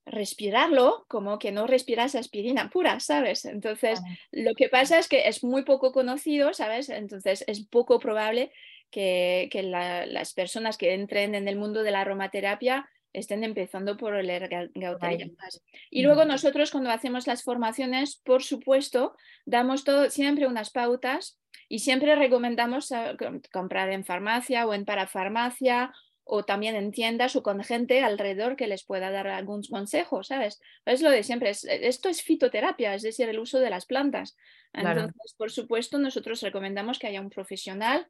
respirarlo 0.07 1.05
como 1.09 1.39
que 1.39 1.53
no 1.53 1.67
respiras 1.67 2.15
aspirina 2.15 2.71
pura, 2.71 3.01
¿sabes? 3.01 3.45
Entonces, 3.45 4.01
lo 4.33 4.55
que 4.55 4.69
pasa 4.69 4.99
es 4.99 5.09
que 5.09 5.29
es 5.29 5.45
muy 5.45 5.63
poco 5.63 5.93
conocido, 5.93 6.53
¿sabes? 6.53 6.89
Entonces, 6.89 7.45
es 7.47 7.67
poco 7.67 7.99
probable 7.99 8.53
que, 8.91 9.49
las 9.63 10.35
personas 10.35 10.77
que 10.77 10.95
entren 10.95 11.35
en 11.35 11.49
el 11.49 11.57
mundo 11.57 11.83
de 11.83 11.91
la 11.91 12.01
aromaterapia 12.01 12.89
estén 13.13 13.43
empezando 13.43 13.97
por 13.97 14.15
el 14.15 14.29
gautería. 14.75 15.29
Y 15.91 16.03
luego 16.03 16.25
nosotros 16.25 16.71
cuando 16.71 16.91
hacemos 16.91 17.27
las 17.27 17.43
formaciones, 17.43 18.17
por 18.17 18.43
supuesto, 18.43 19.17
damos 19.47 19.85
todo, 19.85 20.11
siempre 20.11 20.47
unas 20.47 20.71
pautas 20.71 21.39
y 21.69 21.81
siempre 21.81 22.15
recomendamos 22.15 22.93
ah, 22.93 23.17
comprar 23.53 23.91
en 23.91 24.05
farmacia 24.05 24.67
o 24.67 24.75
en 24.75 24.85
parafarmacia 24.85 25.93
o 26.25 26.45
también 26.45 26.77
en 26.77 26.93
tiendas 26.93 27.35
o 27.37 27.43
con 27.43 27.63
gente 27.65 28.03
alrededor 28.03 28.57
que 28.57 28.67
les 28.67 28.85
pueda 28.85 29.11
dar 29.11 29.27
algún 29.29 29.63
consejo, 29.63 30.23
¿sabes? 30.23 30.61
Es 30.85 31.03
lo 31.03 31.11
de 31.11 31.23
siempre, 31.23 31.51
esto 31.51 32.09
es 32.09 32.23
fitoterapia, 32.23 32.95
es 32.95 33.03
decir, 33.03 33.29
el 33.29 33.39
uso 33.39 33.59
de 33.59 33.71
las 33.71 33.87
plantas. 33.87 34.37
Entonces, 34.73 35.35
por 35.37 35.51
supuesto, 35.51 35.99
nosotros 35.99 36.41
recomendamos 36.43 36.99
que 36.99 37.09
haya 37.09 37.21
un 37.21 37.31
profesional 37.31 38.07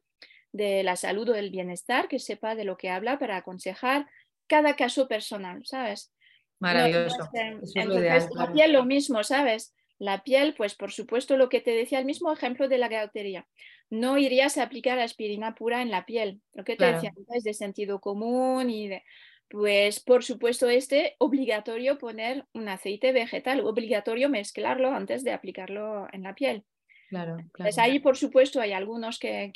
de 0.51 0.83
la 0.83 0.95
salud 0.95 1.29
o 1.29 1.33
del 1.33 1.49
bienestar 1.49 2.07
que 2.07 2.19
sepa 2.19 2.55
de 2.55 2.65
lo 2.65 2.77
que 2.77 2.89
habla 2.89 3.17
para 3.17 3.37
aconsejar 3.37 4.07
cada 4.47 4.75
caso 4.75 5.07
personal, 5.07 5.65
¿sabes? 5.65 6.13
Maravilloso. 6.59 7.29
entonces, 7.73 8.29
la 8.35 8.51
piel 8.53 8.73
lo 8.73 8.85
mismo, 8.85 9.23
¿sabes? 9.23 9.73
La 9.97 10.23
piel, 10.23 10.53
pues 10.55 10.75
por 10.75 10.91
supuesto 10.91 11.37
lo 11.37 11.49
que 11.49 11.61
te 11.61 11.71
decía, 11.71 11.99
el 11.99 12.05
mismo 12.05 12.31
ejemplo 12.31 12.67
de 12.67 12.77
la 12.77 12.87
gautería. 12.87 13.47
No 13.91 14.17
irías 14.17 14.57
a 14.57 14.63
aplicar 14.63 14.97
aspirina 14.97 15.53
pura 15.53 15.83
en 15.83 15.91
la 15.91 16.05
piel, 16.07 16.41
lo 16.53 16.63
que 16.63 16.75
te 16.75 16.91
decía 16.91 17.11
es 17.35 17.43
de 17.43 17.53
sentido 17.53 17.99
común 17.99 18.71
y 18.71 18.87
de, 18.87 19.03
pues 19.47 19.99
por 19.99 20.23
supuesto 20.23 20.67
este 20.67 21.15
obligatorio 21.19 21.99
poner 21.99 22.45
un 22.53 22.67
aceite 22.69 23.11
vegetal, 23.11 23.59
obligatorio 23.59 24.29
mezclarlo 24.29 24.91
antes 24.91 25.23
de 25.23 25.33
aplicarlo 25.33 26.07
en 26.11 26.23
la 26.23 26.33
piel. 26.33 26.63
Claro, 27.09 27.37
Pues 27.55 27.77
ahí, 27.77 27.99
por 27.99 28.15
supuesto, 28.15 28.61
hay 28.61 28.71
algunos 28.71 29.19
que, 29.19 29.51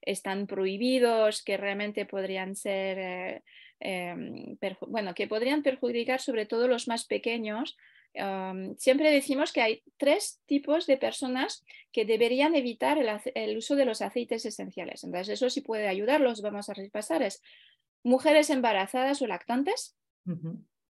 están 0.00 0.46
prohibidos, 0.46 1.44
que 1.44 1.58
realmente 1.58 2.06
podrían 2.06 2.56
ser 2.56 2.98
eh, 2.98 3.42
Em, 3.80 4.58
bueno, 4.88 5.14
que 5.14 5.26
podrían 5.26 5.62
perjudicar 5.62 6.20
sobre 6.20 6.44
todo 6.44 6.68
los 6.68 6.86
más 6.86 7.06
pequeños. 7.06 7.78
Siempre 8.76 9.10
decimos 9.10 9.52
que 9.52 9.62
hay 9.62 9.82
tres 9.96 10.40
tipos 10.46 10.86
de 10.86 10.96
personas 10.96 11.64
que 11.92 12.04
deberían 12.04 12.54
evitar 12.54 12.98
el, 13.34 13.56
uso 13.56 13.76
de 13.76 13.84
los 13.84 14.02
aceites 14.02 14.44
esenciales. 14.44 15.04
Entonces, 15.04 15.28
eso 15.34 15.50
sí 15.50 15.60
puede 15.60 15.88
ayudarlos, 15.88 16.42
vamos 16.42 16.68
a 16.68 16.74
repasar. 16.74 17.22
Es 17.22 17.42
mujeres 18.02 18.50
embarazadas 18.50 19.22
o 19.22 19.26
lactantes, 19.26 19.96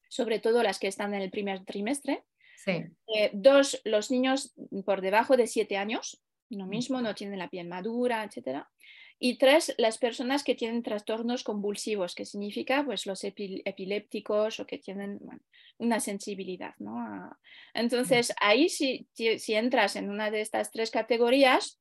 sobre 0.08 0.40
todo 0.40 0.64
las 0.64 0.80
que 0.80 0.88
están 0.88 1.14
en 1.14 1.22
el 1.22 1.32
primer 1.32 1.66
trimestre. 1.66 2.24
Eh, 2.68 3.32
dos, 3.34 3.82
los 3.84 4.12
niños 4.12 4.54
por 4.86 5.02
debajo 5.02 5.38
de 5.38 5.48
siete 5.48 5.78
años, 5.78 6.22
lo 6.50 6.66
mismo, 6.66 7.02
no 7.02 7.16
tienen 7.16 7.40
la 7.40 7.50
piel 7.50 7.68
madura, 7.68 8.24
etcétera. 8.24 8.70
Y 9.22 9.38
tres, 9.38 9.76
las 9.78 9.98
personas 9.98 10.46
que 10.46 10.56
tienen 10.56 10.82
trastornos 10.82 11.44
convulsivos, 11.44 12.16
que 12.16 12.24
significa 12.24 12.86
pues, 12.86 13.06
los 13.06 13.24
epilépticos 13.26 14.62
o 14.62 14.66
que 14.66 14.78
tienen 14.78 15.20
una 15.78 16.00
sensibilidad. 16.00 16.74
¿no? 16.80 17.38
Entonces, 17.74 18.34
ahí 18.42 18.70
si, 18.70 19.08
si, 19.14 19.54
entras 19.54 19.98
en 19.98 20.10
una 20.10 20.32
de 20.32 20.40
estas 20.40 20.72
tres 20.72 20.90
categorías, 20.90 21.80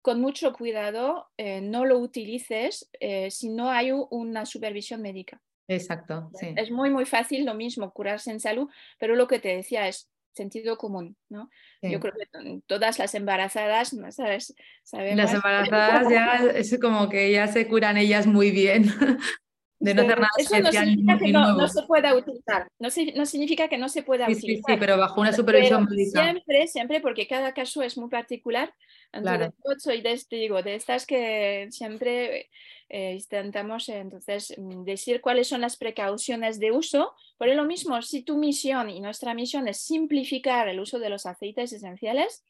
con 0.00 0.20
mucho 0.20 0.54
cuidado, 0.54 1.28
eh, 1.36 1.60
no 1.60 1.84
lo 1.84 1.98
utilices 1.98 2.88
eh, 2.98 3.30
si 3.30 3.50
no 3.50 3.70
hay 3.70 3.90
una 3.92 4.46
supervisión 4.46 5.02
médica. 5.02 5.42
Exacto, 5.68 6.30
sí. 6.32 6.54
Es 6.56 6.70
muy, 6.70 6.88
muy 6.88 7.04
fácil 7.04 7.44
lo 7.44 7.52
mismo, 7.52 7.92
curarse 7.92 8.30
en 8.30 8.40
salud, 8.40 8.70
pero 8.98 9.16
lo 9.16 9.28
que 9.28 9.38
te 9.38 9.54
decía 9.54 9.86
es, 9.86 10.08
sentido 10.32 10.76
común, 10.76 11.16
¿no? 11.28 11.50
Yo 11.82 12.00
creo 12.00 12.12
que 12.14 12.60
todas 12.66 12.98
las 12.98 13.14
embarazadas, 13.14 13.92
¿no? 13.92 14.10
¿Sabes? 14.12 14.54
Las 14.92 15.34
embarazadas 15.34 16.10
ya 16.10 16.36
es 16.54 16.78
como 16.80 17.08
que 17.08 17.32
ya 17.32 17.48
se 17.48 17.66
curan 17.68 17.96
ellas 17.96 18.26
muy 18.26 18.50
bien. 18.50 18.84
De 19.80 19.94
no 19.94 20.02
hacer 20.02 20.18
nada 20.18 20.30
Eso 20.36 20.58
no 20.58 20.72
significa 20.72 21.18
que 21.18 21.32
no, 21.32 21.68
se 21.68 21.82
pueda 21.82 22.14
utilizar. 22.14 22.68
No, 22.78 22.90
significa 23.26 23.68
que 23.68 23.78
no 23.78 23.88
se 23.88 24.02
pueda 24.02 24.28
utilizar. 24.28 24.74
Sí, 24.74 24.80
pero 24.80 24.98
bajo 24.98 25.20
una 25.20 25.32
supervisión 25.32 25.86
médica. 25.88 26.22
Siempre, 26.24 26.66
siempre, 26.66 27.00
porque 27.00 27.28
cada 27.28 27.52
caso 27.54 27.82
es 27.82 27.96
muy 27.96 28.08
particular. 28.08 28.74
Entonces, 29.12 29.52
yo 29.64 29.74
soy 29.78 30.00
de, 30.00 30.20
digo, 30.30 30.62
de 30.62 30.74
estas 30.74 31.06
que 31.06 31.68
siempre 31.70 32.50
eh, 32.88 33.14
intentamos 33.14 33.88
entonces 33.88 34.54
mm, 34.56 34.82
decir 34.84 35.20
cuáles 35.20 35.46
son 35.46 35.60
las 35.60 35.76
precauciones 35.76 36.58
de 36.58 36.72
uso. 36.72 37.12
Por 37.36 37.48
lo 37.48 37.64
mismo, 37.64 38.02
si 38.02 38.22
tu 38.22 38.36
misión 38.36 38.90
y 38.90 39.00
nuestra 39.00 39.34
misión 39.34 39.68
es 39.68 39.80
simplificar 39.80 40.68
el 40.68 40.80
uso 40.80 40.98
de 40.98 41.10
los 41.10 41.24
aceites 41.26 41.72
esenciales, 41.72 42.44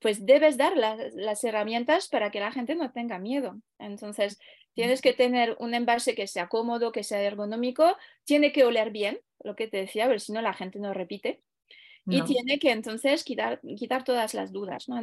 pues 0.00 0.26
debes 0.26 0.56
dar 0.56 0.76
las, 0.76 1.44
herramientas 1.44 2.08
para 2.08 2.30
que 2.30 2.40
la 2.40 2.52
gente 2.52 2.74
no 2.74 2.92
tenga 2.92 3.18
miedo. 3.18 3.56
Entonces, 3.78 4.38
tienes 4.74 5.00
que 5.00 5.12
tener 5.12 5.56
un 5.58 5.74
envase 5.74 6.14
que 6.14 6.26
sea 6.26 6.48
cómodo, 6.48 6.92
que 6.92 7.04
sea 7.04 7.22
ergonómico, 7.22 7.96
tiene 8.24 8.52
que 8.52 8.64
oler 8.64 8.90
bien, 8.90 9.20
lo 9.42 9.56
que 9.56 9.68
te 9.68 9.78
decía, 9.78 10.06
pero 10.06 10.18
si 10.18 10.32
no 10.32 10.42
la 10.42 10.54
gente 10.54 10.78
no 10.78 10.94
repite 10.94 11.42
y 12.06 12.22
tiene 12.22 12.58
que 12.58 12.70
entonces 12.70 13.24
quitar, 13.24 13.60
quitar 13.76 14.04
todas 14.04 14.34
las 14.34 14.52
dudas. 14.52 14.88
¿no? 14.88 15.02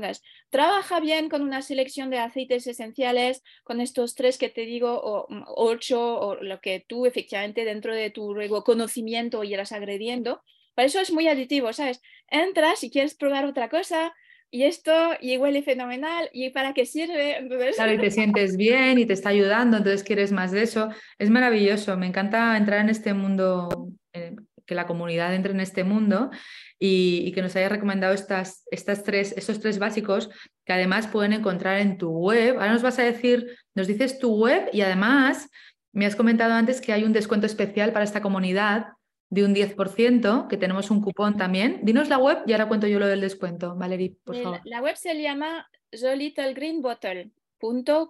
trabaja 0.50 1.00
bien 1.00 1.30
con 1.30 1.42
una 1.42 1.62
selección 1.62 2.10
de 2.10 2.20
aceites 2.20 2.68
esenciales, 2.68 3.44
con 3.64 3.82
estos 3.82 4.14
tres 4.16 4.38
que 4.38 4.50
te 4.50 4.62
digo, 4.62 5.02
o 5.02 5.26
mm, 5.30 5.44
ocho, 5.48 6.20
o 6.20 6.36
lo 6.36 6.62
que 6.62 6.86
tú 6.88 7.06
efectivamente 7.06 7.66
dentro 7.66 7.96
de 7.96 8.12
tu 8.12 8.36
conocimiento 8.64 9.44
irás 9.44 9.72
agrediendo. 9.72 10.44
Para 10.76 10.86
eso 10.86 11.00
es 11.00 11.12
muy 11.12 11.28
aditivo, 11.28 11.74
¿sabes? 11.74 12.02
Entras 12.28 12.84
y 12.84 12.92
quieres 12.92 13.16
probar 13.16 13.46
otra 13.46 13.70
cosa, 13.70 14.14
y 14.52 14.64
esto 14.64 14.92
y 15.22 15.38
huele 15.38 15.64
fenomenal 15.64 16.30
y 16.34 16.50
para 16.50 16.74
qué 16.74 16.86
sirve. 16.86 17.48
Claro, 17.76 17.94
y 17.94 17.98
te 17.98 18.12
sientes 18.12 18.58
bien 18.58 19.00
y 19.00 19.06
te 19.06 19.14
está 19.14 19.30
ayudando, 19.30 19.78
entonces 19.78 20.04
quieres 20.04 20.34
más 20.34 20.52
de 20.52 20.64
eso. 20.64 20.90
Es 21.18 21.30
maravilloso, 21.30 21.96
me 21.96 22.06
encanta 22.06 22.58
entrar 22.58 22.82
en 22.82 22.90
este 22.90 23.14
mundo, 23.14 23.90
eh, 24.12 24.36
que 24.66 24.76
la 24.76 24.88
comunidad 24.88 25.34
entre 25.34 25.54
en 25.54 25.62
este 25.62 25.86
mundo 25.86 26.32
y, 26.78 27.32
que 27.32 27.42
nos 27.42 27.56
haya 27.56 27.70
recomendado 27.70 28.14
estas, 28.14 28.66
estas 28.72 29.04
tres, 29.04 29.34
estos 29.38 29.62
tres 29.62 29.80
básicos 29.80 30.30
que 30.66 30.74
además 30.74 31.08
pueden 31.08 31.32
encontrar 31.32 31.80
en 31.80 31.98
tu 31.98 32.10
web. 32.10 32.56
Ahora 32.56 32.74
nos 32.74 32.82
vas 32.82 33.00
a 33.00 33.04
decir, 33.04 33.58
nos 33.74 33.88
dices 33.88 34.20
tu 34.20 34.36
web 34.36 34.70
y 34.74 34.82
además 34.82 35.50
me 35.94 36.06
has 36.06 36.16
comentado 36.16 36.54
antes 36.54 36.82
que 36.82 36.92
hay 36.92 37.06
un 37.06 37.14
descuento 37.14 37.46
especial 37.46 37.94
para 37.94 38.04
esta 38.04 38.22
comunidad 38.22 38.88
de 39.32 39.46
un 39.46 39.56
10%, 39.56 40.48
que 40.50 40.58
tenemos 40.58 40.92
un 40.92 41.02
cupón 41.02 41.38
también. 41.38 41.80
Dinos 41.84 42.10
la 42.10 42.18
web 42.18 42.40
y 42.46 42.52
ahora 42.52 42.68
cuento 42.68 42.86
yo 42.86 43.00
lo 43.00 43.08
del 43.08 43.22
descuento, 43.22 43.76
Valerie, 43.76 44.18
por 44.26 44.36
favor. 44.36 44.60
La 44.66 44.82
web 44.82 44.98
se 44.98 45.20
llama 45.20 45.68
The 45.90 46.16
Little 46.18 46.54
Green 46.54 46.82
Bottle. 46.82 47.32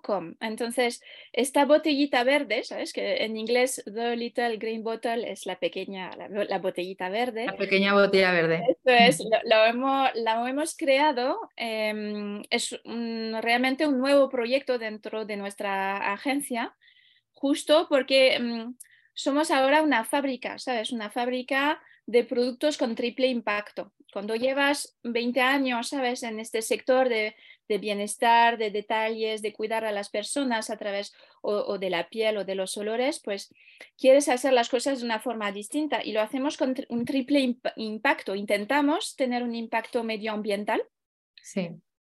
Com. 0.02 0.36
Entonces, 0.40 1.02
esta 1.34 1.66
botellita 1.66 2.24
verde, 2.24 2.64
¿sabes? 2.64 2.94
Que 2.94 3.26
en 3.26 3.36
inglés 3.36 3.84
The 3.84 4.16
Little 4.16 4.56
Green 4.56 4.82
Bottle 4.82 5.30
es 5.30 5.46
la 5.46 5.60
pequeña, 5.60 6.10
la, 6.16 6.58
botellita 6.60 7.10
verde. 7.10 7.48
La 7.48 7.58
pequeña 7.58 7.94
botella 7.94 8.32
verde. 8.32 8.64
Esto 8.70 8.92
es, 8.92 9.20
lo, 9.44 9.66
hemos, 9.66 10.10
la 10.16 10.50
hemos 10.50 10.78
creado, 10.78 11.38
em, 11.58 12.42
es 12.50 12.80
realmente 12.86 13.86
un 13.86 14.00
nuevo 14.00 14.30
proyecto 14.30 14.80
dentro 14.80 15.26
de 15.26 15.36
nuestra 15.36 16.14
agencia, 16.14 16.74
justo 17.34 17.88
porque 17.90 18.36
em, 18.36 18.76
somos 19.22 19.52
ahora 19.52 19.82
una 19.82 20.04
fábrica, 20.04 20.58
¿sabes? 20.58 20.92
Una 20.92 21.10
fábrica 21.10 21.82
de 22.06 22.24
productos 22.24 22.78
con 22.78 22.96
triple 22.96 23.28
impacto. 23.28 23.94
Cuando 24.12 24.36
llevas 24.36 24.98
20 25.04 25.40
años, 25.42 25.90
¿sabes?, 25.90 26.24
en 26.24 26.40
este 26.40 26.62
sector 26.62 27.08
de, 27.08 27.36
bienestar, 27.80 28.58
de 28.58 28.70
detalles, 28.70 29.42
de 29.42 29.54
cuidar 29.54 29.86
a 29.86 29.94
las 29.94 30.10
personas 30.10 30.70
a 30.70 30.78
través 30.78 31.14
o, 31.42 31.78
de 31.78 31.90
la 31.90 32.10
piel 32.10 32.38
o 32.38 32.44
de 32.44 32.56
los 32.56 32.76
olores, 32.76 33.22
pues 33.24 33.54
quieres 33.98 34.28
hacer 34.28 34.52
las 34.52 34.68
cosas 34.68 35.00
de 35.00 35.06
una 35.06 35.22
forma 35.22 35.54
distinta 35.54 36.04
y 36.04 36.12
lo 36.12 36.20
hacemos 36.20 36.58
con 36.58 36.76
un 36.90 37.06
triple 37.06 37.56
impacto. 37.78 38.36
Intentamos 38.36 39.16
tener 39.16 39.44
un 39.44 39.56
impacto 39.56 40.04
medioambiental. 40.04 40.84
Sí 41.42 41.70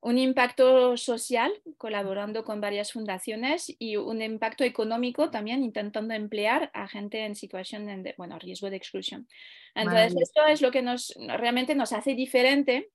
un 0.06 0.20
impacto 0.20 0.97
social 0.97 1.51
colaborando 1.80 2.43
con 2.43 2.62
varias 2.62 2.93
fundaciones 2.93 3.76
y 3.80 3.95
un 3.95 4.22
impacto 4.22 4.64
económico 4.64 5.32
también 5.32 5.64
intentando 5.64 6.14
emplear 6.14 6.70
a 6.76 6.88
gente 6.88 7.26
en 7.26 7.34
situación 7.34 8.03
de 8.03 8.14
bueno, 8.16 8.38
riesgo 8.38 8.70
de 8.70 8.76
exclusión. 8.76 9.28
Entonces, 9.74 10.16
esto 10.22 10.45
es 10.45 10.62
lo 10.62 10.70
que 10.70 10.84
nos, 10.84 11.16
realmente 11.18 11.74
nos 11.74 11.91
hace 11.91 12.14
diferente 12.14 12.91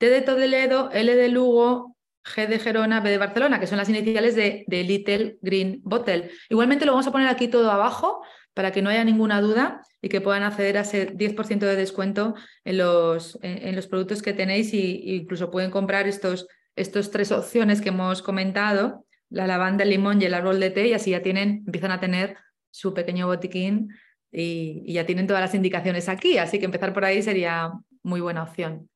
T 0.00 0.08
de 0.08 0.22
Toledo, 0.22 0.90
L 0.92 1.14
de 1.14 1.28
Lugo, 1.28 1.94
G 2.24 2.46
de 2.48 2.58
Gerona, 2.58 3.00
B 3.00 3.10
de 3.10 3.18
Barcelona, 3.18 3.60
que 3.60 3.66
son 3.66 3.76
las 3.76 3.90
iniciales 3.90 4.34
de, 4.34 4.64
Little 4.66 5.36
Green 5.42 5.82
Bottle. 5.84 6.30
Igualmente 6.48 6.86
lo 6.86 6.92
vamos 6.92 7.06
a 7.06 7.12
poner 7.12 7.28
aquí 7.28 7.48
todo 7.48 7.70
abajo 7.70 8.22
para 8.54 8.72
que 8.72 8.80
no 8.80 8.88
haya 8.88 9.04
ninguna 9.04 9.42
duda 9.42 9.82
y 10.00 10.08
que 10.08 10.22
puedan 10.22 10.42
acceder 10.42 10.78
a 10.78 10.80
ese 10.80 11.14
10% 11.14 11.58
de 11.58 11.76
descuento 11.76 12.34
en 12.64 12.78
los, 12.78 13.38
en, 13.42 13.76
los, 13.76 13.88
productos 13.88 14.22
que 14.22 14.32
tenéis 14.32 14.72
e 14.72 14.78
incluso 15.16 15.50
pueden 15.50 15.70
comprar 15.70 16.08
estos, 16.08 16.48
estos 16.76 17.10
tres 17.10 17.30
opciones 17.30 17.82
que 17.82 17.90
hemos 17.90 18.22
comentado, 18.22 19.04
la 19.28 19.46
lavanda, 19.46 19.84
el 19.84 19.90
limón 19.90 20.22
y 20.22 20.24
el 20.24 20.32
árbol 20.32 20.60
de 20.60 20.70
té 20.70 20.88
y 20.88 20.94
así 20.94 21.10
ya 21.10 21.20
tienen, 21.20 21.62
empiezan 21.66 21.92
a 21.92 22.00
tener 22.00 22.38
su 22.70 22.94
pequeño 22.94 23.26
botiquín 23.26 23.90
y, 24.32 24.90
ya 24.90 25.04
tienen 25.04 25.26
todas 25.26 25.42
las 25.42 25.54
indicaciones 25.54 26.08
aquí, 26.08 26.38
así 26.38 26.58
que 26.58 26.64
empezar 26.64 26.94
por 26.94 27.04
ahí 27.04 27.22
sería 27.22 27.70
muy 28.02 28.22
buena 28.22 28.44
opción. 28.44 28.88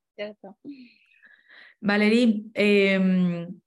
Valerí, 1.85 2.51
em, 2.55 3.61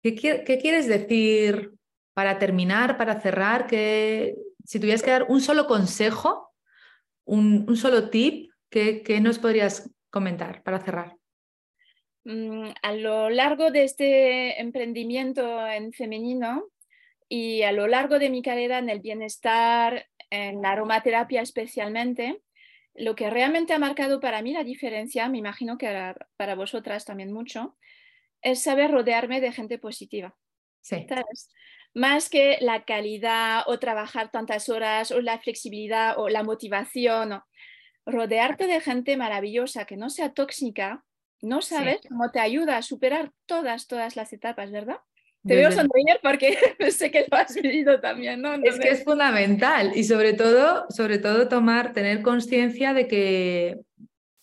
¿qué, 0.00 0.14
quieres 0.62 0.86
decir 0.86 1.72
para 2.14 2.38
terminar, 2.38 2.96
para 2.96 3.20
cerrar? 3.20 3.66
Que, 3.66 4.36
si 4.64 4.78
tuvieras 4.78 5.02
que 5.02 5.10
dar 5.10 5.26
un 5.28 5.40
solo 5.40 5.66
consejo, 5.66 6.54
un, 7.24 7.76
solo 7.76 8.10
tip, 8.10 8.52
¿qué, 8.70 9.18
nos 9.20 9.40
podrías 9.40 9.90
comentar 10.08 10.62
para 10.62 10.78
cerrar? 10.78 11.16
Mm, 12.22 12.68
a 12.80 12.92
lo 12.92 13.28
largo 13.28 13.72
de 13.72 13.82
este 13.82 14.60
emprendimiento 14.60 15.66
en 15.66 15.92
femenino 15.92 16.68
y 17.28 17.62
a 17.62 17.72
lo 17.72 17.88
largo 17.88 18.20
de 18.20 18.30
mi 18.30 18.42
carrera 18.42 18.78
en 18.78 18.88
el 18.88 19.00
bienestar, 19.00 20.06
en 20.30 20.62
la 20.62 20.70
aromaterapia 20.70 21.42
especialmente, 21.42 22.40
lo 22.94 23.14
que 23.14 23.30
realmente 23.30 23.72
ha 23.72 23.78
marcado 23.78 24.20
para 24.20 24.42
mí 24.42 24.52
la 24.52 24.64
diferencia, 24.64 25.28
me 25.28 25.38
imagino 25.38 25.78
que 25.78 26.14
para 26.36 26.54
vosotras 26.54 27.04
también 27.04 27.32
mucho, 27.32 27.76
es 28.42 28.62
saber 28.62 28.90
rodearme 28.90 29.40
de 29.40 29.52
gente 29.52 29.78
positiva. 29.78 30.36
Sí. 30.80 31.06
Más 31.94 32.28
que 32.28 32.58
la 32.60 32.84
calidad 32.84 33.62
o 33.66 33.78
trabajar 33.78 34.30
tantas 34.30 34.68
horas 34.68 35.10
o 35.10 35.20
la 35.20 35.38
flexibilidad 35.38 36.18
o 36.18 36.28
la 36.28 36.42
motivación. 36.42 37.42
Rodearte 38.04 38.66
de 38.66 38.80
gente 38.80 39.16
maravillosa 39.16 39.84
que 39.84 39.96
no 39.96 40.10
sea 40.10 40.32
tóxica, 40.32 41.04
no 41.40 41.62
sabes 41.62 42.00
cómo 42.08 42.30
te 42.30 42.40
ayuda 42.40 42.76
a 42.76 42.82
superar 42.82 43.32
todas, 43.46 43.86
todas 43.86 44.16
las 44.16 44.32
etapas, 44.32 44.70
¿verdad? 44.70 44.98
Te 45.44 45.56
veo 45.56 45.72
sonreír 45.72 46.18
porque 46.22 46.56
sé 46.90 47.10
que 47.10 47.26
lo 47.30 47.36
has 47.36 47.54
vivido 47.54 48.00
también, 48.00 48.40
¿no? 48.42 48.54
Es 48.54 48.78
que 48.78 48.90
es 48.90 49.04
fundamental 49.04 49.92
y 49.94 50.04
sobre 50.04 50.34
todo, 50.34 50.86
sobre 50.88 51.18
todo 51.18 51.48
tomar, 51.48 51.92
tener 51.92 52.22
conciencia 52.22 52.94
de 52.94 53.08
que, 53.08 53.78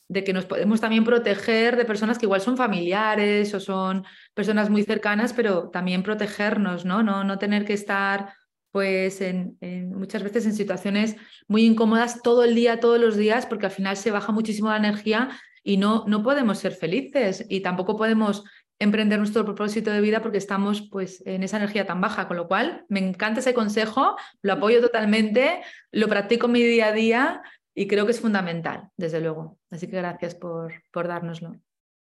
de 0.10 0.24
que 0.24 0.34
nos 0.34 0.46
podemos 0.46 0.82
también 0.82 1.06
proteger 1.06 1.78
de 1.78 1.86
personas 1.86 2.18
que 2.18 2.26
igual 2.26 2.42
son 2.42 2.58
familiares 2.58 3.54
o 3.54 3.60
son 3.60 4.06
personas 4.34 4.70
muy 4.70 4.84
cercanas, 4.84 5.32
pero 5.32 5.70
también 5.70 6.04
protegernos, 6.04 6.84
¿no? 6.84 7.02
No, 7.02 7.24
no 7.24 7.38
tener 7.38 7.64
que 7.64 7.74
estar 7.74 8.34
pues 8.72 9.22
en, 9.22 9.58
muchas 9.90 10.22
veces 10.24 10.46
en 10.46 10.54
situaciones 10.54 11.16
muy 11.48 11.66
incómodas 11.66 12.22
todo 12.22 12.44
el 12.44 12.56
día, 12.56 12.80
todos 12.80 13.00
los 13.00 13.16
días, 13.16 13.46
porque 13.46 13.66
al 13.66 13.72
final 13.72 13.98
se 13.98 14.12
baja 14.12 14.32
muchísimo 14.32 14.70
la 14.70 14.78
energía 14.78 15.30
y 15.64 15.78
no, 15.78 16.04
no 16.08 16.24
podemos 16.24 16.60
ser 16.60 16.74
felices 16.74 17.46
y 17.50 17.62
tampoco 17.62 17.98
podemos 17.98 18.44
emprender 18.80 19.20
nuestro 19.20 19.44
propósito 19.44 19.92
de 19.92 20.02
vida 20.02 20.22
porque 20.22 20.38
estamos 20.38 20.82
pues 20.90 21.22
en 21.28 21.44
esa 21.44 21.58
energía 21.58 21.86
tan 21.86 22.00
baja, 22.00 22.28
con 22.28 22.38
lo 22.38 22.48
cual 22.48 22.86
me 22.88 23.00
encanta 23.00 23.42
ese 23.42 23.54
consejo, 23.54 24.16
lo 24.42 24.54
apoyo 24.54 24.82
totalmente, 24.82 25.62
lo 25.92 26.08
practico 26.08 26.46
en 26.48 26.54
mi 26.54 26.64
día 26.64 26.88
a 26.88 26.94
día 26.94 27.42
y 27.76 27.88
creo 27.88 28.06
que 28.06 28.14
es 28.14 28.22
fundamental, 28.22 28.90
desde 28.96 29.20
luego. 29.20 29.60
Así 29.70 29.88
que 29.88 29.98
gracias 29.98 30.34
por, 30.34 30.74
por 30.92 31.08
dárnoslo. 31.08 31.56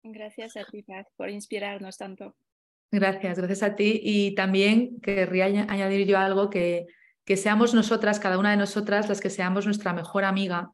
Gracias 0.05 0.57
a 0.57 0.65
ti, 0.65 0.83
Paz, 0.85 1.07
por 1.17 1.29
inspirarnos 1.29 1.99
tanto. 1.99 2.37
Gracias, 2.91 3.39
gracias 3.39 3.63
a 3.63 3.75
ti. 3.75 4.01
Y 4.03 4.35
también 4.35 5.01
querría 5.01 5.45
añadir 5.45 6.07
yo 6.07 6.17
algo 6.19 6.49
que, 6.49 6.87
que 7.25 7.37
seamos 7.37 7.75
nosotras, 7.75 8.21
cada 8.21 8.39
una 8.39 8.53
de 8.53 8.57
nosotras, 8.57 9.09
las 9.09 9.21
que 9.21 9.31
seamos 9.31 9.67
nuestra 9.67 9.93
mejor 9.93 10.25
amiga, 10.25 10.73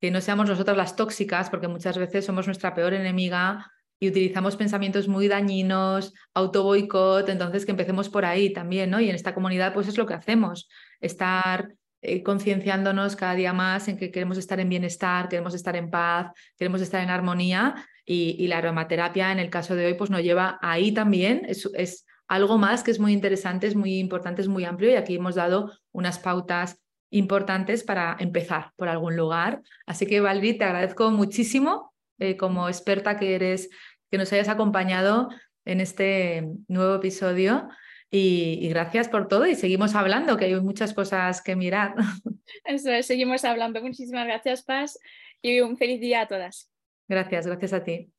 que 0.00 0.10
no 0.10 0.20
seamos 0.20 0.48
nosotras 0.48 0.76
las 0.76 0.94
tóxicas, 0.94 1.50
porque 1.50 1.66
muchas 1.66 1.98
veces 1.98 2.24
somos 2.24 2.46
nuestra 2.46 2.74
peor 2.74 2.94
enemiga 2.94 3.72
y 4.00 4.08
utilizamos 4.08 4.56
pensamientos 4.56 5.08
muy 5.08 5.28
dañinos, 5.28 6.14
auto 6.34 6.62
boicot, 6.62 7.28
entonces 7.28 7.64
que 7.64 7.72
empecemos 7.72 8.08
por 8.08 8.24
ahí 8.24 8.52
también, 8.52 8.90
¿no? 8.90 9.00
Y 9.00 9.08
en 9.08 9.16
esta 9.16 9.34
comunidad 9.34 9.74
pues 9.74 9.88
es 9.88 9.98
lo 9.98 10.06
que 10.06 10.14
hacemos, 10.14 10.68
estar 11.00 11.74
eh, 12.00 12.22
concienciándonos 12.22 13.16
cada 13.16 13.34
día 13.34 13.52
más 13.52 13.88
en 13.88 13.96
que 13.96 14.12
queremos 14.12 14.38
estar 14.38 14.60
en 14.60 14.68
bienestar, 14.68 15.28
queremos 15.28 15.54
estar 15.54 15.74
en 15.74 15.90
paz, 15.90 16.32
queremos 16.56 16.80
estar 16.80 17.02
en 17.02 17.10
armonía 17.10 17.74
y, 18.04 18.46
la 18.46 18.58
aromaterapia 18.58 19.32
en 19.32 19.38
el 19.38 19.50
caso 19.50 19.74
de 19.74 19.86
hoy 19.86 19.94
pues 19.94 20.08
nos 20.08 20.22
lleva 20.22 20.58
ahí 20.62 20.92
también, 20.92 21.42
es, 21.46 21.68
es 21.74 22.06
algo 22.28 22.56
más 22.56 22.82
que 22.84 22.90
es 22.90 23.00
muy 23.00 23.12
interesante, 23.12 23.66
es 23.66 23.74
muy 23.74 23.98
importante, 23.98 24.42
es 24.42 24.48
muy 24.48 24.64
amplio 24.64 24.90
y 24.90 24.94
aquí 24.94 25.16
hemos 25.16 25.34
dado 25.34 25.72
unas 25.92 26.18
pautas 26.18 26.80
importantes 27.10 27.82
para 27.82 28.16
empezar 28.18 28.72
por 28.76 28.88
algún 28.88 29.16
lugar. 29.16 29.62
Así 29.86 30.06
que 30.06 30.20
Valerie, 30.20 30.54
te 30.54 30.64
agradezco 30.64 31.10
muchísimo 31.10 31.92
eh, 32.18 32.36
como 32.36 32.68
experta 32.68 33.16
que 33.16 33.34
eres, 33.34 33.70
que 34.10 34.18
nos 34.18 34.32
hayas 34.32 34.48
acompañado 34.48 35.28
en 35.64 35.80
este 35.80 36.48
nuevo 36.66 36.96
episodio. 36.96 37.68
Y, 38.10 38.68
gracias 38.70 39.08
por 39.08 39.28
todo 39.28 39.46
y 39.46 39.54
seguimos 39.54 39.94
hablando, 39.94 40.38
que 40.38 40.46
hay 40.46 40.58
muchas 40.60 40.94
cosas 40.94 41.42
que 41.42 41.56
mirar. 41.56 41.94
Eso 42.64 42.90
es, 42.90 43.06
seguimos 43.06 43.44
hablando. 43.44 43.82
Muchísimas 43.82 44.26
gracias, 44.26 44.62
Paz, 44.62 44.98
y 45.42 45.60
un 45.60 45.76
feliz 45.76 46.00
día 46.00 46.22
a 46.22 46.26
todas. 46.26 46.70
Gracias, 47.06 47.46
gracias 47.46 47.74
a 47.74 47.84
ti. 47.84 48.10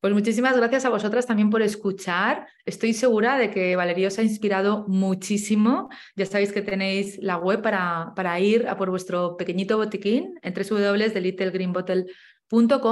Pues 0.00 0.12
muchísimas 0.12 0.56
gracias 0.56 0.84
a 0.84 0.90
vosotras 0.90 1.26
también 1.26 1.50
por 1.50 1.62
escuchar. 1.62 2.48
Estoy 2.64 2.92
segura 2.92 3.38
de 3.38 3.50
que 3.50 3.76
Valeria 3.76 4.08
os 4.08 4.18
ha 4.18 4.22
inspirado 4.22 4.84
muchísimo. 4.88 5.88
Ya 6.16 6.26
sabéis 6.26 6.52
que 6.52 6.62
tenéis 6.62 7.18
la 7.22 7.38
web 7.38 7.62
para, 7.62 8.12
para 8.14 8.38
ir 8.40 8.68
a 8.68 8.76
por 8.76 8.90
vuestro 8.90 9.36
pequeñito 9.36 9.76
botiquín 9.78 10.38
en 10.42 10.54
www.thelittlegreenbottle.com 10.54 12.35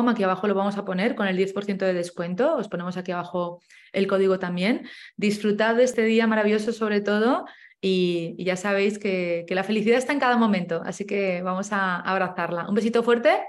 aquí 0.08 0.22
abajo 0.22 0.46
lo 0.46 0.54
vamos 0.54 0.76
a 0.76 0.84
poner 0.84 1.14
con 1.14 1.26
el 1.26 1.36
10% 1.36 1.78
de 1.78 1.92
descuento, 1.92 2.56
os 2.56 2.68
ponemos 2.68 2.96
aquí 2.96 3.12
abajo 3.12 3.60
el 3.92 4.06
código 4.06 4.38
también. 4.38 4.88
Disfrutad 5.16 5.76
de 5.76 5.84
este 5.84 6.02
día 6.02 6.26
maravilloso 6.26 6.72
sobre 6.72 7.00
todo 7.00 7.46
y, 7.80 8.34
ya 8.42 8.56
sabéis 8.56 8.98
que, 8.98 9.44
que, 9.46 9.54
la 9.54 9.64
felicidad 9.64 9.98
está 9.98 10.12
en 10.12 10.20
cada 10.20 10.36
momento, 10.36 10.82
así 10.84 11.06
que 11.06 11.42
vamos 11.42 11.72
a 11.72 12.00
abrazarla. 12.00 12.68
Un 12.68 12.74
besito 12.74 13.02
fuerte, 13.02 13.42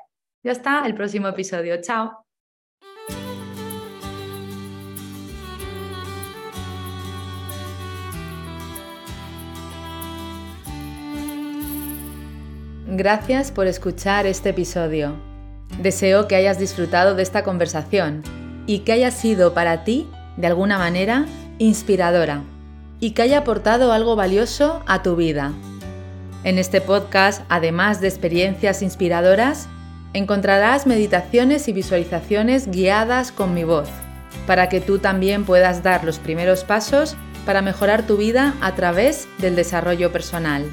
ya 0.44 0.52
está, 0.52 0.86
el 0.86 0.94
próximo 0.94 1.28
episodio. 1.28 1.82
Chao. 1.82 2.26
Gracias 12.88 13.52
por 13.52 13.68
escuchar 13.68 14.26
este 14.26 14.50
episodio. 14.50 15.35
Deseo 15.82 16.28
que 16.28 16.36
hayas 16.36 16.60
disfrutado 16.60 17.16
de 17.16 17.24
esta 17.24 17.44
conversación 17.44 18.24
y 18.66 18.80
que 18.80 18.94
haya 18.94 19.12
sido 19.12 19.54
para 19.54 19.84
ti, 19.84 20.08
de 20.38 20.48
alguna 20.48 20.78
manera, 20.78 21.26
inspiradora 21.60 22.44
y 23.00 23.12
que 23.12 23.22
haya 23.22 23.40
aportado 23.40 23.92
algo 23.92 24.16
valioso 24.16 24.82
a 24.88 25.04
tu 25.04 25.16
vida. 25.16 25.54
En 26.44 26.58
este 26.60 26.82
podcast, 26.82 27.44
además 27.50 28.02
de 28.02 28.08
experiencias 28.08 28.82
inspiradoras, 28.82 29.68
encontrarás 30.14 30.88
meditaciones 30.88 31.68
y 31.68 31.74
visualizaciones 31.74 32.70
guiadas 32.72 33.32
con 33.32 33.54
mi 33.54 33.64
voz, 33.64 33.90
para 34.48 34.70
que 34.70 34.80
tú 34.80 35.00
también 35.00 35.44
puedas 35.44 35.84
dar 35.84 36.04
los 36.04 36.20
primeros 36.20 36.64
pasos 36.64 37.16
para 37.46 37.62
mejorar 37.62 38.08
tu 38.08 38.18
vida 38.18 38.54
a 38.62 38.76
través 38.76 39.28
del 39.40 39.56
desarrollo 39.56 40.12
personal. 40.12 40.66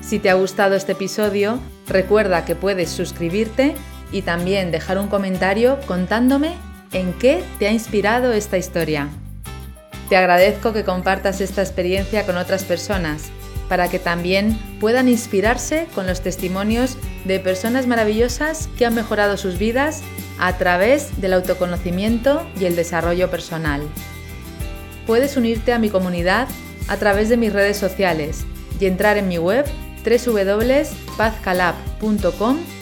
Si 0.00 0.18
te 0.18 0.30
ha 0.30 0.34
gustado 0.34 0.74
este 0.74 0.92
episodio, 0.92 1.58
recuerda 1.86 2.44
que 2.44 2.54
puedes 2.54 2.90
suscribirte 2.90 3.74
y 4.12 4.22
también 4.22 4.70
dejar 4.70 4.98
un 4.98 5.08
comentario 5.08 5.78
contándome 5.86 6.54
en 6.92 7.12
qué 7.14 7.42
te 7.58 7.66
ha 7.66 7.72
inspirado 7.72 8.32
esta 8.32 8.58
historia. 8.58 9.08
Te 10.08 10.16
agradezco 10.16 10.72
que 10.72 10.84
compartas 10.84 11.40
esta 11.40 11.62
experiencia 11.62 12.24
con 12.26 12.36
otras 12.36 12.62
personas 12.64 13.30
para 13.68 13.88
que 13.88 13.98
también 13.98 14.56
puedan 14.80 15.08
inspirarse 15.08 15.88
con 15.94 16.06
los 16.06 16.20
testimonios 16.20 16.96
de 17.24 17.40
personas 17.40 17.86
maravillosas 17.86 18.68
que 18.76 18.84
han 18.84 18.94
mejorado 18.94 19.38
sus 19.38 19.58
vidas 19.58 20.02
a 20.38 20.58
través 20.58 21.18
del 21.20 21.32
autoconocimiento 21.32 22.46
y 22.60 22.66
el 22.66 22.76
desarrollo 22.76 23.30
personal. 23.30 23.80
Puedes 25.06 25.38
unirte 25.38 25.72
a 25.72 25.78
mi 25.78 25.88
comunidad 25.88 26.48
a 26.88 26.98
través 26.98 27.30
de 27.30 27.38
mis 27.38 27.52
redes 27.52 27.78
sociales 27.78 28.44
y 28.78 28.86
entrar 28.86 29.16
en 29.16 29.28
mi 29.28 29.38
web 29.38 29.64
www.pazcalab.com 30.04 32.81